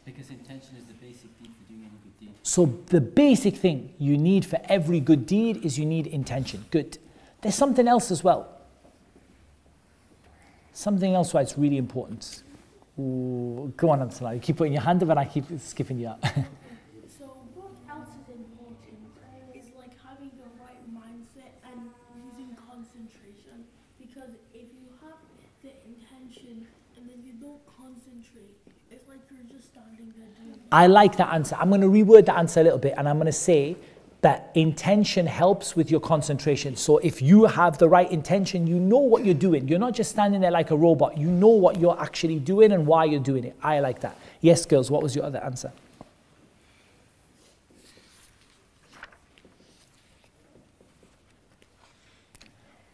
Because 0.05 0.31
intention 0.31 0.77
is 0.79 0.85
the 0.85 0.95
basic 0.95 1.37
deed 1.37 1.51
for 1.59 1.73
doing 1.73 1.81
any 1.81 1.99
good 2.05 2.21
deed. 2.21 2.35
So 2.45 2.67
the 2.87 3.01
basic 3.01 3.57
thing 3.57 3.93
you 3.99 4.17
need 4.17 4.47
for 4.47 4.61
every 4.67 5.01
good 5.01 5.27
deed 5.27 5.65
is 5.65 5.81
you 5.81 5.85
need 5.85 6.07
intention. 6.07 6.65
Good. 6.71 6.99
There's 7.41 7.57
something 7.57 7.89
else 7.89 8.13
as 8.13 8.23
well. 8.23 8.57
Something 10.73 11.15
else 11.15 11.35
why 11.35 11.41
it's 11.41 11.59
really 11.59 11.79
important. 11.79 12.45
Ooh, 12.99 13.73
go 13.77 13.91
on, 13.91 14.01
Abdullah. 14.01 14.35
You 14.35 14.41
keep 14.41 14.57
putting 14.57 14.73
your 14.73 14.83
hand 14.83 15.03
up 15.03 15.11
and 15.11 15.19
I 15.19 15.27
keep 15.27 15.45
skipping 15.61 15.99
you 15.99 16.09
out. 16.09 16.23
So 17.19 17.27
what 17.55 17.73
else 17.93 18.09
is 18.25 18.29
important 18.33 18.97
is 19.55 19.67
like 19.77 19.93
having 20.01 20.31
the 20.37 20.49
right 20.61 20.81
mindset 20.89 21.53
and 21.69 21.91
using 22.25 22.57
concentration. 22.57 23.69
Because 24.01 24.33
if 24.55 24.69
you 24.73 24.89
have 25.05 25.21
the 25.63 25.73
intention 25.85 26.67
and 26.97 27.09
then 27.09 27.21
you 27.25 27.33
don't 27.35 27.61
concentrate, 27.69 28.57
it's 28.91 29.07
like 29.09 29.21
you're 29.31 29.45
just 29.45 29.73
standing 29.73 30.13
there 30.17 30.29
doing 30.41 30.59
I 30.73 30.87
like 30.87 31.17
that 31.17 31.33
answer. 31.35 31.57
I'm 31.61 31.69
going 31.69 31.83
to 31.83 31.89
reword 31.89 32.27
that 32.27 32.39
answer 32.39 32.61
a 32.61 32.65
little 32.65 32.79
bit 32.79 32.95
and 32.97 33.09
I'm 33.09 33.17
going 33.17 33.27
to 33.27 33.33
say 33.33 33.77
that 34.23 34.51
intention 34.55 35.27
helps 35.27 35.77
with 35.77 35.91
your 35.91 36.01
concentration. 36.01 36.75
So 36.77 36.99
if 36.99 37.21
you 37.23 37.45
have 37.45 37.79
the 37.79 37.89
right 37.89 38.11
intention, 38.11 38.67
you 38.67 38.81
know 38.81 38.99
what 38.99 39.25
you're 39.25 39.35
doing. 39.35 39.69
You're 39.69 39.79
not 39.79 39.95
just 39.95 40.11
standing 40.11 40.41
there 40.41 40.51
like 40.51 40.71
a 40.71 40.77
robot. 40.77 41.17
You 41.19 41.29
know 41.29 41.49
what 41.49 41.79
you're 41.79 42.01
actually 42.01 42.39
doing 42.39 42.73
and 42.73 42.87
why 42.87 43.05
you're 43.05 43.21
doing 43.21 43.45
it. 43.45 43.57
I 43.63 43.81
like 43.81 44.01
that. 44.01 44.19
Yes, 44.41 44.65
girls, 44.67 44.91
what 44.91 45.03
was 45.03 45.15
your 45.15 45.25
other 45.25 45.39
answer? 45.39 45.73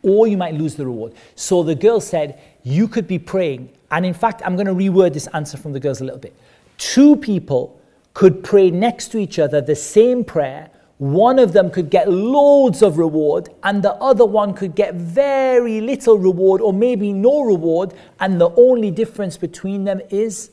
or 0.02 0.26
you 0.26 0.36
might 0.36 0.54
lose 0.54 0.74
the 0.74 0.84
reward. 0.84 1.14
So 1.36 1.62
the 1.62 1.74
girl 1.74 2.00
said, 2.00 2.40
You 2.62 2.88
could 2.88 3.06
be 3.06 3.18
praying. 3.18 3.70
And 3.90 4.04
in 4.04 4.14
fact, 4.14 4.42
I'm 4.44 4.56
going 4.56 4.66
to 4.66 4.74
reword 4.74 5.12
this 5.12 5.26
answer 5.28 5.56
from 5.56 5.72
the 5.72 5.80
girls 5.80 6.00
a 6.00 6.04
little 6.04 6.20
bit. 6.20 6.34
Two 6.78 7.16
people 7.16 7.80
could 8.14 8.42
pray 8.42 8.70
next 8.70 9.08
to 9.08 9.18
each 9.18 9.38
other 9.38 9.60
the 9.60 9.76
same 9.76 10.24
prayer. 10.24 10.70
One 11.02 11.40
of 11.40 11.52
them 11.52 11.68
could 11.68 11.90
get 11.90 12.08
loads 12.08 12.80
of 12.80 12.96
reward, 12.96 13.48
and 13.64 13.82
the 13.82 13.94
other 13.94 14.24
one 14.24 14.54
could 14.54 14.76
get 14.76 14.94
very 14.94 15.80
little 15.80 16.16
reward, 16.16 16.60
or 16.60 16.72
maybe 16.72 17.12
no 17.12 17.42
reward. 17.42 17.92
And 18.20 18.40
the 18.40 18.50
only 18.50 18.92
difference 18.92 19.36
between 19.36 19.82
them 19.82 20.00
is 20.10 20.52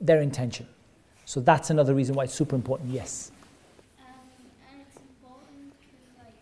their 0.00 0.22
intention. 0.22 0.66
So 1.26 1.40
that's 1.40 1.68
another 1.68 1.92
reason 1.92 2.14
why 2.14 2.24
it's 2.24 2.32
super 2.32 2.56
important. 2.56 2.88
Yes. 2.88 3.30
Um, 3.98 4.06
important 4.96 5.74
to 5.82 6.24
like 6.24 6.32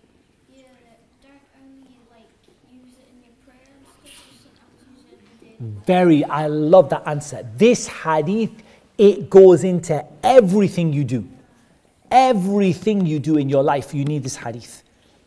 only 1.60 1.98
like 2.12 2.28
use 2.70 2.92
it 2.92 3.08
in 3.16 3.24
your 3.24 3.34
prayer 3.44 3.66
and 3.66 3.84
stuff, 3.84 4.14
you 4.30 4.38
still 4.38 4.52
have 4.60 4.70
to 4.78 4.84
use 4.94 5.10
it 5.10 5.18
every 5.58 5.74
day. 5.74 5.82
Very, 5.84 6.22
I 6.22 6.46
love 6.46 6.88
that 6.90 7.02
answer. 7.04 7.44
This 7.56 7.88
hadith, 7.88 8.52
it 8.96 9.28
goes 9.28 9.64
into 9.64 10.06
everything 10.22 10.92
you 10.92 11.02
do. 11.02 11.28
Everything 12.14 13.04
you 13.04 13.18
do 13.18 13.36
in 13.36 13.48
your 13.48 13.64
life, 13.64 13.92
you 13.92 14.04
need 14.04 14.22
this 14.22 14.36
hadith. 14.36 14.84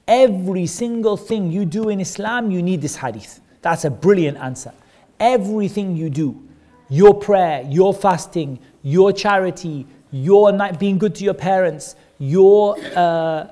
Every 0.08 0.66
single 0.68 1.18
thing 1.18 1.52
you 1.52 1.66
do 1.66 1.90
in 1.90 2.00
Islam, 2.00 2.50
you 2.50 2.64
need 2.64 2.82
this 2.82 2.96
hadith. 2.96 3.42
That's 3.62 3.84
a 3.84 3.90
brilliant 3.90 4.38
answer. 4.38 4.72
Everything 5.20 5.98
you 5.98 6.10
do, 6.10 6.42
your 6.90 7.14
prayer, 7.14 7.62
your 7.68 7.94
fasting, 7.94 8.58
your 8.84 9.12
charity, 9.12 9.86
your 10.12 10.54
ni- 10.54 10.72
being 10.80 10.98
good 10.98 11.14
to 11.16 11.26
your 11.26 11.34
parents, 11.34 11.98
your, 12.20 12.78
uh, 12.96 13.48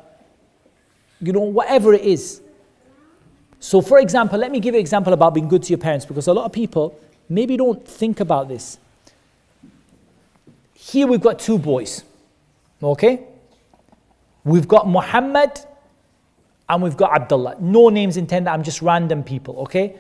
you 1.20 1.34
know, 1.34 1.42
whatever 1.42 1.94
it 1.94 2.04
is, 2.04 2.42
so, 3.60 3.82
for 3.82 3.98
example, 3.98 4.38
let 4.38 4.52
me 4.52 4.60
give 4.60 4.76
you 4.76 4.78
an 4.78 4.82
example 4.82 5.12
about 5.12 5.34
being 5.34 5.48
good 5.48 5.64
to 5.64 5.70
your 5.70 5.80
parents 5.80 6.06
because 6.06 6.28
a 6.28 6.34
lot 6.34 6.46
of 6.46 6.52
people 6.52 7.00
maybe 7.28 7.58
don't 7.58 7.84
think 7.86 8.20
about 8.20 8.48
this. 8.48 8.78
Here 10.76 11.08
we've 11.08 11.20
got 11.20 11.40
two 11.40 11.58
boys, 11.58 12.04
okay? 12.82 13.24
We've 14.44 14.68
got 14.68 14.88
Muhammad 14.88 15.60
and 16.70 16.82
we've 16.82 16.98
got 16.98 17.14
Abdullah. 17.14 17.58
No 17.60 17.90
names 17.90 18.18
intended, 18.18 18.50
I'm 18.50 18.64
just 18.64 18.82
random 18.82 19.24
people, 19.24 19.60
okay? 19.60 19.96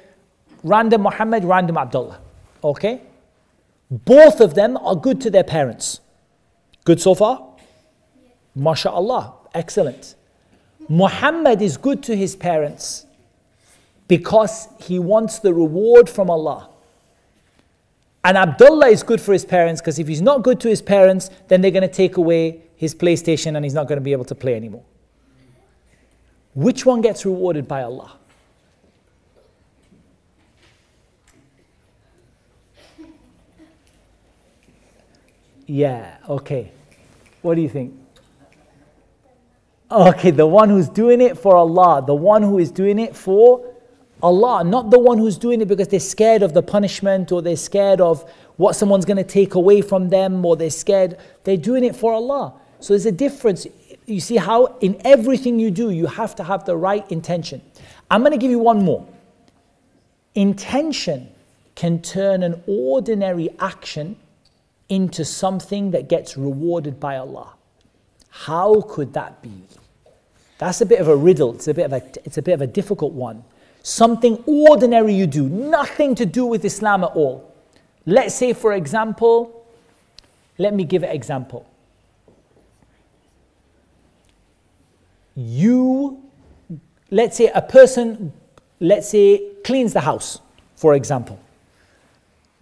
Random 0.63 1.03
Muhammad, 1.03 1.43
random 1.43 1.77
Abdullah, 1.77 2.19
okay? 2.63 3.01
Both 3.89 4.41
of 4.41 4.55
them 4.55 4.77
are 4.77 4.95
good 4.95 5.21
to 5.21 5.29
their 5.29 5.43
parents. 5.43 5.99
Good 6.83 7.01
so 7.01 7.15
far? 7.15 7.43
MashaAllah, 8.57 9.33
excellent. 9.53 10.15
Muhammad 10.87 11.61
is 11.61 11.77
good 11.77 12.03
to 12.03 12.15
his 12.15 12.35
parents 12.35 13.05
because 14.07 14.67
he 14.79 14.99
wants 14.99 15.39
the 15.39 15.53
reward 15.53 16.09
from 16.09 16.29
Allah. 16.29 16.69
And 18.23 18.37
Abdullah 18.37 18.87
is 18.87 19.03
good 19.03 19.21
for 19.21 19.33
his 19.33 19.45
parents 19.45 19.81
because 19.81 19.99
if 19.99 20.07
he's 20.07 20.21
not 20.21 20.43
good 20.43 20.59
to 20.61 20.69
his 20.69 20.81
parents, 20.81 21.29
then 21.47 21.61
they're 21.61 21.71
going 21.71 21.87
to 21.87 21.87
take 21.87 22.17
away 22.17 22.61
his 22.75 22.93
PlayStation 22.93 23.55
and 23.55 23.63
he's 23.63 23.73
not 23.73 23.87
going 23.87 23.97
to 23.97 24.03
be 24.03 24.11
able 24.11 24.25
to 24.25 24.35
play 24.35 24.55
anymore. 24.55 24.83
Which 26.53 26.85
one 26.85 27.01
gets 27.01 27.25
rewarded 27.25 27.67
by 27.67 27.83
Allah? 27.83 28.17
Yeah, 35.67 36.17
okay. 36.29 36.71
What 37.41 37.55
do 37.55 37.61
you 37.61 37.69
think? 37.69 37.93
Okay, 39.91 40.31
the 40.31 40.47
one 40.47 40.69
who's 40.69 40.89
doing 40.89 41.21
it 41.21 41.37
for 41.37 41.55
Allah, 41.55 42.03
the 42.05 42.15
one 42.15 42.41
who 42.41 42.59
is 42.59 42.71
doing 42.71 42.99
it 42.99 43.15
for 43.15 43.73
Allah, 44.21 44.63
not 44.63 44.89
the 44.89 44.99
one 44.99 45.17
who's 45.17 45.37
doing 45.37 45.61
it 45.61 45.67
because 45.67 45.87
they're 45.87 45.99
scared 45.99 46.41
of 46.41 46.53
the 46.53 46.63
punishment 46.63 47.31
or 47.31 47.41
they're 47.41 47.55
scared 47.55 48.01
of 48.01 48.29
what 48.57 48.75
someone's 48.75 49.05
going 49.05 49.17
to 49.17 49.23
take 49.23 49.55
away 49.55 49.81
from 49.81 50.09
them 50.09 50.45
or 50.45 50.55
they're 50.55 50.69
scared. 50.69 51.17
They're 51.43 51.57
doing 51.57 51.83
it 51.83 51.95
for 51.95 52.13
Allah. 52.13 52.53
So 52.79 52.93
there's 52.93 53.05
a 53.05 53.11
difference. 53.11 53.67
You 54.05 54.19
see 54.19 54.37
how 54.37 54.77
in 54.81 55.01
everything 55.05 55.59
you 55.59 55.71
do, 55.71 55.89
you 55.89 56.07
have 56.07 56.35
to 56.35 56.43
have 56.43 56.65
the 56.65 56.77
right 56.77 57.09
intention. 57.11 57.61
I'm 58.11 58.21
going 58.21 58.31
to 58.31 58.37
give 58.37 58.51
you 58.51 58.59
one 58.59 58.83
more. 58.83 59.07
Intention 60.35 61.29
can 61.75 62.01
turn 62.01 62.43
an 62.43 62.63
ordinary 62.67 63.49
action 63.59 64.17
into 64.89 65.25
something 65.25 65.91
that 65.91 66.07
gets 66.07 66.37
rewarded 66.37 66.99
by 66.99 67.17
Allah. 67.17 67.53
How 68.29 68.81
could 68.81 69.13
that 69.13 69.41
be? 69.41 69.63
That's 70.57 70.81
a 70.81 70.85
bit 70.85 70.99
of 70.99 71.07
a 71.07 71.15
riddle. 71.15 71.55
It's 71.55 71.67
a 71.67 71.73
bit 71.73 71.85
of 71.85 71.93
a, 71.93 72.03
it's 72.23 72.37
a 72.37 72.41
bit 72.41 72.53
of 72.53 72.61
a 72.61 72.67
difficult 72.67 73.13
one. 73.13 73.43
Something 73.83 74.43
ordinary 74.45 75.13
you 75.13 75.27
do, 75.27 75.47
nothing 75.47 76.15
to 76.15 76.25
do 76.25 76.45
with 76.45 76.65
Islam 76.65 77.03
at 77.03 77.11
all. 77.11 77.53
Let's 78.05 78.35
say, 78.35 78.53
for 78.53 78.73
example, 78.73 79.65
let 80.57 80.73
me 80.73 80.83
give 80.83 81.03
an 81.03 81.11
example. 81.11 81.67
You, 85.35 86.23
let's 87.11 87.37
say 87.37 87.51
a 87.53 87.61
person, 87.61 88.31
let's 88.79 89.09
say, 89.09 89.41
cleans 89.63 89.93
the 89.93 90.01
house, 90.01 90.39
for 90.75 90.95
example. 90.95 91.39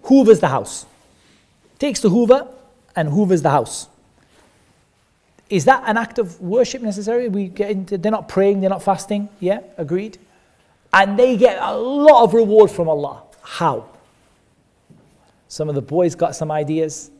Hoovers 0.03 0.39
the 0.39 0.47
house. 0.47 0.85
Takes 1.79 1.99
the 1.99 2.09
hoover 2.09 2.47
and 2.95 3.09
hoovers 3.09 3.41
the 3.41 3.49
house. 3.49 3.87
Is 5.49 5.65
that 5.65 5.83
an 5.85 5.97
act 5.97 6.17
of 6.17 6.41
worship 6.41 6.81
necessary? 6.81 7.29
We 7.29 7.47
get 7.47 7.69
into, 7.69 7.97
they're 7.97 8.11
not 8.11 8.27
praying, 8.27 8.61
they're 8.61 8.69
not 8.69 8.81
fasting. 8.81 9.29
Yeah, 9.39 9.59
agreed. 9.77 10.17
And 10.91 11.17
they 11.17 11.37
get 11.37 11.57
a 11.61 11.77
lot 11.77 12.23
of 12.23 12.33
reward 12.33 12.71
from 12.71 12.89
Allah. 12.89 13.23
How? 13.41 13.89
Some 15.47 15.69
of 15.69 15.75
the 15.75 15.81
boys 15.81 16.15
got 16.15 16.35
some 16.35 16.51
ideas. 16.51 17.11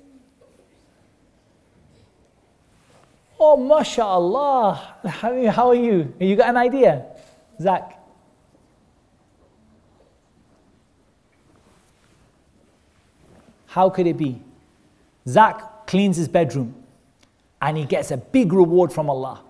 Oh, 3.46 3.58
mashallah. 3.58 4.96
How, 5.06 5.68
are 5.68 5.76
you? 5.76 6.14
You 6.18 6.38
got 6.38 6.48
an 6.48 6.56
idea? 6.56 7.06
Zach? 7.60 8.00
How 13.66 13.90
could 13.90 14.08
it 14.08 14.16
be? 14.18 14.40
Zach 15.28 15.88
cleans 15.88 16.16
his 16.16 16.30
bedroom 16.30 16.74
and 17.62 17.76
he 17.76 17.84
gets 17.84 18.12
a 18.12 18.18
big 18.18 18.54
reward 18.54 18.94
from 18.94 19.10
Allah. 19.10 19.42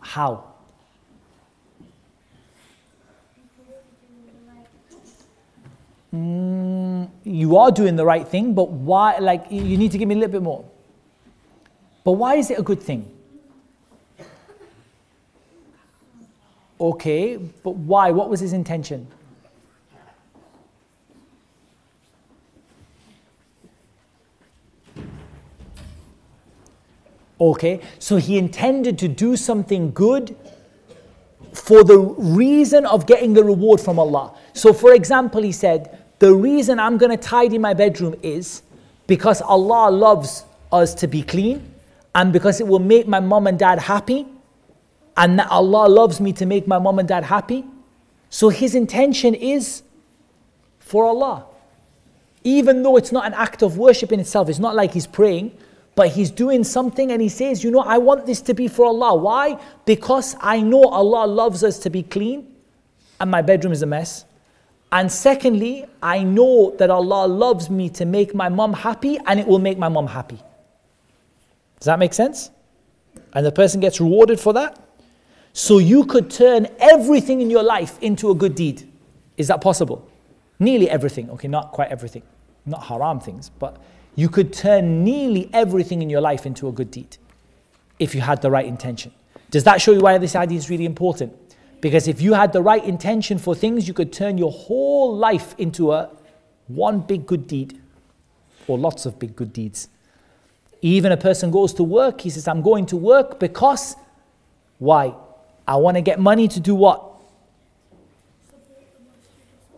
How? 0.00 0.44
Mm, 6.14 7.10
you 7.22 7.58
are 7.58 7.70
doing 7.70 7.96
the 7.96 8.06
right 8.06 8.26
thing, 8.26 8.54
but 8.54 8.70
why? 8.70 9.18
Like, 9.18 9.44
you 9.50 9.76
need 9.76 9.92
to 9.92 9.98
give 9.98 10.08
me 10.08 10.14
a 10.14 10.18
little 10.18 10.32
bit 10.32 10.42
more. 10.42 10.69
But 12.04 12.12
why 12.12 12.36
is 12.36 12.50
it 12.50 12.58
a 12.58 12.62
good 12.62 12.82
thing? 12.82 13.10
Okay, 16.80 17.36
but 17.36 17.76
why? 17.76 18.10
What 18.10 18.30
was 18.30 18.40
his 18.40 18.54
intention? 18.54 19.06
Okay, 27.38 27.80
so 27.98 28.16
he 28.16 28.38
intended 28.38 28.98
to 28.98 29.08
do 29.08 29.36
something 29.36 29.92
good 29.92 30.36
for 31.52 31.82
the 31.84 31.98
reason 31.98 32.86
of 32.86 33.06
getting 33.06 33.32
the 33.32 33.42
reward 33.42 33.80
from 33.80 33.98
Allah. 33.98 34.32
So, 34.52 34.72
for 34.72 34.94
example, 34.94 35.42
he 35.42 35.52
said, 35.52 35.98
The 36.18 36.34
reason 36.34 36.78
I'm 36.78 36.98
going 36.98 37.10
to 37.10 37.16
tidy 37.16 37.58
my 37.58 37.74
bedroom 37.74 38.14
is 38.22 38.62
because 39.06 39.40
Allah 39.42 39.90
loves 39.90 40.44
us 40.70 40.94
to 40.94 41.06
be 41.06 41.22
clean 41.22 41.69
and 42.14 42.32
because 42.32 42.60
it 42.60 42.66
will 42.66 42.78
make 42.78 43.06
my 43.06 43.20
mom 43.20 43.46
and 43.46 43.58
dad 43.58 43.78
happy 43.78 44.26
and 45.16 45.38
that 45.38 45.48
Allah 45.50 45.88
loves 45.88 46.20
me 46.20 46.32
to 46.34 46.46
make 46.46 46.66
my 46.66 46.78
mom 46.78 46.98
and 46.98 47.08
dad 47.08 47.24
happy. 47.24 47.64
So, 48.30 48.48
his 48.48 48.74
intention 48.74 49.34
is 49.34 49.82
for 50.78 51.04
Allah. 51.04 51.46
Even 52.42 52.82
though 52.82 52.96
it's 52.96 53.12
not 53.12 53.26
an 53.26 53.34
act 53.34 53.62
of 53.62 53.76
worship 53.76 54.12
in 54.12 54.20
itself, 54.20 54.48
it's 54.48 54.58
not 54.58 54.74
like 54.74 54.92
he's 54.92 55.06
praying 55.06 55.52
but 56.00 56.08
he's 56.08 56.30
doing 56.30 56.64
something 56.64 57.12
and 57.12 57.20
he 57.20 57.28
says, 57.28 57.62
You 57.64 57.70
know, 57.70 57.80
I 57.80 57.98
want 57.98 58.24
this 58.24 58.40
to 58.42 58.54
be 58.54 58.68
for 58.68 58.86
Allah. 58.86 59.14
Why? 59.14 59.60
Because 59.84 60.36
I 60.40 60.60
know 60.60 60.84
Allah 60.84 61.26
loves 61.26 61.64
us 61.64 61.78
to 61.80 61.90
be 61.90 62.02
clean 62.02 62.54
and 63.20 63.30
my 63.30 63.42
bedroom 63.42 63.72
is 63.72 63.82
a 63.82 63.86
mess. 63.86 64.24
And 64.92 65.10
secondly, 65.10 65.84
I 66.02 66.22
know 66.22 66.74
that 66.78 66.90
Allah 66.90 67.26
loves 67.26 67.70
me 67.70 67.90
to 67.90 68.04
make 68.04 68.34
my 68.34 68.48
mom 68.48 68.72
happy 68.72 69.18
and 69.26 69.38
it 69.38 69.46
will 69.46 69.58
make 69.58 69.78
my 69.78 69.88
mom 69.88 70.06
happy. 70.06 70.40
Does 71.80 71.86
that 71.86 71.98
make 71.98 72.12
sense? 72.14 72.50
And 73.32 73.44
the 73.44 73.52
person 73.52 73.80
gets 73.80 74.00
rewarded 74.00 74.38
for 74.38 74.52
that. 74.52 74.78
So 75.52 75.78
you 75.78 76.04
could 76.04 76.30
turn 76.30 76.68
everything 76.78 77.40
in 77.40 77.50
your 77.50 77.62
life 77.62 77.98
into 78.00 78.30
a 78.30 78.34
good 78.34 78.54
deed. 78.54 78.88
Is 79.36 79.48
that 79.48 79.60
possible? 79.60 80.08
Nearly 80.58 80.88
everything. 80.88 81.30
Okay, 81.30 81.48
not 81.48 81.72
quite 81.72 81.90
everything. 81.90 82.22
Not 82.66 82.84
haram 82.84 83.18
things, 83.18 83.48
but 83.48 83.82
you 84.14 84.28
could 84.28 84.52
turn 84.52 85.02
nearly 85.02 85.48
everything 85.52 86.02
in 86.02 86.10
your 86.10 86.20
life 86.20 86.44
into 86.44 86.68
a 86.68 86.72
good 86.72 86.90
deed 86.90 87.16
if 87.98 88.14
you 88.14 88.20
had 88.20 88.42
the 88.42 88.50
right 88.50 88.66
intention. 88.66 89.12
Does 89.50 89.64
that 89.64 89.80
show 89.80 89.92
you 89.92 90.00
why 90.00 90.18
this 90.18 90.36
idea 90.36 90.58
is 90.58 90.70
really 90.70 90.84
important? 90.84 91.32
Because 91.80 92.06
if 92.06 92.20
you 92.20 92.34
had 92.34 92.52
the 92.52 92.62
right 92.62 92.84
intention 92.84 93.38
for 93.38 93.54
things, 93.54 93.88
you 93.88 93.94
could 93.94 94.12
turn 94.12 94.36
your 94.36 94.52
whole 94.52 95.16
life 95.16 95.54
into 95.56 95.92
a 95.92 96.10
one 96.68 97.00
big 97.00 97.26
good 97.26 97.46
deed 97.46 97.80
or 98.68 98.78
lots 98.78 99.06
of 99.06 99.18
big 99.18 99.34
good 99.34 99.52
deeds. 99.52 99.88
Even 100.82 101.12
a 101.12 101.16
person 101.16 101.50
goes 101.50 101.74
to 101.74 101.82
work, 101.82 102.20
he 102.22 102.30
says, 102.30 102.48
I'm 102.48 102.62
going 102.62 102.86
to 102.86 102.96
work 102.96 103.38
because 103.38 103.96
why? 104.78 105.14
I 105.68 105.76
want 105.76 105.96
to 105.96 106.00
get 106.00 106.18
money 106.18 106.48
to 106.48 106.60
do 106.60 106.74
what? 106.74 107.04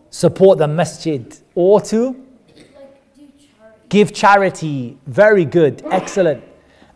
Support 0.09 0.59
the 0.59 0.67
masjid 0.67 1.35
or 1.55 1.81
to 1.81 2.15
give 3.89 4.13
charity. 4.13 4.97
Very 5.05 5.45
good, 5.45 5.83
excellent. 5.91 6.43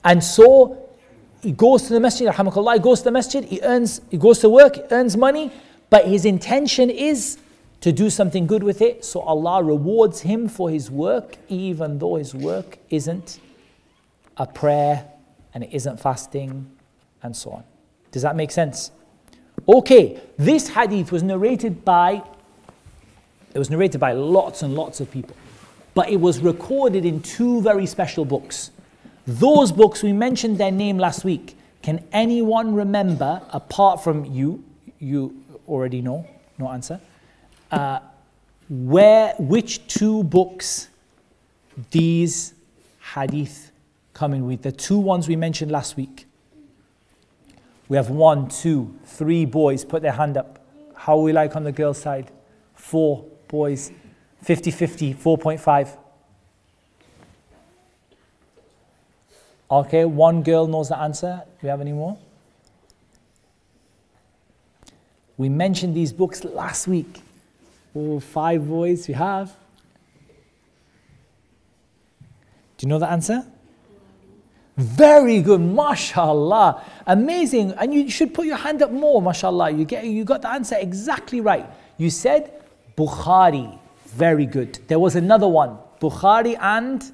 And 0.03 0.23
so 0.23 0.89
he 1.41 1.51
goes 1.51 1.83
to 1.83 1.93
the 1.93 1.99
masjid, 1.99 2.27
rahmakallah, 2.29 2.75
he 2.75 2.79
goes 2.79 2.99
to 2.99 3.05
the 3.05 3.11
masjid, 3.11 3.43
he 3.43 3.61
earns, 3.61 4.01
he 4.09 4.17
goes 4.17 4.39
to 4.39 4.49
work, 4.49 4.77
he 4.77 4.83
earns 4.91 5.17
money, 5.17 5.51
but 5.89 6.07
his 6.07 6.25
intention 6.25 6.89
is 6.89 7.37
to 7.81 7.91
do 7.91 8.09
something 8.09 8.47
good 8.47 8.63
with 8.63 8.81
it. 8.81 9.03
So 9.03 9.19
Allah 9.19 9.63
rewards 9.63 10.21
him 10.21 10.47
for 10.47 10.69
his 10.69 10.89
work, 10.89 11.37
even 11.49 11.99
though 11.99 12.15
his 12.15 12.33
work 12.33 12.77
isn't 12.89 13.39
a 14.37 14.45
prayer 14.45 15.07
and 15.53 15.63
it 15.63 15.69
isn't 15.73 15.99
fasting 15.99 16.69
and 17.23 17.35
so 17.35 17.51
on. 17.51 17.63
Does 18.11 18.21
that 18.21 18.35
make 18.35 18.51
sense? 18.51 18.91
Okay, 19.67 20.21
this 20.37 20.69
hadith 20.69 21.11
was 21.11 21.23
narrated 21.23 21.83
by 21.83 22.23
it 23.53 23.59
was 23.59 23.69
narrated 23.69 23.99
by 23.99 24.11
lots 24.11 24.61
and 24.61 24.75
lots 24.75 24.99
of 24.99 25.09
people 25.09 25.35
but 25.97 26.11
it 26.11 26.21
was 26.21 26.41
recorded 26.41 27.05
in 27.05 27.23
two 27.23 27.59
very 27.63 27.87
special 27.87 28.23
books. 28.23 28.69
Those 29.25 29.71
books, 29.71 30.03
we 30.03 30.13
mentioned 30.13 30.59
their 30.59 30.69
name 30.69 30.99
last 30.99 31.25
week. 31.25 31.57
Can 31.81 32.05
anyone 32.11 32.75
remember, 32.75 33.41
apart 33.49 34.03
from 34.03 34.23
you, 34.25 34.63
you 34.99 35.43
already 35.67 36.03
know, 36.03 36.27
no 36.59 36.69
answer, 36.69 37.01
uh, 37.71 38.01
where, 38.69 39.33
which 39.39 39.87
two 39.87 40.23
books 40.23 40.89
these 41.89 42.53
hadith 43.15 43.66
come 44.17 44.33
in 44.33 44.45
with? 44.45 44.63
The 44.63 44.71
two 44.71 44.97
ones 44.97 45.27
we 45.27 45.35
mentioned 45.35 45.71
last 45.71 45.95
week. 45.95 46.25
We 47.87 47.97
have 47.97 48.09
one, 48.09 48.49
two, 48.49 48.95
three 49.05 49.45
boys 49.45 49.85
put 49.85 50.01
their 50.01 50.11
hand 50.11 50.37
up. 50.37 50.59
How 50.95 51.19
are 51.19 51.21
we 51.21 51.31
like 51.31 51.55
on 51.55 51.63
the 51.63 51.71
girls' 51.71 51.99
side? 51.99 52.31
Four 52.73 53.25
boys. 53.47 53.91
50 54.41 54.71
50, 54.71 55.13
4.5. 55.13 55.97
Okay, 59.69 60.05
one 60.05 60.43
girl 60.43 60.65
knows 60.67 60.89
the 60.89 60.97
answer. 60.97 61.43
Do 61.45 61.67
we 61.67 61.69
have 61.69 61.81
any 61.81 61.93
more? 61.93 62.17
We 65.37 65.49
mentioned 65.49 65.95
these 65.95 66.11
books 66.11 66.43
last 66.43 66.87
week. 66.87 67.21
Oh, 67.95 68.19
five 68.19 68.67
boys 68.67 69.07
we 69.07 69.13
have. 69.13 69.55
Do 72.77 72.85
you 72.85 72.89
know 72.89 72.99
the 72.99 73.09
answer? 73.09 73.45
Very 74.77 75.41
good, 75.41 75.59
mashallah. 75.59 76.83
Amazing. 77.07 77.71
And 77.73 77.93
you 77.93 78.09
should 78.09 78.33
put 78.33 78.45
your 78.45 78.57
hand 78.57 78.81
up 78.83 78.91
more, 78.91 79.21
mashallah. 79.21 79.71
You, 79.71 79.85
get, 79.85 80.05
you 80.05 80.23
got 80.23 80.43
the 80.43 80.49
answer 80.49 80.77
exactly 80.79 81.41
right. 81.41 81.65
You 81.97 82.09
said 82.09 82.61
Bukhari. 82.95 83.77
Very 84.05 84.45
good. 84.45 84.79
There 84.87 84.99
was 84.99 85.15
another 85.15 85.47
one. 85.47 85.77
Bukhari 85.99 86.57
and 86.59 87.11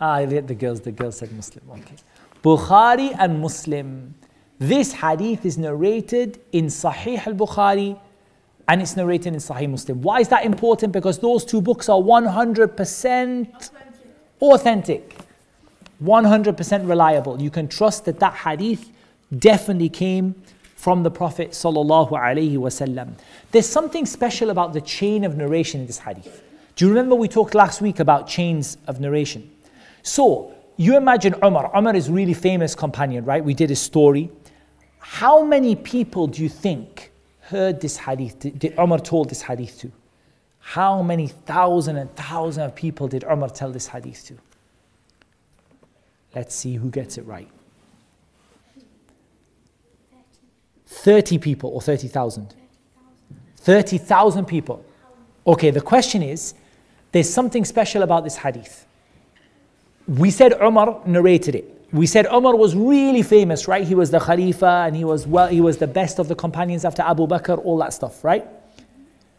Ah, 0.00 0.24
the 0.24 0.54
girls, 0.54 0.80
the 0.80 0.92
girls 0.92 1.18
said 1.18 1.32
Muslim. 1.32 1.64
Okay. 1.70 1.94
Bukhari 2.42 3.14
and 3.18 3.40
Muslim. 3.40 4.14
This 4.58 4.92
hadith 4.92 5.46
is 5.46 5.56
narrated 5.56 6.40
in 6.52 6.66
Sahih 6.66 7.26
al 7.26 7.34
Bukhari 7.34 7.98
and 8.68 8.82
it's 8.82 8.96
narrated 8.96 9.32
in 9.34 9.40
Sahih 9.40 9.70
Muslim. 9.70 10.02
Why 10.02 10.20
is 10.20 10.28
that 10.28 10.44
important? 10.44 10.92
Because 10.92 11.18
those 11.18 11.44
two 11.44 11.60
books 11.60 11.88
are 11.88 12.00
100% 12.00 13.70
authentic, 14.40 15.16
100% 16.02 16.88
reliable. 16.88 17.40
You 17.40 17.50
can 17.50 17.68
trust 17.68 18.04
that 18.06 18.20
that 18.20 18.34
hadith 18.34 18.90
definitely 19.38 19.88
came 19.88 20.34
from 20.76 21.02
the 21.02 21.10
Prophet. 21.10 21.54
There's 23.50 23.68
something 23.68 24.06
special 24.06 24.50
about 24.50 24.72
the 24.72 24.80
chain 24.80 25.24
of 25.24 25.36
narration 25.36 25.80
in 25.80 25.86
this 25.86 25.98
hadith. 25.98 26.42
Do 26.76 26.84
you 26.84 26.90
remember 26.90 27.14
we 27.14 27.28
talked 27.28 27.54
last 27.54 27.80
week 27.80 28.00
about 28.00 28.26
chains 28.26 28.76
of 28.86 29.00
narration? 29.00 29.50
So 30.02 30.52
you 30.76 30.96
imagine 30.96 31.34
Umar. 31.42 31.70
Umar 31.76 31.94
is 31.94 32.10
really 32.10 32.34
famous 32.34 32.74
companion, 32.74 33.24
right? 33.24 33.44
We 33.44 33.54
did 33.54 33.70
a 33.70 33.76
story. 33.76 34.30
How 34.98 35.42
many 35.44 35.76
people 35.76 36.26
do 36.26 36.42
you 36.42 36.48
think 36.48 37.12
heard 37.42 37.80
this 37.80 37.96
hadith? 37.96 38.40
Did 38.40 38.74
Umar 38.78 38.98
told 38.98 39.30
this 39.30 39.42
hadith 39.42 39.78
to? 39.80 39.92
How 40.58 41.02
many 41.02 41.28
thousand 41.28 41.96
and 41.96 42.14
thousand 42.16 42.64
of 42.64 42.74
people 42.74 43.06
did 43.06 43.22
Umar 43.24 43.50
tell 43.50 43.70
this 43.70 43.86
hadith 43.86 44.26
to? 44.26 44.38
Let's 46.34 46.54
see 46.54 46.74
who 46.74 46.90
gets 46.90 47.18
it 47.18 47.26
right. 47.26 47.48
30 50.86 51.38
people 51.38 51.70
or 51.70 51.80
30,000? 51.80 52.54
30,000 53.56 54.44
people. 54.44 54.84
Okay, 55.46 55.70
the 55.70 55.80
question 55.80 56.22
is 56.22 56.54
there's 57.12 57.32
something 57.32 57.64
special 57.64 58.02
about 58.02 58.24
this 58.24 58.36
hadith. 58.36 58.86
We 60.06 60.30
said 60.30 60.52
Umar 60.60 61.00
narrated 61.06 61.54
it. 61.54 61.70
We 61.92 62.06
said 62.06 62.26
Umar 62.26 62.56
was 62.56 62.74
really 62.74 63.22
famous, 63.22 63.68
right? 63.68 63.86
He 63.86 63.94
was 63.94 64.10
the 64.10 64.18
Khalifa 64.18 64.84
and 64.86 64.96
he 64.96 65.04
was 65.04 65.26
well, 65.26 65.48
he 65.48 65.60
was 65.60 65.78
the 65.78 65.86
best 65.86 66.18
of 66.18 66.28
the 66.28 66.34
companions 66.34 66.84
after 66.84 67.02
Abu 67.02 67.26
Bakr, 67.26 67.64
all 67.64 67.78
that 67.78 67.92
stuff, 67.92 68.24
right? 68.24 68.46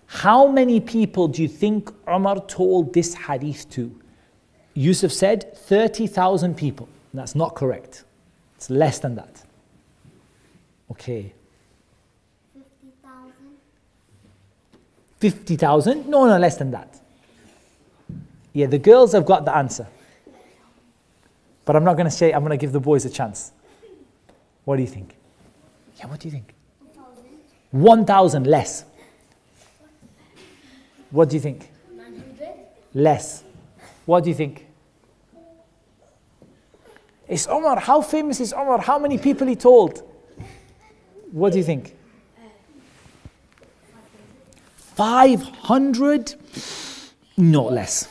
How 0.07 0.47
many 0.47 0.79
people 0.79 1.27
do 1.27 1.41
you 1.41 1.47
think 1.47 1.91
Umar 2.07 2.39
told 2.47 2.93
this 2.93 3.13
hadith 3.13 3.69
to? 3.71 3.99
Yusuf 4.75 5.11
said 5.11 5.57
30,000 5.57 6.55
people. 6.55 6.87
That's 7.13 7.33
not 7.33 7.55
correct. 7.55 8.03
It's 8.57 8.69
less 8.69 8.99
than 8.99 9.15
that. 9.15 9.41
Okay. 10.91 11.33
50,000. 12.53 13.33
50,000? 15.19 16.07
No, 16.07 16.25
no, 16.27 16.37
less 16.37 16.57
than 16.57 16.71
that. 16.71 16.99
Yeah, 18.53 18.67
the 18.67 18.77
girls 18.77 19.13
have 19.13 19.25
got 19.25 19.45
the 19.45 19.55
answer. 19.55 19.87
But 21.63 21.75
I'm 21.75 21.83
not 21.83 21.93
going 21.93 22.05
to 22.05 22.11
say, 22.11 22.31
I'm 22.31 22.41
going 22.41 22.51
to 22.51 22.57
give 22.57 22.71
the 22.71 22.79
boys 22.79 23.05
a 23.05 23.09
chance. 23.09 23.51
What 24.65 24.75
do 24.75 24.81
you 24.81 24.87
think? 24.87 25.15
Yeah, 25.97 26.07
what 26.07 26.19
do 26.19 26.27
you 26.27 26.31
think? 26.31 26.53
1,000 27.71 28.47
less. 28.47 28.85
What 31.11 31.29
do 31.29 31.35
you 31.35 31.41
think? 31.41 31.69
900. 31.95 32.49
Less. 32.93 33.43
What 34.05 34.23
do 34.23 34.29
you 34.29 34.35
think? 34.35 34.64
It's 37.27 37.47
Omar. 37.47 37.79
How 37.79 38.01
famous 38.01 38.39
is 38.39 38.53
Omar? 38.53 38.81
How 38.81 38.99
many 38.99 39.17
people 39.17 39.47
he 39.47 39.55
told? 39.55 40.03
What 41.31 41.51
do 41.51 41.57
you 41.57 41.63
think? 41.63 41.95
500? 44.95 46.35
Not 47.37 47.73
less. 47.73 48.07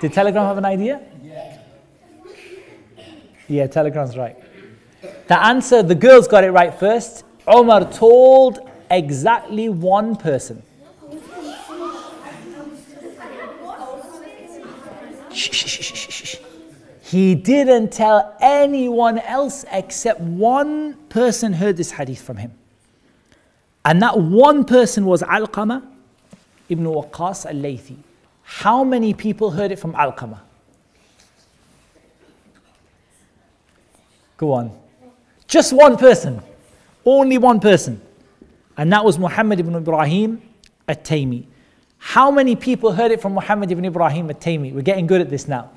Did 0.00 0.12
Telegram 0.12 0.44
have 0.44 0.58
an 0.58 0.64
idea? 0.64 1.00
Yeah, 3.48 3.66
Telegram's 3.66 4.16
right. 4.16 4.36
The 5.28 5.40
answer, 5.42 5.82
the 5.82 5.94
girls 5.94 6.28
got 6.28 6.44
it 6.44 6.50
right 6.50 6.74
first. 6.74 7.24
Omar 7.46 7.90
told 7.92 8.58
exactly 8.90 9.68
one 9.68 10.16
person. 10.16 10.62
Shh, 15.32 15.50
shh, 15.52 15.66
shh, 15.66 15.82
shh, 15.82 16.08
shh, 16.08 16.24
shh. 16.24 16.36
He 17.16 17.34
didn't 17.34 17.92
tell 17.92 18.36
anyone 18.42 19.18
else 19.18 19.64
except 19.72 20.20
one 20.20 20.92
person 21.08 21.54
heard 21.54 21.78
this 21.78 21.92
hadith 21.92 22.20
from 22.20 22.36
him. 22.36 22.52
And 23.86 24.02
that 24.02 24.20
one 24.20 24.66
person 24.66 25.06
was 25.06 25.22
Alqama 25.22 25.82
ibn 26.68 26.84
Waqqas 26.84 27.46
al-Laythi. 27.46 27.96
How 28.42 28.84
many 28.84 29.14
people 29.14 29.52
heard 29.52 29.72
it 29.72 29.78
from 29.78 29.94
Alqama? 29.94 30.40
Go 34.36 34.52
on. 34.52 34.78
Just 35.48 35.72
one 35.72 35.96
person. 35.96 36.42
Only 37.06 37.38
one 37.38 37.60
person. 37.60 37.98
And 38.76 38.92
that 38.92 39.02
was 39.06 39.18
Muhammad 39.18 39.58
ibn 39.58 39.74
Ibrahim 39.74 40.42
at-Taymi. 40.86 41.46
How 41.96 42.30
many 42.30 42.56
people 42.56 42.92
heard 42.92 43.10
it 43.10 43.22
from 43.22 43.32
Muhammad 43.32 43.72
ibn 43.72 43.86
Ibrahim 43.86 44.28
at-Taymi? 44.28 44.74
We're 44.74 44.82
getting 44.82 45.06
good 45.06 45.22
at 45.22 45.30
this 45.30 45.48
now. 45.48 45.70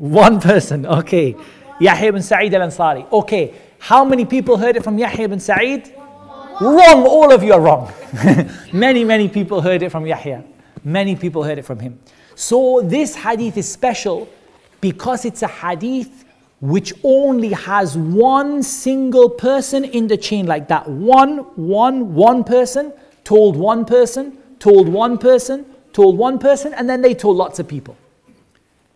One 0.00 0.40
person, 0.40 0.86
okay. 0.86 1.36
Yahya 1.78 2.08
ibn 2.08 2.22
Sa'id 2.22 2.54
al-Ansari. 2.54 3.06
Okay. 3.12 3.52
How 3.78 4.02
many 4.02 4.24
people 4.24 4.56
heard 4.56 4.76
it 4.76 4.82
from 4.82 4.96
Yahya 4.96 5.24
ibn 5.24 5.38
Sa'id? 5.38 5.94
Wrong, 6.58 7.04
all 7.06 7.30
of 7.30 7.42
you 7.42 7.52
are 7.52 7.60
wrong. 7.60 7.92
many, 8.72 9.04
many 9.04 9.28
people 9.28 9.60
heard 9.60 9.82
it 9.82 9.90
from 9.90 10.06
Yahya. 10.06 10.42
Many 10.84 11.16
people 11.16 11.44
heard 11.44 11.58
it 11.58 11.66
from 11.66 11.80
him. 11.80 11.98
So 12.34 12.80
this 12.82 13.14
hadith 13.14 13.58
is 13.58 13.68
special 13.70 14.26
because 14.80 15.26
it's 15.26 15.42
a 15.42 15.48
hadith 15.48 16.24
which 16.62 16.94
only 17.04 17.52
has 17.52 17.98
one 17.98 18.62
single 18.62 19.28
person 19.28 19.84
in 19.84 20.06
the 20.06 20.16
chain 20.16 20.46
like 20.46 20.68
that. 20.68 20.88
One, 20.88 21.40
one, 21.56 22.14
one 22.14 22.42
person 22.42 22.94
told 23.24 23.54
one 23.54 23.84
person, 23.84 24.38
told 24.58 24.88
one 24.88 25.18
person, 25.18 25.66
told 25.92 26.16
one 26.16 26.38
person, 26.38 26.72
and 26.72 26.88
then 26.88 27.02
they 27.02 27.12
told 27.12 27.36
lots 27.36 27.58
of 27.58 27.68
people. 27.68 27.98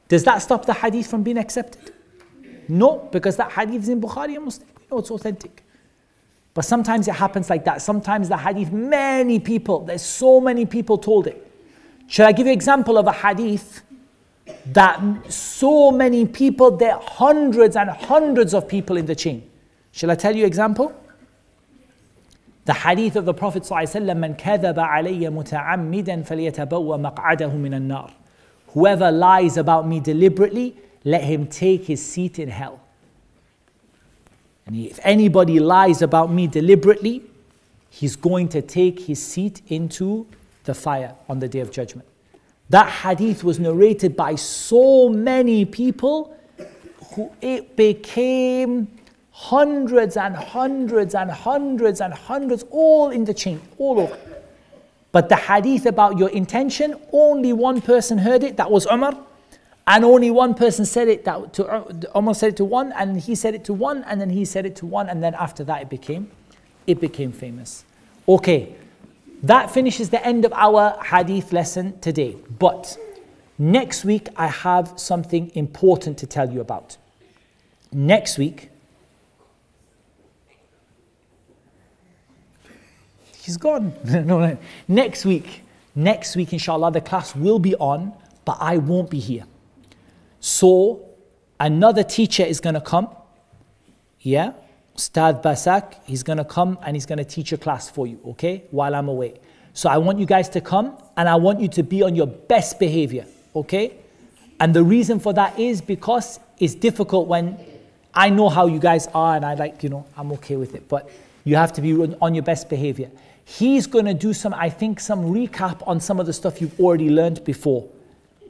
Does 0.07 0.23
that 0.23 0.39
stop 0.39 0.65
the 0.65 0.73
hadith 0.73 1.07
from 1.07 1.23
being 1.23 1.37
accepted? 1.37 1.93
No, 2.67 3.09
because 3.11 3.35
that 3.37 3.51
hadith 3.51 3.83
is 3.83 3.89
in 3.89 4.01
Bukhari 4.01 4.35
and 4.35 4.45
Muslim. 4.45 4.67
We 4.77 4.85
know 4.91 4.99
it's 4.99 5.11
authentic. 5.11 5.63
But 6.53 6.65
sometimes 6.65 7.07
it 7.07 7.15
happens 7.15 7.49
like 7.49 7.65
that. 7.65 7.81
Sometimes 7.81 8.27
the 8.27 8.37
hadith, 8.37 8.71
many 8.71 9.39
people, 9.39 9.85
there's 9.85 10.01
so 10.01 10.41
many 10.41 10.65
people 10.65 10.97
told 10.97 11.27
it. 11.27 11.45
Should 12.07 12.25
I 12.25 12.31
give 12.31 12.47
you 12.47 12.51
an 12.51 12.57
example 12.57 12.97
of 12.97 13.05
a 13.07 13.11
hadith 13.11 13.83
that 14.73 14.99
so 15.31 15.91
many 15.91 16.25
people, 16.25 16.75
there 16.75 16.95
are 16.95 17.01
hundreds 17.01 17.75
and 17.75 17.89
hundreds 17.89 18.53
of 18.53 18.67
people 18.67 18.97
in 18.97 19.05
the 19.05 19.15
chain? 19.15 19.49
Shall 19.91 20.09
I 20.09 20.15
tell 20.15 20.35
you 20.35 20.45
example? 20.45 20.93
The 22.65 22.73
hadith 22.73 23.15
of 23.15 23.25
the 23.25 23.33
Prophet 23.33 23.63
ﷺ, 23.63 24.01
من 24.15 24.35
كذب 24.37 24.79
علي 24.79 25.29
متعمدا 25.29 26.23
فليتبوأ 26.23 26.97
مقعده 26.97 27.51
من 27.53 27.73
النار. 27.73 28.11
Whoever 28.74 29.10
lies 29.10 29.56
about 29.56 29.86
me 29.86 30.00
deliberately, 30.00 30.76
let 31.04 31.22
him 31.22 31.46
take 31.46 31.84
his 31.84 32.04
seat 32.04 32.38
in 32.38 32.48
hell. 32.48 32.80
And 34.66 34.74
if 34.76 34.98
anybody 35.02 35.60
lies 35.60 36.02
about 36.02 36.32
me 36.32 36.46
deliberately, 36.48 37.22
he's 37.88 38.16
going 38.16 38.48
to 38.48 38.62
take 38.62 39.00
his 39.00 39.24
seat 39.24 39.62
into 39.68 40.26
the 40.64 40.74
fire 40.74 41.14
on 41.28 41.38
the 41.38 41.48
day 41.48 41.60
of 41.60 41.70
judgment. 41.70 42.08
That 42.70 42.88
hadith 42.90 43.44
was 43.44 43.60
narrated 43.60 44.16
by 44.16 44.34
so 44.34 45.08
many 45.08 45.64
people 45.64 46.36
who 47.14 47.30
it 47.40 47.76
became 47.76 48.88
hundreds 49.30 50.16
and 50.16 50.34
hundreds 50.34 51.14
and 51.14 51.30
hundreds 51.30 52.00
and 52.00 52.12
hundreds 52.12 52.64
all 52.70 53.10
in 53.10 53.24
the 53.24 53.34
chain, 53.34 53.60
all 53.78 54.00
over. 54.00 54.18
But 55.14 55.28
the 55.28 55.36
hadith 55.36 55.86
about 55.86 56.18
your 56.18 56.28
intention, 56.30 56.96
only 57.12 57.52
one 57.52 57.80
person 57.80 58.18
heard 58.18 58.42
it, 58.42 58.56
that 58.56 58.68
was 58.68 58.84
Umar. 58.90 59.16
And 59.86 60.04
only 60.04 60.28
one 60.32 60.54
person 60.54 60.84
said 60.84 61.06
it 61.06 61.24
that 61.24 61.52
to 61.52 61.66
uh, 61.66 61.92
almost 62.12 62.40
said 62.40 62.54
it 62.54 62.56
to 62.56 62.64
one, 62.64 62.90
and 62.92 63.20
he 63.20 63.36
said 63.36 63.54
it 63.54 63.64
to 63.66 63.72
one, 63.72 64.02
and 64.08 64.20
then 64.20 64.30
he 64.30 64.44
said 64.44 64.66
it 64.66 64.74
to 64.76 64.86
one, 64.86 65.08
and 65.08 65.22
then 65.22 65.34
after 65.34 65.62
that 65.64 65.82
it 65.82 65.88
became 65.88 66.32
it 66.88 67.00
became 67.00 67.30
famous. 67.30 67.84
Okay, 68.28 68.74
that 69.44 69.70
finishes 69.70 70.10
the 70.10 70.26
end 70.26 70.44
of 70.44 70.52
our 70.52 71.00
hadith 71.04 71.52
lesson 71.52 71.96
today. 72.00 72.34
But 72.58 72.98
next 73.56 74.04
week 74.04 74.26
I 74.34 74.48
have 74.48 74.94
something 74.96 75.52
important 75.54 76.18
to 76.18 76.26
tell 76.26 76.50
you 76.50 76.60
about. 76.60 76.96
Next 77.92 78.36
week, 78.36 78.70
he's 83.44 83.56
gone. 83.56 83.92
no, 84.04 84.22
no. 84.22 84.58
Next 84.88 85.24
week, 85.24 85.62
next 85.94 86.34
week, 86.36 86.52
inshallah, 86.52 86.92
the 86.92 87.00
class 87.00 87.36
will 87.36 87.58
be 87.58 87.74
on, 87.76 88.12
but 88.44 88.56
I 88.60 88.78
won't 88.78 89.10
be 89.10 89.20
here. 89.20 89.44
So, 90.40 91.06
another 91.60 92.02
teacher 92.02 92.42
is 92.42 92.60
going 92.60 92.74
to 92.74 92.80
come. 92.80 93.08
Yeah? 94.20 94.52
Ustad 94.96 95.42
Basak, 95.42 95.96
he's 96.04 96.22
going 96.22 96.38
to 96.38 96.44
come 96.44 96.78
and 96.82 96.96
he's 96.96 97.06
going 97.06 97.18
to 97.18 97.24
teach 97.24 97.52
a 97.52 97.58
class 97.58 97.90
for 97.90 98.06
you, 98.06 98.20
okay? 98.28 98.64
While 98.70 98.94
I'm 98.94 99.08
away. 99.08 99.34
So, 99.74 99.88
I 99.90 99.98
want 99.98 100.18
you 100.18 100.26
guys 100.26 100.48
to 100.50 100.60
come 100.60 100.96
and 101.16 101.28
I 101.28 101.36
want 101.36 101.60
you 101.60 101.68
to 101.68 101.82
be 101.82 102.02
on 102.02 102.14
your 102.14 102.26
best 102.26 102.78
behavior, 102.78 103.26
okay? 103.54 103.96
And 104.60 104.72
the 104.72 104.84
reason 104.84 105.20
for 105.20 105.32
that 105.34 105.58
is 105.58 105.80
because 105.80 106.40
it's 106.58 106.74
difficult 106.74 107.26
when 107.26 107.58
I 108.14 108.30
know 108.30 108.48
how 108.48 108.66
you 108.66 108.78
guys 108.78 109.08
are 109.08 109.34
and 109.36 109.44
I 109.44 109.54
like, 109.54 109.82
you 109.82 109.88
know, 109.88 110.06
I'm 110.16 110.32
okay 110.32 110.56
with 110.56 110.74
it. 110.74 110.88
But 110.88 111.10
you 111.44 111.56
have 111.56 111.72
to 111.74 111.82
be 111.82 111.94
on 111.94 112.34
your 112.34 112.44
best 112.44 112.68
behavior. 112.68 113.10
He's 113.44 113.86
going 113.86 114.06
to 114.06 114.14
do 114.14 114.32
some, 114.32 114.54
I 114.54 114.70
think, 114.70 115.00
some 115.00 115.24
recap 115.24 115.86
on 115.86 116.00
some 116.00 116.18
of 116.18 116.26
the 116.26 116.32
stuff 116.32 116.60
you've 116.60 116.78
already 116.80 117.10
learned 117.10 117.44
before. 117.44 117.88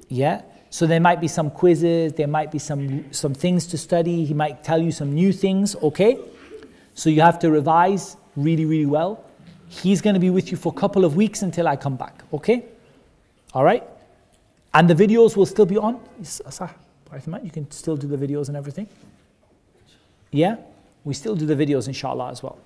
Yeah? 0.08 0.42
So 0.70 0.86
there 0.86 1.00
might 1.00 1.20
be 1.20 1.28
some 1.28 1.50
quizzes, 1.50 2.12
there 2.14 2.26
might 2.26 2.50
be 2.50 2.58
some, 2.58 3.12
some 3.12 3.34
things 3.34 3.66
to 3.68 3.78
study. 3.78 4.24
He 4.24 4.34
might 4.34 4.64
tell 4.64 4.80
you 4.80 4.92
some 4.92 5.12
new 5.12 5.32
things, 5.32 5.76
okay? 5.76 6.18
So 6.94 7.10
you 7.10 7.20
have 7.20 7.38
to 7.40 7.50
revise 7.50 8.16
really, 8.36 8.64
really 8.64 8.86
well. 8.86 9.24
He's 9.68 10.00
going 10.00 10.14
to 10.14 10.20
be 10.20 10.30
with 10.30 10.50
you 10.50 10.56
for 10.56 10.72
a 10.72 10.76
couple 10.76 11.04
of 11.04 11.16
weeks 11.16 11.42
until 11.42 11.68
I 11.68 11.76
come 11.76 11.96
back, 11.96 12.22
okay? 12.32 12.64
All 13.52 13.64
right? 13.64 13.84
And 14.72 14.90
the 14.90 14.94
videos 14.94 15.36
will 15.36 15.46
still 15.46 15.66
be 15.66 15.76
on. 15.76 16.00
You 16.18 17.50
can 17.50 17.70
still 17.70 17.96
do 17.96 18.06
the 18.08 18.16
videos 18.16 18.48
and 18.48 18.56
everything. 18.56 18.88
Yeah? 20.30 20.56
We 21.04 21.14
still 21.14 21.36
do 21.36 21.46
the 21.46 21.54
videos, 21.54 21.86
inshallah, 21.86 22.30
as 22.30 22.42
well. 22.42 22.58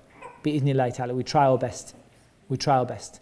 We 0.43 1.23
try 1.23 1.45
our 1.45 1.57
best. 1.57 1.95
We 2.49 2.57
try 2.57 2.77
our 2.77 2.85
best. 2.85 3.21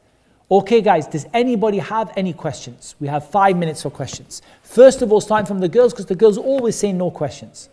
Okay, 0.50 0.82
guys, 0.82 1.06
does 1.08 1.26
anybody 1.34 1.78
have 1.80 2.14
any 2.16 2.32
questions? 2.32 2.96
We 3.02 3.08
have 3.08 3.30
five 3.30 3.58
minutes 3.58 3.84
for 3.84 3.90
questions. 3.90 4.42
First 4.64 5.02
of 5.02 5.12
all, 5.12 5.20
starting 5.20 5.46
from 5.46 5.60
the 5.60 5.68
girls, 5.68 5.94
because 5.94 6.06
the 6.06 6.16
girls 6.16 6.38
always 6.38 6.78
say 6.78 6.94
no 6.94 7.12
questions. 7.12 7.70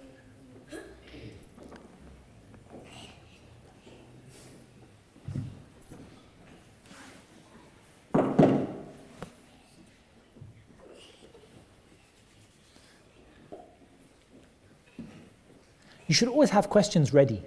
You 16.07 16.15
should 16.15 16.29
always 16.29 16.51
have 16.51 16.69
questions 16.69 17.15
ready. 17.15 17.43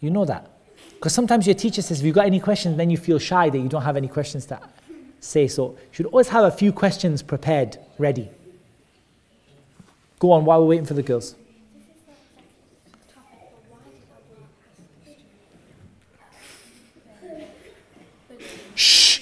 You 0.00 0.10
know 0.10 0.24
that. 0.26 0.55
Because 0.96 1.12
sometimes 1.12 1.46
your 1.46 1.54
teacher 1.54 1.82
says, 1.82 1.98
Have 1.98 2.06
you've 2.06 2.14
got 2.14 2.26
any 2.26 2.40
questions? 2.40 2.76
Then 2.76 2.90
you 2.90 2.96
feel 2.96 3.18
shy 3.18 3.50
that 3.50 3.58
you 3.58 3.68
don't 3.68 3.82
have 3.82 3.96
any 3.96 4.08
questions 4.08 4.46
to 4.46 4.60
say. 5.20 5.46
So 5.46 5.72
you 5.72 5.78
should 5.92 6.06
always 6.06 6.28
have 6.28 6.44
a 6.44 6.50
few 6.50 6.72
questions 6.72 7.22
prepared, 7.22 7.78
ready. 7.98 8.30
Go 10.18 10.32
on 10.32 10.44
while 10.44 10.60
we're 10.60 10.68
waiting 10.68 10.86
for 10.86 10.94
the 10.94 11.02
girls. 11.02 11.34
Shh. 18.74 19.20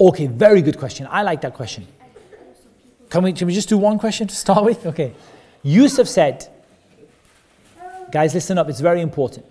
Okay, 0.00 0.26
very 0.26 0.62
good 0.62 0.78
question. 0.78 1.06
I 1.10 1.22
like 1.22 1.42
that 1.42 1.54
question. 1.54 1.86
Can 3.10 3.22
we, 3.22 3.34
can 3.34 3.46
we 3.46 3.54
just 3.54 3.68
do 3.68 3.76
one 3.76 3.98
question 3.98 4.26
to 4.26 4.34
start 4.34 4.64
with? 4.64 4.86
Okay. 4.86 5.12
Yusuf 5.62 6.08
said, 6.08 6.48
guys, 8.12 8.32
listen 8.34 8.58
up, 8.58 8.68
it's 8.68 8.80
very 8.80 9.00
important. 9.00 9.44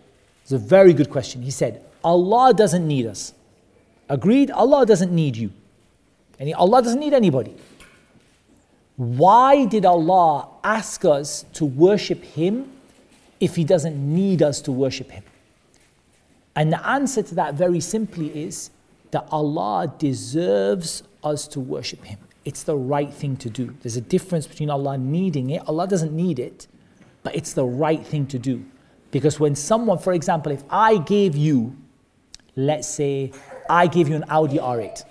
It's 0.43 0.53
a 0.53 0.57
very 0.57 0.93
good 0.93 1.09
question. 1.09 1.41
He 1.41 1.51
said, 1.51 1.83
Allah 2.03 2.53
doesn't 2.53 2.87
need 2.87 3.05
us. 3.05 3.33
Agreed? 4.07 4.49
Allah 4.51 4.85
doesn't 4.85 5.11
need 5.11 5.35
you. 5.35 5.51
And 6.39 6.53
Allah 6.53 6.81
doesn't 6.81 6.99
need 6.99 7.13
anybody. 7.13 7.53
Why 8.95 9.65
did 9.65 9.85
Allah 9.85 10.47
ask 10.63 11.03
us 11.03 11.45
to 11.53 11.65
worship 11.65 12.23
Him 12.23 12.71
if 13.39 13.55
He 13.55 13.65
doesn't 13.65 13.97
need 13.97 14.41
us 14.41 14.61
to 14.61 14.71
worship 14.71 15.11
Him? 15.11 15.23
And 16.55 16.71
the 16.71 16.87
answer 16.87 17.21
to 17.23 17.35
that 17.35 17.55
very 17.55 17.81
simply 17.81 18.27
is 18.45 18.69
that 19.11 19.27
Allah 19.29 19.93
deserves 19.97 21.03
us 21.23 21.47
to 21.49 21.59
worship 21.59 22.05
Him 22.05 22.19
it's 22.43 22.63
the 22.63 22.75
right 22.75 23.13
thing 23.13 23.37
to 23.37 23.49
do. 23.49 23.75
There's 23.81 23.97
a 23.97 24.01
difference 24.01 24.47
between 24.47 24.69
Allah 24.69 24.97
needing 24.97 25.49
it. 25.51 25.61
Allah 25.67 25.87
doesn't 25.87 26.11
need 26.11 26.39
it, 26.39 26.67
but 27.23 27.35
it's 27.35 27.53
the 27.53 27.65
right 27.65 28.05
thing 28.05 28.27
to 28.27 28.39
do. 28.39 28.65
Because 29.11 29.39
when 29.39 29.55
someone, 29.55 29.97
for 29.97 30.13
example, 30.13 30.51
if 30.51 30.63
I 30.69 30.97
gave 30.97 31.35
you, 31.35 31.75
let's 32.55 32.87
say, 32.87 33.31
I 33.69 33.87
gave 33.87 34.07
you 34.07 34.15
an 34.15 34.25
Audi 34.29 34.57
R8, 34.57 35.03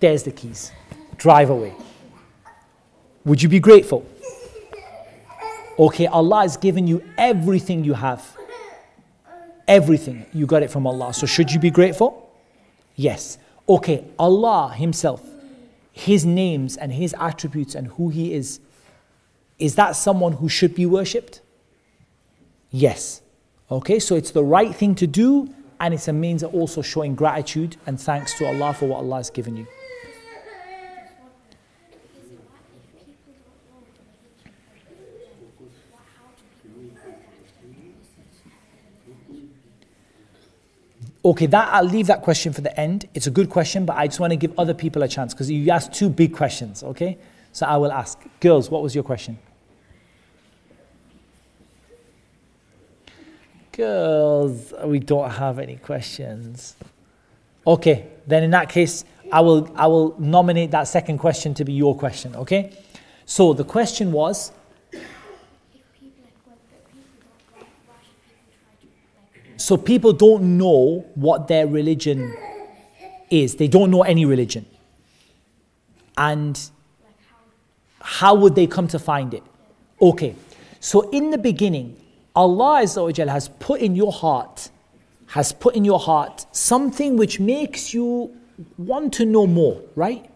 there's 0.00 0.22
the 0.22 0.32
keys, 0.32 0.72
drive 1.16 1.50
away. 1.50 1.74
Would 3.24 3.42
you 3.42 3.48
be 3.48 3.60
grateful? 3.60 4.06
Okay, 5.78 6.06
Allah 6.06 6.42
has 6.42 6.56
given 6.56 6.86
you 6.86 7.04
everything 7.16 7.84
you 7.84 7.94
have. 7.94 8.36
Everything. 9.66 10.24
You 10.32 10.46
got 10.46 10.62
it 10.62 10.70
from 10.70 10.86
Allah. 10.86 11.12
So 11.12 11.26
should 11.26 11.52
you 11.52 11.60
be 11.60 11.70
grateful? 11.70 12.32
Yes. 12.96 13.38
Okay, 13.68 14.04
Allah 14.18 14.72
Himself 14.74 15.22
his 15.98 16.24
names 16.24 16.76
and 16.76 16.92
his 16.92 17.12
attributes 17.18 17.74
and 17.74 17.88
who 17.88 18.08
he 18.08 18.32
is, 18.32 18.60
is 19.58 19.74
that 19.74 19.92
someone 19.92 20.32
who 20.34 20.48
should 20.48 20.74
be 20.74 20.86
worshipped? 20.86 21.40
Yes. 22.70 23.22
Okay, 23.70 23.98
so 23.98 24.14
it's 24.14 24.30
the 24.30 24.44
right 24.44 24.74
thing 24.74 24.94
to 24.96 25.06
do 25.06 25.52
and 25.80 25.94
it's 25.94 26.08
a 26.08 26.12
means 26.12 26.42
of 26.42 26.54
also 26.54 26.82
showing 26.82 27.14
gratitude 27.14 27.76
and 27.86 28.00
thanks 28.00 28.34
to 28.38 28.46
Allah 28.46 28.74
for 28.74 28.86
what 28.86 28.98
Allah 28.98 29.16
has 29.16 29.30
given 29.30 29.56
you. 29.56 29.66
Okay, 41.24 41.46
that 41.46 41.68
I'll 41.74 41.84
leave 41.84 42.06
that 42.06 42.22
question 42.22 42.52
for 42.52 42.62
the 42.62 42.80
end. 42.80 43.06
It's 43.12 43.26
a 43.26 43.30
good 43.30 43.50
question, 43.50 43.84
but 43.84 43.96
I 43.96 44.06
just 44.06 44.18
want 44.18 44.30
to 44.30 44.36
give 44.36 44.58
other 44.58 44.72
people 44.72 45.02
a 45.02 45.08
chance 45.08 45.34
because 45.34 45.50
you 45.50 45.70
asked 45.70 45.92
two 45.92 46.08
big 46.08 46.32
questions, 46.32 46.82
okay? 46.82 47.18
So 47.52 47.66
I 47.66 47.76
will 47.76 47.92
ask. 47.92 48.18
Girls, 48.40 48.70
what 48.70 48.82
was 48.82 48.94
your 48.94 49.04
question? 49.04 49.38
Girls, 53.78 54.74
we 54.84 54.98
don't 54.98 55.30
have 55.30 55.60
any 55.60 55.76
questions. 55.76 56.74
Okay, 57.64 58.08
then 58.26 58.42
in 58.42 58.50
that 58.50 58.68
case, 58.68 59.04
I 59.30 59.40
will 59.40 59.72
I 59.76 59.86
will 59.86 60.16
nominate 60.18 60.72
that 60.72 60.88
second 60.88 61.18
question 61.18 61.54
to 61.54 61.64
be 61.64 61.72
your 61.72 61.96
question, 61.96 62.34
okay? 62.34 62.72
So 63.24 63.52
the 63.52 63.62
question 63.62 64.10
was 64.10 64.50
So 69.58 69.76
people 69.76 70.12
don't 70.12 70.56
know 70.56 71.04
what 71.14 71.46
their 71.46 71.66
religion 71.66 72.34
is. 73.28 73.56
They 73.56 73.68
don't 73.68 73.90
know 73.90 74.02
any 74.02 74.24
religion. 74.24 74.64
And 76.16 76.58
how 78.00 78.34
would 78.36 78.54
they 78.54 78.66
come 78.66 78.88
to 78.88 78.98
find 78.98 79.34
it? 79.34 79.42
Okay. 80.00 80.34
So 80.80 81.10
in 81.10 81.30
the 81.30 81.38
beginning, 81.38 82.00
Allah 82.37 82.77
has 82.79 83.47
put 83.59 83.81
in 83.81 83.95
your 83.95 84.11
heart, 84.11 84.69
has 85.27 85.51
put 85.51 85.75
in 85.75 85.85
your 85.85 85.99
heart 85.99 86.45
something 86.51 87.17
which 87.17 87.39
makes 87.39 87.93
you 87.93 88.35
want 88.77 89.13
to 89.13 89.25
know 89.25 89.47
more, 89.47 89.81
right? 89.95 90.29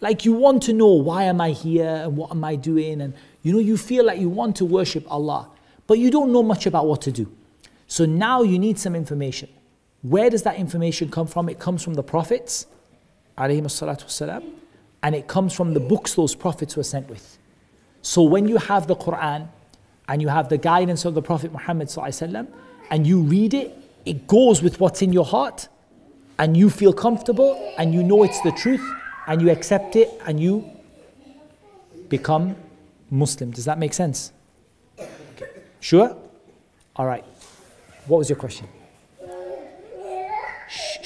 Like 0.00 0.24
you 0.24 0.32
want 0.32 0.62
to 0.64 0.72
know 0.72 0.88
why 0.88 1.24
am 1.24 1.40
I 1.40 1.50
here 1.50 2.02
and 2.04 2.16
what 2.16 2.30
am 2.30 2.44
I 2.44 2.56
doing? 2.56 3.00
And 3.00 3.14
you 3.42 3.52
know, 3.52 3.58
you 3.58 3.76
feel 3.76 4.04
like 4.04 4.18
you 4.18 4.28
want 4.28 4.56
to 4.56 4.64
worship 4.64 5.10
Allah, 5.10 5.48
but 5.86 5.98
you 5.98 6.10
don't 6.10 6.32
know 6.32 6.42
much 6.42 6.66
about 6.66 6.86
what 6.86 7.02
to 7.02 7.12
do. 7.12 7.30
So 7.86 8.04
now 8.04 8.42
you 8.42 8.58
need 8.58 8.78
some 8.78 8.94
information. 8.94 9.48
Where 10.02 10.30
does 10.30 10.42
that 10.42 10.56
information 10.56 11.10
come 11.10 11.26
from? 11.26 11.48
It 11.48 11.58
comes 11.58 11.82
from 11.82 11.94
the 11.94 12.02
prophets, 12.02 12.66
والسلام, 13.38 14.42
and 15.02 15.14
it 15.14 15.28
comes 15.28 15.52
from 15.52 15.74
the 15.74 15.80
books 15.80 16.14
those 16.14 16.34
prophets 16.34 16.76
were 16.76 16.82
sent 16.82 17.08
with. 17.08 17.38
So 18.02 18.22
when 18.22 18.48
you 18.48 18.58
have 18.58 18.86
the 18.86 18.96
Quran 18.96 19.48
and 20.08 20.22
you 20.22 20.28
have 20.28 20.48
the 20.48 20.58
guidance 20.58 21.04
of 21.04 21.14
the 21.14 21.22
Prophet 21.22 21.52
Muhammad 21.52 21.88
وسلم, 21.88 22.48
and 22.90 23.06
you 23.06 23.20
read 23.20 23.54
it, 23.54 23.76
it 24.04 24.26
goes 24.26 24.62
with 24.62 24.80
what's 24.80 25.02
in 25.02 25.12
your 25.12 25.24
heart 25.24 25.68
and 26.38 26.56
you 26.56 26.70
feel 26.70 26.92
comfortable 26.92 27.74
and 27.78 27.92
you 27.92 28.02
know 28.02 28.22
it's 28.22 28.40
the 28.42 28.52
truth 28.52 28.84
and 29.26 29.42
you 29.42 29.50
accept 29.50 29.96
it 29.96 30.10
and 30.26 30.38
you 30.38 30.70
become 32.08 32.54
Muslim. 33.10 33.50
Does 33.50 33.64
that 33.64 33.78
make 33.78 33.92
sense? 33.92 34.32
Okay. 34.98 35.50
Sure? 35.80 36.16
All 36.94 37.06
right. 37.06 37.24
What 38.06 38.18
was 38.18 38.28
your 38.28 38.38
question? 38.38 38.68
Shh, 40.68 40.98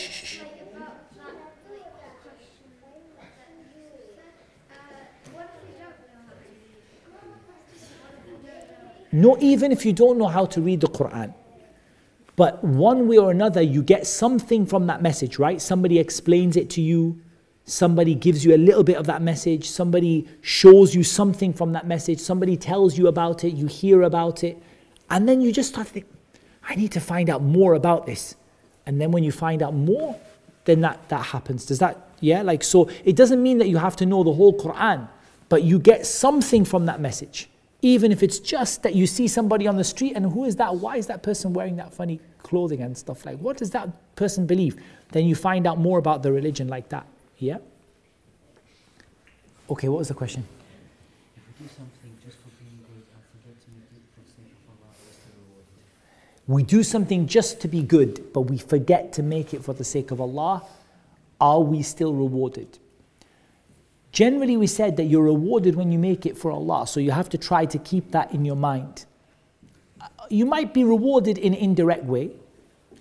Don't 9.21 9.41
even 9.41 9.71
if 9.71 9.85
you 9.85 9.93
don't 9.93 10.17
know 10.17 10.27
how 10.27 10.45
to 10.45 10.61
read 10.61 10.81
the 10.81 10.87
Quran. 10.87 11.33
But 12.35 12.63
one 12.63 13.07
way 13.07 13.17
or 13.17 13.31
another, 13.31 13.61
you 13.61 13.81
get 13.81 14.05
something 14.05 14.65
from 14.65 14.87
that 14.87 15.01
message, 15.01 15.39
right? 15.39 15.61
Somebody 15.61 15.99
explains 15.99 16.57
it 16.57 16.69
to 16.71 16.81
you, 16.81 17.21
somebody 17.63 18.13
gives 18.13 18.43
you 18.43 18.53
a 18.53 18.57
little 18.57 18.83
bit 18.83 18.97
of 18.97 19.05
that 19.05 19.21
message, 19.21 19.69
somebody 19.69 20.27
shows 20.41 20.93
you 20.93 21.03
something 21.03 21.53
from 21.53 21.71
that 21.73 21.87
message, 21.87 22.19
somebody 22.19 22.57
tells 22.57 22.97
you 22.97 23.07
about 23.07 23.43
it, 23.43 23.53
you 23.53 23.67
hear 23.67 24.01
about 24.01 24.43
it, 24.43 24.61
and 25.09 25.29
then 25.29 25.39
you 25.39 25.51
just 25.51 25.69
start 25.69 25.87
to 25.87 25.93
think, 25.93 26.05
I 26.67 26.75
need 26.75 26.91
to 26.93 26.99
find 26.99 27.29
out 27.29 27.41
more 27.41 27.73
about 27.73 28.05
this. 28.05 28.35
And 28.85 28.99
then 28.99 29.11
when 29.11 29.23
you 29.23 29.31
find 29.31 29.61
out 29.61 29.73
more, 29.73 30.19
then 30.65 30.81
that, 30.81 31.07
that 31.09 31.27
happens. 31.27 31.65
Does 31.65 31.79
that, 31.79 32.09
yeah? 32.19 32.41
Like, 32.41 32.63
so 32.63 32.89
it 33.03 33.15
doesn't 33.15 33.41
mean 33.41 33.59
that 33.59 33.69
you 33.69 33.77
have 33.77 33.95
to 33.97 34.05
know 34.05 34.23
the 34.23 34.33
whole 34.33 34.57
Quran, 34.57 35.07
but 35.47 35.63
you 35.63 35.79
get 35.79 36.05
something 36.05 36.65
from 36.65 36.87
that 36.87 36.99
message. 36.99 37.49
Even 37.85 38.11
if 38.11 38.23
it's 38.23 38.39
just 38.39 38.81
that 38.81 38.95
you 38.95 39.05
see 39.05 39.27
somebody 39.27 39.67
on 39.67 39.75
the 39.77 39.83
street 39.83 40.13
and 40.15 40.25
who 40.25 40.45
is 40.45 40.55
that? 40.55 40.75
Why 40.75 40.97
is 40.97 41.05
that 41.05 41.21
person 41.21 41.53
wearing 41.53 41.75
that 41.75 41.93
funny 41.93 42.19
clothing 42.41 42.81
and 42.81 42.97
stuff 42.97 43.23
like? 43.27 43.37
What 43.37 43.57
does 43.57 43.69
that 43.77 43.89
person 44.15 44.47
believe? 44.47 44.81
Then 45.11 45.27
you 45.27 45.35
find 45.35 45.67
out 45.67 45.77
more 45.77 45.99
about 45.99 46.23
the 46.23 46.31
religion 46.31 46.67
like 46.67 46.89
that. 46.89 47.05
Yeah. 47.37 47.59
Okay, 49.69 49.87
what 49.87 49.99
was 49.99 50.07
the 50.07 50.15
question? 50.15 50.47
If 51.37 51.43
we 51.61 51.67
do 51.67 51.69
something 51.77 52.17
just 52.25 52.37
for 52.37 52.49
being 52.57 52.79
good 52.87 53.03
and 53.13 53.21
forget 53.43 53.61
to 53.61 53.69
make 53.77 53.93
it 53.93 54.07
for 54.15 54.23
the 54.23 54.33
sake 54.33 54.57
of 54.57 54.73
Allah, 54.81 54.95
we're 55.05 55.13
still. 55.13 56.55
We 56.55 56.63
do 56.63 56.81
something 56.81 57.27
just 57.27 57.61
to 57.61 57.67
be 57.67 57.83
good, 57.83 58.33
but 58.33 58.41
we 58.41 58.57
forget 58.57 59.13
to 59.13 59.21
make 59.21 59.53
it 59.53 59.63
for 59.63 59.73
the 59.73 59.83
sake 59.83 60.09
of 60.09 60.19
Allah. 60.19 60.63
Are 61.39 61.61
we 61.61 61.83
still 61.83 62.15
rewarded? 62.15 62.79
Generally, 64.15 64.55
we 64.55 64.65
said 64.65 64.95
that 64.95 65.07
you're 65.11 65.25
rewarded 65.25 65.75
when 65.75 65.91
you 65.91 65.99
make 65.99 66.25
it 66.25 66.37
for 66.37 66.49
Allah, 66.49 66.87
so 66.87 67.01
you 67.01 67.11
have 67.11 67.27
to 67.35 67.37
try 67.37 67.65
to 67.65 67.77
keep 67.77 68.11
that 68.11 68.33
in 68.33 68.45
your 68.45 68.55
mind. 68.55 69.03
You 70.29 70.45
might 70.45 70.73
be 70.73 70.85
rewarded 70.85 71.37
in 71.37 71.53
indirect 71.53 72.05
way, 72.05 72.31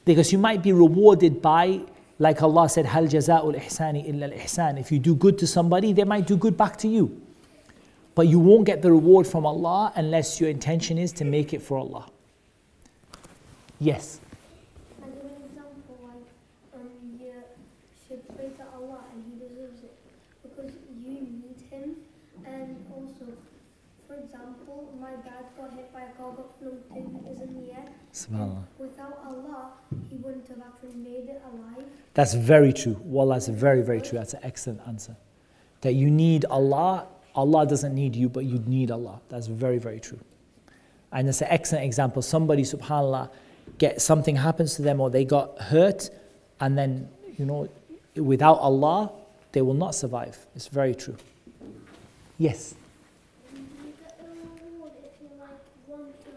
because 0.04 0.32
you 0.32 0.38
might 0.38 0.60
be 0.60 0.72
rewarded 0.72 1.40
by, 1.40 1.82
like 2.18 2.42
Allah 2.42 2.68
said, 2.68 2.86
Hal 2.86 3.04
jaza'ul 3.04 3.54
ihsani 3.54 4.08
illa 4.08 4.26
al 4.26 4.32
ihsan. 4.32 4.80
If 4.80 4.90
you 4.90 4.98
do 4.98 5.14
good 5.14 5.38
to 5.38 5.46
somebody, 5.46 5.92
they 5.92 6.02
might 6.02 6.26
do 6.26 6.36
good 6.36 6.56
back 6.56 6.76
to 6.78 6.88
you. 6.88 7.22
But 8.16 8.26
you 8.26 8.40
won't 8.40 8.66
get 8.66 8.82
the 8.82 8.90
reward 8.90 9.28
from 9.28 9.46
Allah 9.46 9.92
unless 9.94 10.40
your 10.40 10.50
intention 10.50 10.98
is 10.98 11.12
to 11.12 11.24
make 11.24 11.54
it 11.54 11.62
for 11.62 11.78
Allah. 11.78 12.10
Yes. 13.78 14.20
And 15.02 15.14
give 15.14 15.30
an 15.30 15.42
example, 15.46 15.96
like, 16.02 16.26
um, 16.74 16.90
you 17.20 17.32
should 18.06 18.22
pray 18.36 18.50
to 18.58 18.64
Allah 18.76 19.00
and 19.12 19.24
He 19.26 19.34
deserves 19.48 19.82
it 19.82 19.96
because 20.42 20.72
you 21.02 21.10
need 21.10 21.58
Him. 21.70 21.96
And 22.46 22.76
also, 22.94 23.32
for 24.06 24.14
example, 24.14 24.94
my 25.00 25.14
dad 25.26 25.53
got 25.64 25.74
hit 25.74 25.92
by 25.92 26.02
a 26.02 26.10
car, 26.12 26.32
got 26.32 26.58
floated, 26.58 26.80
was 26.90 27.40
in 27.40 27.54
the 27.54 27.72
air. 27.72 27.84
Subhanallah. 28.12 28.62
Without 28.78 29.18
Allah, 29.26 29.72
he 30.10 30.16
wouldn't 30.16 30.46
have 30.48 30.58
actually 30.60 30.96
made 30.96 31.28
it 31.28 31.42
alive. 31.52 31.86
That's 32.12 32.34
very 32.34 32.72
true. 32.72 33.00
Wallah, 33.02 33.34
that's 33.36 33.48
very, 33.48 33.82
very 33.82 34.00
true. 34.00 34.18
That's 34.18 34.34
an 34.34 34.40
excellent 34.42 34.80
answer. 34.86 35.16
That 35.80 35.94
you 35.94 36.10
need 36.10 36.44
Allah, 36.46 37.06
Allah 37.34 37.66
doesn't 37.66 37.94
need 37.94 38.14
you, 38.14 38.28
but 38.28 38.44
you 38.44 38.58
need 38.66 38.90
Allah. 38.90 39.20
That's 39.28 39.46
very, 39.46 39.78
very 39.78 40.00
true. 40.00 40.20
And 41.12 41.28
it's 41.28 41.40
an 41.40 41.48
excellent 41.50 41.84
example. 41.84 42.22
Somebody, 42.22 42.62
subhanAllah, 42.62 43.30
get 43.78 44.00
something 44.02 44.36
happens 44.36 44.74
to 44.76 44.82
them 44.82 45.00
or 45.00 45.10
they 45.10 45.24
got 45.24 45.58
hurt, 45.60 46.10
and 46.60 46.76
then, 46.76 47.08
you 47.38 47.46
know, 47.46 47.68
without 48.16 48.58
Allah, 48.58 49.10
they 49.52 49.62
will 49.62 49.74
not 49.74 49.94
survive. 49.94 50.46
It's 50.54 50.68
very 50.68 50.94
true. 50.94 51.16
Yes. 52.38 52.74
You 53.54 53.60
get 54.02 54.18
the 54.18 54.26
reward 54.26 54.92
if 55.04 55.14
you 55.22 55.28
like 55.38 55.62
want 55.86 56.10
to 56.24 56.30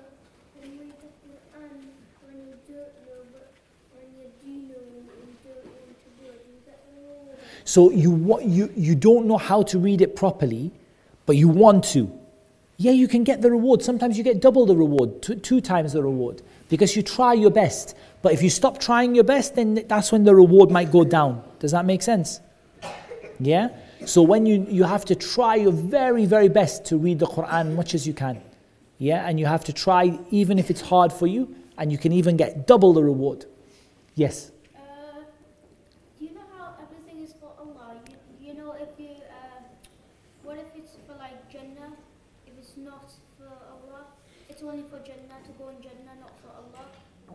read 0.61 0.93
the 1.01 1.09
Quran 1.25 1.89
when 2.21 2.37
you 2.37 2.53
don't 2.69 2.93
know, 3.05 3.19
but 3.33 3.49
when 3.97 4.07
you 4.13 4.29
do 4.41 4.51
know 4.69 4.83
and 4.93 5.21
you 5.25 5.33
don't 5.41 5.65
want 5.65 5.97
to 5.97 6.09
do 6.21 6.25
it, 6.29 6.41
you 6.45 6.57
get 6.65 6.79
the 6.85 6.93
reward. 7.01 7.41
So 7.67 7.91
you, 7.91 8.39
you, 8.45 8.71
you 8.77 8.95
don't 8.95 9.25
know 9.27 9.35
how 9.37 9.61
to 9.63 9.77
read 9.77 9.99
it 9.99 10.15
properly, 10.15 10.71
but 11.25 11.35
you 11.35 11.49
want 11.49 11.83
to. 11.95 12.09
Yeah, 12.77 12.93
you 12.93 13.09
can 13.09 13.25
get 13.25 13.41
the 13.41 13.51
reward. 13.51 13.83
Sometimes 13.83 14.17
you 14.17 14.23
get 14.23 14.39
double 14.39 14.65
the 14.65 14.75
reward, 14.75 15.21
two, 15.21 15.35
two 15.35 15.59
times 15.59 15.91
the 15.91 16.01
reward, 16.01 16.41
because 16.69 16.95
you 16.95 17.01
try 17.03 17.33
your 17.33 17.51
best. 17.51 17.97
But 18.21 18.31
if 18.31 18.41
you 18.41 18.49
stop 18.49 18.79
trying 18.79 19.15
your 19.15 19.25
best, 19.25 19.55
then 19.55 19.83
that's 19.89 20.13
when 20.13 20.23
the 20.23 20.33
reward 20.33 20.71
might 20.71 20.93
go 20.93 21.03
down. 21.03 21.43
Does 21.59 21.71
that 21.71 21.83
make 21.83 22.01
sense? 22.01 22.39
Yeah? 23.37 23.69
So 24.05 24.21
when 24.21 24.45
you, 24.45 24.65
you 24.69 24.85
have 24.85 25.03
to 25.03 25.15
try 25.15 25.55
your 25.55 25.73
very, 25.73 26.25
very 26.25 26.47
best 26.47 26.85
to 26.85 26.97
read 26.97 27.19
the 27.19 27.27
Quran 27.27 27.75
much 27.75 27.93
as 27.93 28.07
you 28.07 28.13
can. 28.13 28.41
Yeah? 28.97 29.27
And 29.27 29.41
you 29.41 29.45
have 29.45 29.65
to 29.65 29.73
try 29.73 30.17
even 30.31 30.57
if 30.57 30.69
it's 30.69 30.81
hard 30.81 31.11
for 31.11 31.27
you, 31.27 31.53
and 31.77 31.91
you 31.91 31.97
can 31.97 32.13
even 32.13 32.37
get 32.37 32.65
double 32.65 32.93
the 32.93 33.03
reward. 33.03 33.45
Yes. 34.15 34.51
Uh, 34.75 34.79
do 36.17 36.25
you 36.25 36.33
know 36.33 36.47
how 36.57 36.73
everything 36.81 37.23
is 37.23 37.33
for 37.39 37.51
Allah? 37.59 37.99
You, 38.41 38.47
you 38.47 38.53
know 38.55 38.73
if 38.73 38.89
you, 38.97 39.09
uh, 39.09 39.61
what 40.43 40.57
if 40.57 40.65
it's 40.75 40.97
for 41.05 41.13
like 41.19 41.37
Jannah? 41.51 41.93
If 42.47 42.53
it's 42.57 42.75
not 42.77 43.11
for 43.37 43.45
Allah, 43.45 44.05
it's 44.49 44.63
only 44.63 44.83
for 44.89 44.97
Jannah 45.05 45.39
to 45.45 45.51
go 45.59 45.69
in 45.69 45.83
Jannah, 45.83 46.17
not 46.19 46.33
for 46.41 46.49
Allah. 46.49 46.87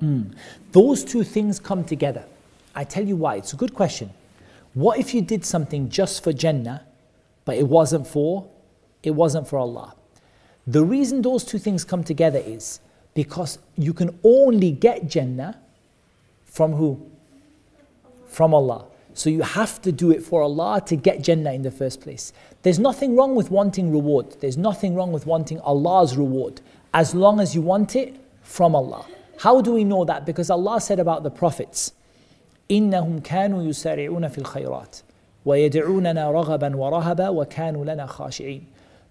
Mm. 0.03 0.35
Those 0.73 1.05
two 1.05 1.23
things 1.23 1.61
come 1.61 1.85
together. 1.85 2.25
I 2.75 2.85
tell 2.85 3.07
you 3.07 3.17
why. 3.17 3.37
It's 3.37 3.53
a 3.53 3.57
good 3.57 3.75
question. 3.75 4.11
What 4.75 4.99
if 4.99 5.15
you 5.15 5.23
did 5.23 5.45
something 5.45 5.89
just 5.89 6.25
for 6.25 6.33
Jannah, 6.33 6.83
but 7.45 7.57
it 7.57 7.69
wasn't 7.69 8.07
for 8.07 8.49
it 9.03 9.11
wasn't 9.11 9.49
for 9.49 9.59
Allah? 9.59 9.95
The 10.67 10.85
reason 10.85 11.23
those 11.23 11.45
two 11.45 11.59
things 11.59 11.85
come 11.85 12.05
together 12.05 12.39
is 12.39 12.81
because 13.15 13.59
you 13.77 13.93
can 13.93 14.19
only 14.25 14.71
get 14.71 15.09
Jannah 15.09 15.59
from 16.45 16.73
who? 16.73 17.05
From 18.27 18.55
Allah. 18.55 18.87
So 19.15 19.29
you 19.29 19.43
have 19.43 19.83
to 19.83 19.93
do 19.93 20.11
it 20.11 20.23
for 20.23 20.43
Allah 20.43 20.83
to 20.87 20.97
get 20.97 21.23
Jannah 21.23 21.53
in 21.53 21.63
the 21.63 21.71
first 21.71 22.01
place. 22.01 22.33
There's 22.63 22.79
nothing 22.79 23.15
wrong 23.17 23.35
with 23.35 23.51
wanting 23.51 23.93
reward. 23.93 24.41
There's 24.41 24.57
nothing 24.57 24.95
wrong 24.95 25.13
with 25.13 25.27
wanting 25.27 25.61
Allah's 25.61 26.17
reward 26.17 26.61
as 26.95 27.15
long 27.15 27.41
as 27.41 27.55
you 27.55 27.61
want 27.61 27.95
it 27.95 28.17
from 28.43 28.75
Allah. 28.75 29.05
How 29.40 29.62
do 29.62 29.74
we 29.74 29.84
know 29.84 30.04
that? 30.06 30.26
Because 30.26 30.50
Allah 30.50 30.82
said 30.82 31.00
about 31.00 31.24
the 31.24 31.30
prophets, 31.30 31.92
إنهم 32.70 33.20
كانوا 33.24 33.64
يسارعون 33.64 34.28
في 34.28 34.38
الخيرات 34.38 34.96
ويدعوننا 35.46 36.32
رغبا 36.32 36.76
ورهبا 36.76 37.30
وكانوا 37.30 37.86
لنا 37.86 38.06
خاشعين 38.06 38.64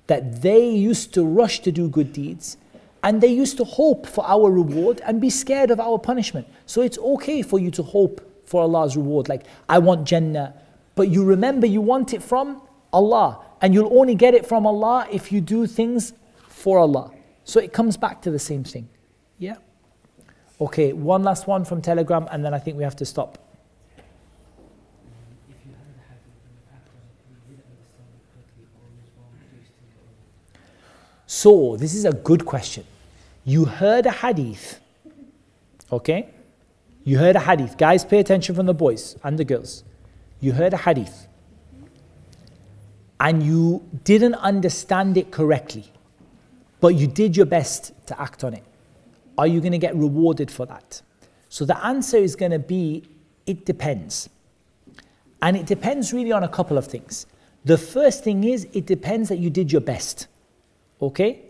that 0.06 0.42
they 0.42 0.68
used 0.68 1.14
to 1.14 1.24
rush 1.24 1.60
to 1.60 1.72
do 1.72 1.88
good 1.88 2.12
deeds 2.12 2.56
and 3.02 3.20
they 3.20 3.28
used 3.28 3.56
to 3.56 3.64
hope 3.64 4.06
for 4.06 4.24
our 4.26 4.50
reward 4.50 5.00
and 5.04 5.20
be 5.20 5.30
scared 5.30 5.70
of 5.70 5.78
our 5.80 5.98
punishment. 5.98 6.46
So 6.66 6.82
it's 6.82 6.98
okay 6.98 7.42
for 7.42 7.58
you 7.58 7.70
to 7.72 7.82
hope 7.82 8.20
for 8.46 8.62
Allah's 8.62 8.96
reward. 8.96 9.28
Like, 9.28 9.44
I 9.68 9.78
want 9.78 10.06
Jannah. 10.06 10.54
But 10.94 11.08
you 11.08 11.24
remember 11.24 11.66
you 11.66 11.80
want 11.80 12.14
it 12.14 12.22
from 12.22 12.62
Allah. 12.92 13.44
And 13.60 13.74
you'll 13.74 13.96
only 13.96 14.14
get 14.14 14.34
it 14.34 14.44
from 14.44 14.66
Allah 14.66 15.06
if 15.10 15.30
you 15.30 15.40
do 15.40 15.66
things 15.66 16.14
for 16.48 16.78
Allah. 16.78 17.12
So 17.44 17.60
it 17.60 17.72
comes 17.72 17.96
back 17.96 18.22
to 18.22 18.30
the 18.30 18.38
same 18.38 18.64
thing. 18.64 18.88
Yeah? 19.38 19.56
Okay, 20.61 20.93
one 20.93 21.23
last 21.23 21.47
one 21.47 21.65
from 21.65 21.81
Telegram, 21.81 22.27
and 22.31 22.45
then 22.45 22.53
I 22.53 22.59
think 22.59 22.77
we 22.77 22.83
have 22.83 22.95
to 22.97 23.05
stop. 23.05 23.39
So, 31.25 31.77
this 31.77 31.95
is 31.95 32.05
a 32.05 32.11
good 32.11 32.45
question. 32.45 32.83
You 33.43 33.65
heard 33.65 34.05
a 34.05 34.11
hadith, 34.11 34.79
okay? 35.91 36.29
You 37.05 37.17
heard 37.17 37.35
a 37.35 37.39
hadith. 37.39 37.75
Guys, 37.79 38.05
pay 38.05 38.19
attention 38.19 38.53
from 38.53 38.67
the 38.67 38.73
boys 38.75 39.17
and 39.23 39.39
the 39.39 39.45
girls. 39.45 39.83
You 40.41 40.51
heard 40.51 40.73
a 40.75 40.77
hadith, 40.77 41.27
and 43.19 43.41
you 43.41 43.83
didn't 44.03 44.35
understand 44.35 45.17
it 45.17 45.31
correctly, 45.31 45.85
but 46.79 46.89
you 46.89 47.07
did 47.07 47.35
your 47.35 47.47
best 47.47 47.93
to 48.05 48.21
act 48.21 48.43
on 48.43 48.53
it. 48.53 48.63
Are 49.41 49.47
you 49.47 49.59
going 49.59 49.71
to 49.71 49.79
get 49.79 49.95
rewarded 49.95 50.51
for 50.51 50.67
that? 50.67 51.01
So, 51.49 51.65
the 51.65 51.83
answer 51.83 52.17
is 52.17 52.35
going 52.35 52.51
to 52.51 52.59
be 52.59 53.03
it 53.47 53.65
depends. 53.65 54.29
And 55.41 55.57
it 55.57 55.65
depends 55.65 56.13
really 56.13 56.31
on 56.31 56.43
a 56.43 56.47
couple 56.47 56.77
of 56.77 56.85
things. 56.85 57.25
The 57.65 57.75
first 57.75 58.23
thing 58.23 58.43
is, 58.43 58.67
it 58.73 58.85
depends 58.85 59.29
that 59.29 59.39
you 59.39 59.49
did 59.49 59.71
your 59.71 59.81
best. 59.81 60.27
Okay? 61.01 61.41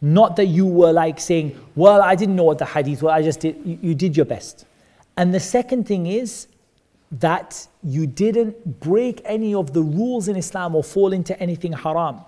Not 0.00 0.36
that 0.36 0.46
you 0.46 0.66
were 0.66 0.92
like 0.92 1.18
saying, 1.18 1.58
well, 1.74 2.00
I 2.00 2.14
didn't 2.14 2.36
know 2.36 2.44
what 2.44 2.58
the 2.58 2.64
hadith 2.64 3.02
was, 3.02 3.10
I 3.10 3.22
just 3.22 3.40
did, 3.40 3.56
you, 3.64 3.76
you 3.82 3.94
did 3.96 4.16
your 4.16 4.26
best. 4.26 4.64
And 5.16 5.34
the 5.34 5.40
second 5.40 5.88
thing 5.88 6.06
is, 6.06 6.46
that 7.10 7.66
you 7.82 8.06
didn't 8.06 8.80
break 8.80 9.20
any 9.24 9.52
of 9.52 9.72
the 9.72 9.82
rules 9.82 10.28
in 10.28 10.36
Islam 10.36 10.76
or 10.76 10.84
fall 10.84 11.12
into 11.12 11.38
anything 11.40 11.72
haram, 11.72 12.20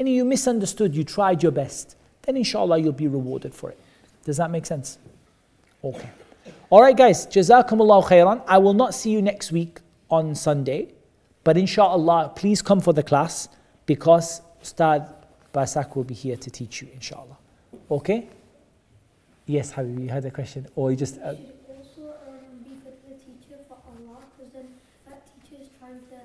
and 0.00 0.08
you 0.08 0.24
misunderstood, 0.24 0.96
you 0.96 1.04
tried 1.04 1.44
your 1.44 1.52
best, 1.52 1.94
then 2.22 2.36
inshallah 2.36 2.78
you'll 2.78 2.92
be 2.92 3.06
rewarded 3.06 3.54
for 3.54 3.70
it. 3.70 3.78
Does 4.28 4.36
that 4.36 4.50
make 4.50 4.66
sense? 4.66 4.98
Okay. 5.82 6.10
All 6.68 6.82
right, 6.82 6.94
guys, 6.94 7.26
Jazakumullah 7.28 8.04
khairan. 8.04 8.44
I 8.46 8.58
will 8.58 8.74
not 8.74 8.94
see 8.94 9.10
you 9.10 9.22
next 9.22 9.52
week 9.52 9.80
on 10.10 10.34
Sunday, 10.34 10.92
but 11.44 11.56
inshallah, 11.56 12.32
please 12.36 12.60
come 12.60 12.82
for 12.82 12.92
the 12.92 13.02
class 13.02 13.48
because 13.86 14.42
Ustad 14.62 15.08
Basak 15.54 15.96
will 15.96 16.04
be 16.04 16.12
here 16.12 16.36
to 16.36 16.50
teach 16.50 16.82
you, 16.82 16.88
inshallah. 16.92 17.38
Okay? 17.90 18.28
Yes, 19.46 19.72
Habibi, 19.72 20.02
you 20.02 20.08
had 20.10 20.26
a 20.26 20.30
question? 20.30 20.66
Or 20.76 20.90
you 20.90 20.98
just. 20.98 21.16
Uh, 21.16 21.30
um, 21.30 21.36
be 22.62 22.76
a 22.84 23.14
teacher 23.16 23.56
for 23.66 23.78
Allah 23.88 24.18
because 24.36 24.52
then 24.52 24.68
that 25.08 25.22
teacher 25.24 25.62
is 25.62 25.70
trying 25.78 26.00
to 26.12 26.18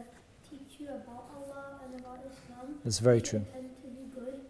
teach 0.49 0.77
you 0.77 0.87
about 0.89 1.31
Allah 1.37 1.79
and 1.85 2.01
about 2.01 2.19
Islam. 2.27 2.75
that's 2.83 2.99
very 2.99 3.21
true. 3.21 3.45
intend 3.55 3.69
to 3.81 3.87
be 3.87 4.03
good. 4.13 4.41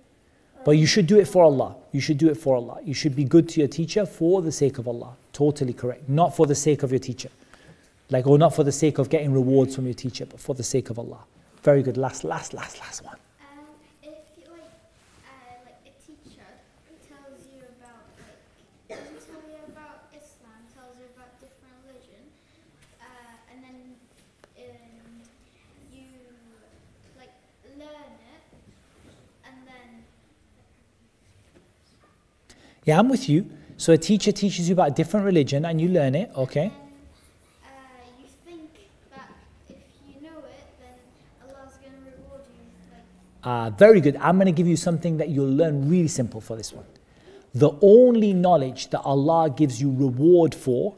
But 0.66 0.72
you 0.72 0.86
should 0.86 1.08
do 1.08 1.20
it 1.20 1.28
for 1.28 1.44
Allah. 1.44 1.76
You 1.92 2.00
should 2.00 2.18
do 2.18 2.30
it 2.30 2.38
for 2.38 2.56
Allah. 2.56 2.80
You 2.84 2.94
should 2.94 3.16
be 3.16 3.26
good 3.26 3.50
to 3.50 3.60
your 3.60 3.68
teacher 3.68 4.06
for 4.06 4.42
the 4.42 4.52
sake 4.52 4.78
of 4.78 4.88
Allah. 4.88 5.16
Totally 5.34 5.74
correct. 5.74 6.08
Not 6.08 6.36
for 6.36 6.48
the 6.48 6.56
sake 6.56 6.84
of 6.84 6.92
your 6.92 7.00
teacher. 7.00 7.30
Like, 8.10 8.28
or 8.28 8.38
not 8.38 8.56
for 8.56 8.64
the 8.64 8.72
sake 8.72 8.98
of 8.98 9.10
getting 9.10 9.34
rewards 9.34 9.76
from 9.76 9.86
your 9.86 9.94
teacher, 9.94 10.26
but 10.26 10.40
for 10.40 10.56
the 10.56 10.64
sake 10.64 10.90
of 10.90 11.00
Allah. 11.00 11.20
Very 11.64 11.82
good. 11.84 11.98
Last, 11.98 12.24
last, 12.24 12.54
last, 12.54 12.80
last 12.80 13.04
one. 13.04 13.18
Um, 13.42 13.66
if 14.04 14.14
you 14.38 14.46
like, 14.52 14.62
uh, 15.26 15.66
like 15.66 15.82
a 15.86 15.94
teacher 16.06 16.48
tells 17.10 17.42
you 17.52 17.64
about, 17.80 18.06
like, 18.20 19.00
doesn't 19.00 19.20
tell 19.26 19.42
you 19.50 19.60
about 19.68 20.12
Islam, 20.14 20.60
tells 20.76 20.96
you 21.00 21.08
about 21.16 21.32
different 21.40 21.76
religion, 21.88 22.24
uh, 23.02 23.52
and 23.52 23.64
then 23.64 23.78
um, 24.60 25.24
you 25.92 26.08
like 27.18 27.34
learn 27.80 28.12
it, 28.36 28.44
and 29.48 29.56
then 29.66 30.04
Yeah, 32.86 33.00
I'm 33.00 33.10
with 33.10 33.30
you. 33.30 33.50
So 33.78 33.94
a 33.94 33.98
teacher 33.98 34.32
teaches 34.32 34.68
you 34.68 34.74
about 34.74 34.90
a 34.90 34.94
different 34.94 35.26
religion 35.26 35.66
and 35.66 35.80
you 35.80 35.90
learn 35.90 36.16
it, 36.16 36.32
okay? 36.36 36.72
uh, 37.64 37.70
you 38.20 38.28
think 38.46 38.70
that 39.12 39.30
if 39.70 39.78
you 40.08 40.22
know 40.22 40.40
it, 40.40 40.66
then 40.80 40.96
Allah's 41.42 41.78
gonna 41.78 41.98
reward 42.06 42.42
you. 42.54 42.66
Like, 42.92 43.04
Ah, 43.44 43.70
very 43.72 44.02
good. 44.02 44.16
I'm 44.18 44.36
going 44.36 44.48
to 44.48 44.52
give 44.52 44.68
you 44.68 44.76
something 44.76 45.18
that 45.18 45.30
you'll 45.30 45.52
learn 45.52 45.90
really 45.90 46.08
simple 46.08 46.42
for 46.42 46.56
this 46.56 46.72
one. 46.74 46.86
The 47.56 47.72
only 47.82 48.34
knowledge 48.34 48.90
that 48.90 49.02
Allah 49.02 49.50
gives 49.50 49.82
you 49.82 49.92
reward 49.92 50.54
for 50.54 50.96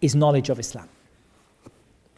is 0.00 0.14
knowledge 0.14 0.48
of 0.48 0.58
Islam. 0.58 0.88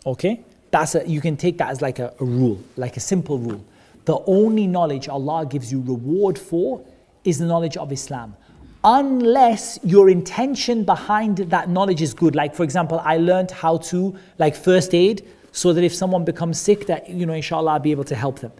Okay? 0.07 0.41
That's 0.71 0.95
a, 0.95 1.09
you 1.09 1.21
can 1.21 1.37
take 1.37 1.59
that 1.59 1.71
as 1.71 1.83
like 1.83 1.99
a, 1.99 2.15
a 2.19 2.25
rule, 2.25 2.59
like 2.77 2.97
a 2.97 3.01
simple 3.01 3.39
rule. 3.39 3.65
The 4.07 4.19
only 4.27 4.67
knowledge 4.67 5.09
Allah 5.09 5.47
gives 5.47 5.71
you 5.71 5.81
reward 5.81 6.39
for 6.39 6.85
is 7.25 7.39
the 7.39 7.47
knowledge 7.47 7.77
of 7.77 7.93
Islam. 7.93 8.37
Unless 8.85 9.79
your 9.83 10.11
intention 10.11 10.85
behind 10.85 11.39
that 11.39 11.71
knowledge 11.71 12.03
is 12.03 12.13
good. 12.13 12.37
Like, 12.37 12.55
for 12.55 12.65
example, 12.65 13.01
I 13.03 13.17
learned 13.17 13.51
how 13.51 13.79
to, 13.79 14.15
like, 14.39 14.55
first 14.55 14.95
aid 14.95 15.27
so 15.53 15.73
that 15.73 15.83
if 15.83 15.95
someone 15.95 16.25
becomes 16.25 16.61
sick, 16.61 16.87
that, 16.87 17.09
you 17.09 17.25
know, 17.25 17.33
inshallah, 17.33 17.73
I'll 17.73 17.79
be 17.79 17.93
able 17.93 18.05
to 18.05 18.15
help 18.15 18.41
them. 18.41 18.53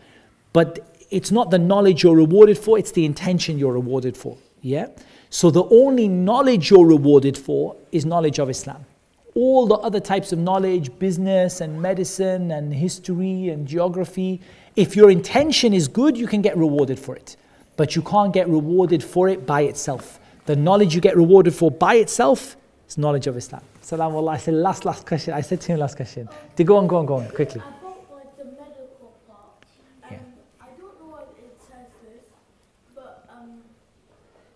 But 0.55 0.91
it's 1.11 1.31
not 1.31 1.51
the 1.51 1.59
knowledge 1.59 2.03
you're 2.03 2.17
rewarded 2.17 2.57
for, 2.57 2.79
it's 2.79 2.93
the 2.93 3.05
intention 3.05 3.59
you're 3.59 3.73
rewarded 3.73 4.17
for. 4.17 4.39
Yeah? 4.63 4.87
So 5.29 5.51
the 5.51 5.65
only 5.65 6.09
knowledge 6.09 6.71
you're 6.71 6.87
rewarded 6.87 7.37
for 7.37 7.77
is 7.93 8.07
knowledge 8.07 8.39
of 8.39 8.49
Islam. 8.49 8.87
All 9.35 9.67
the 9.67 9.75
other 9.75 10.01
types 10.01 10.33
of 10.33 10.39
knowledge, 10.39 10.97
business 10.99 11.61
and 11.61 11.83
medicine 11.83 12.53
and 12.53 12.73
history 12.73 13.49
and 13.51 13.67
geography, 13.67 14.41
if 14.77 14.97
your 14.97 15.11
intention 15.11 15.75
is 15.75 15.87
good, 15.87 16.17
you 16.17 16.27
can 16.27 16.41
get 16.41 16.57
rewarded 16.57 16.99
for 16.99 17.15
it 17.15 17.37
But 17.78 17.96
you 17.96 18.02
can't 18.02 18.34
get 18.34 18.48
rewarded 18.50 19.04
for 19.04 19.30
it 19.30 19.46
by 19.46 19.62
itself. 19.62 20.20
The 20.46 20.56
knowledge 20.56 20.96
you 20.96 21.02
get 21.02 21.16
rewarded 21.16 21.54
for 21.54 21.70
by 21.72 21.96
itself 21.96 22.58
is 22.88 22.98
knowledge 22.98 23.28
of 23.28 23.38
Islam. 23.38 23.62
Salam 23.82 24.16
Allah. 24.16 24.32
I 24.32 24.38
said 24.38 24.56
last 24.56 24.84
last 24.86 25.06
question. 25.06 25.34
I 25.34 25.42
said 25.42 25.62
to 25.62 25.68
him 25.74 25.80
last 25.80 25.96
question. 25.96 26.28
To 26.58 26.64
go 26.64 26.78
on, 26.78 26.88
go 26.88 26.98
on, 26.98 27.06
go 27.06 27.16
on, 27.16 27.30
quickly. 27.30 27.62
About 27.62 27.74
like 28.12 28.38
the 28.38 28.46
medical 28.46 29.14
part, 29.28 29.64
Yeah. 30.12 30.18
um, 30.18 30.24
I 30.62 30.68
don't 30.80 30.96
know 31.00 31.10
what 31.16 31.34
it 31.40 31.54
says 31.70 31.88
this, 32.04 32.24
but 32.96 33.26
um, 33.32 33.62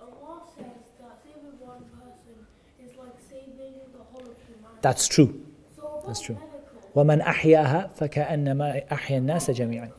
Allah 0.01 0.41
says 0.57 0.75
that 0.99 1.13
saving 1.23 1.55
one 1.61 1.83
person 1.97 2.35
is 2.83 2.91
like 2.97 3.15
saving 3.29 3.73
the 3.97 4.03
whole 4.11 4.21
of 4.21 4.37
humanity. 4.47 4.81
That's 4.81 5.07
true. 5.07 5.29
so 5.77 5.81
about 5.83 6.07
that's 6.07 6.19
true. 6.21 6.35
medical, 6.35 6.49
ومن 6.95 7.21
أحياها 7.21 7.89
فكأنما 7.95 8.81
أحيا 8.91 9.17
الناس 9.17 9.51
جميعا. 9.51 9.89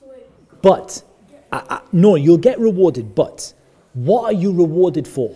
so 0.00 0.10
it, 0.12 0.30
But, 0.62 1.02
uh, 1.51 1.79
no, 1.91 2.15
you'll 2.15 2.37
get 2.37 2.59
rewarded, 2.59 3.15
but 3.15 3.53
what 3.93 4.25
are 4.25 4.33
you 4.33 4.51
rewarded 4.51 5.07
for? 5.07 5.35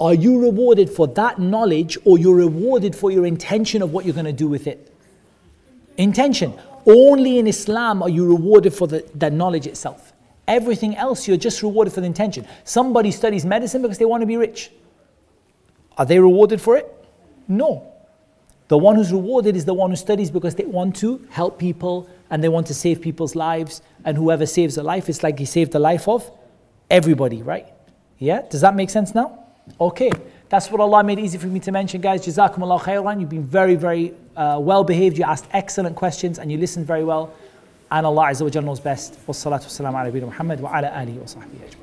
Are 0.00 0.14
you 0.14 0.40
rewarded 0.40 0.90
for 0.90 1.06
that 1.08 1.38
knowledge 1.38 1.96
or 2.04 2.18
you're 2.18 2.34
rewarded 2.34 2.96
for 2.96 3.10
your 3.10 3.24
intention 3.24 3.82
of 3.82 3.92
what 3.92 4.04
you're 4.04 4.14
going 4.14 4.26
to 4.26 4.32
do 4.32 4.48
with 4.48 4.66
it? 4.66 4.92
Intention. 5.96 6.58
Only 6.86 7.38
in 7.38 7.46
Islam 7.46 8.02
are 8.02 8.08
you 8.08 8.26
rewarded 8.26 8.74
for 8.74 8.88
the, 8.88 9.30
knowledge 9.30 9.68
itself. 9.68 10.12
Everything 10.48 10.96
else, 10.96 11.28
you're 11.28 11.36
just 11.36 11.62
rewarded 11.62 11.92
for 11.92 12.00
the 12.00 12.06
intention. 12.06 12.46
Somebody 12.64 13.12
studies 13.12 13.44
medicine 13.44 13.82
because 13.82 13.98
they 13.98 14.04
want 14.04 14.22
to 14.22 14.26
be 14.26 14.36
rich. 14.36 14.72
Are 15.96 16.04
they 16.04 16.18
rewarded 16.18 16.60
for 16.60 16.76
it? 16.76 16.92
No. 17.46 17.91
The 18.72 18.78
one 18.78 18.96
who's 18.96 19.12
rewarded 19.12 19.54
is 19.54 19.66
the 19.66 19.74
one 19.74 19.90
who 19.90 19.96
studies 19.96 20.30
because 20.30 20.54
they 20.54 20.64
want 20.64 20.96
to 20.96 21.22
help 21.28 21.58
people 21.58 22.08
and 22.30 22.42
they 22.42 22.48
want 22.48 22.66
to 22.68 22.74
save 22.74 23.02
people's 23.02 23.36
lives. 23.36 23.82
And 24.06 24.16
whoever 24.16 24.46
saves 24.46 24.78
a 24.78 24.82
life, 24.82 25.10
it's 25.10 25.22
like 25.22 25.38
he 25.38 25.44
saved 25.44 25.72
the 25.72 25.78
life 25.78 26.08
of 26.08 26.30
everybody, 26.88 27.42
right? 27.42 27.66
Yeah? 28.18 28.40
Does 28.48 28.62
that 28.62 28.74
make 28.74 28.88
sense 28.88 29.14
now? 29.14 29.44
Okay. 29.78 30.10
That's 30.48 30.70
what 30.70 30.80
Allah 30.80 31.04
made 31.04 31.18
easy 31.18 31.36
for 31.36 31.48
me 31.48 31.60
to 31.60 31.70
mention, 31.70 32.00
guys. 32.00 32.24
Jazakumullah 32.24 32.80
khairan. 32.80 33.20
You've 33.20 33.28
been 33.28 33.44
very, 33.44 33.74
very 33.74 34.14
uh, 34.38 34.56
well 34.58 34.84
behaved. 34.84 35.18
You 35.18 35.24
asked 35.24 35.48
excellent 35.52 35.94
questions 35.94 36.38
and 36.38 36.50
you 36.50 36.56
listened 36.56 36.86
very 36.86 37.04
well. 37.04 37.30
And 37.90 38.06
Allah 38.06 38.28
Azza 38.28 38.40
wa 38.40 38.48
Jalla 38.48 38.64
knows 38.64 38.80
best. 38.80 39.18
Wassalatu 39.26 39.66
wassalamu 39.66 40.00
ala 40.00 40.26
Muhammad 40.26 40.60
wa 40.62 40.74
ala 40.74 40.88
alihi 40.88 41.18
wa 41.18 41.26
sahbihi. 41.26 41.81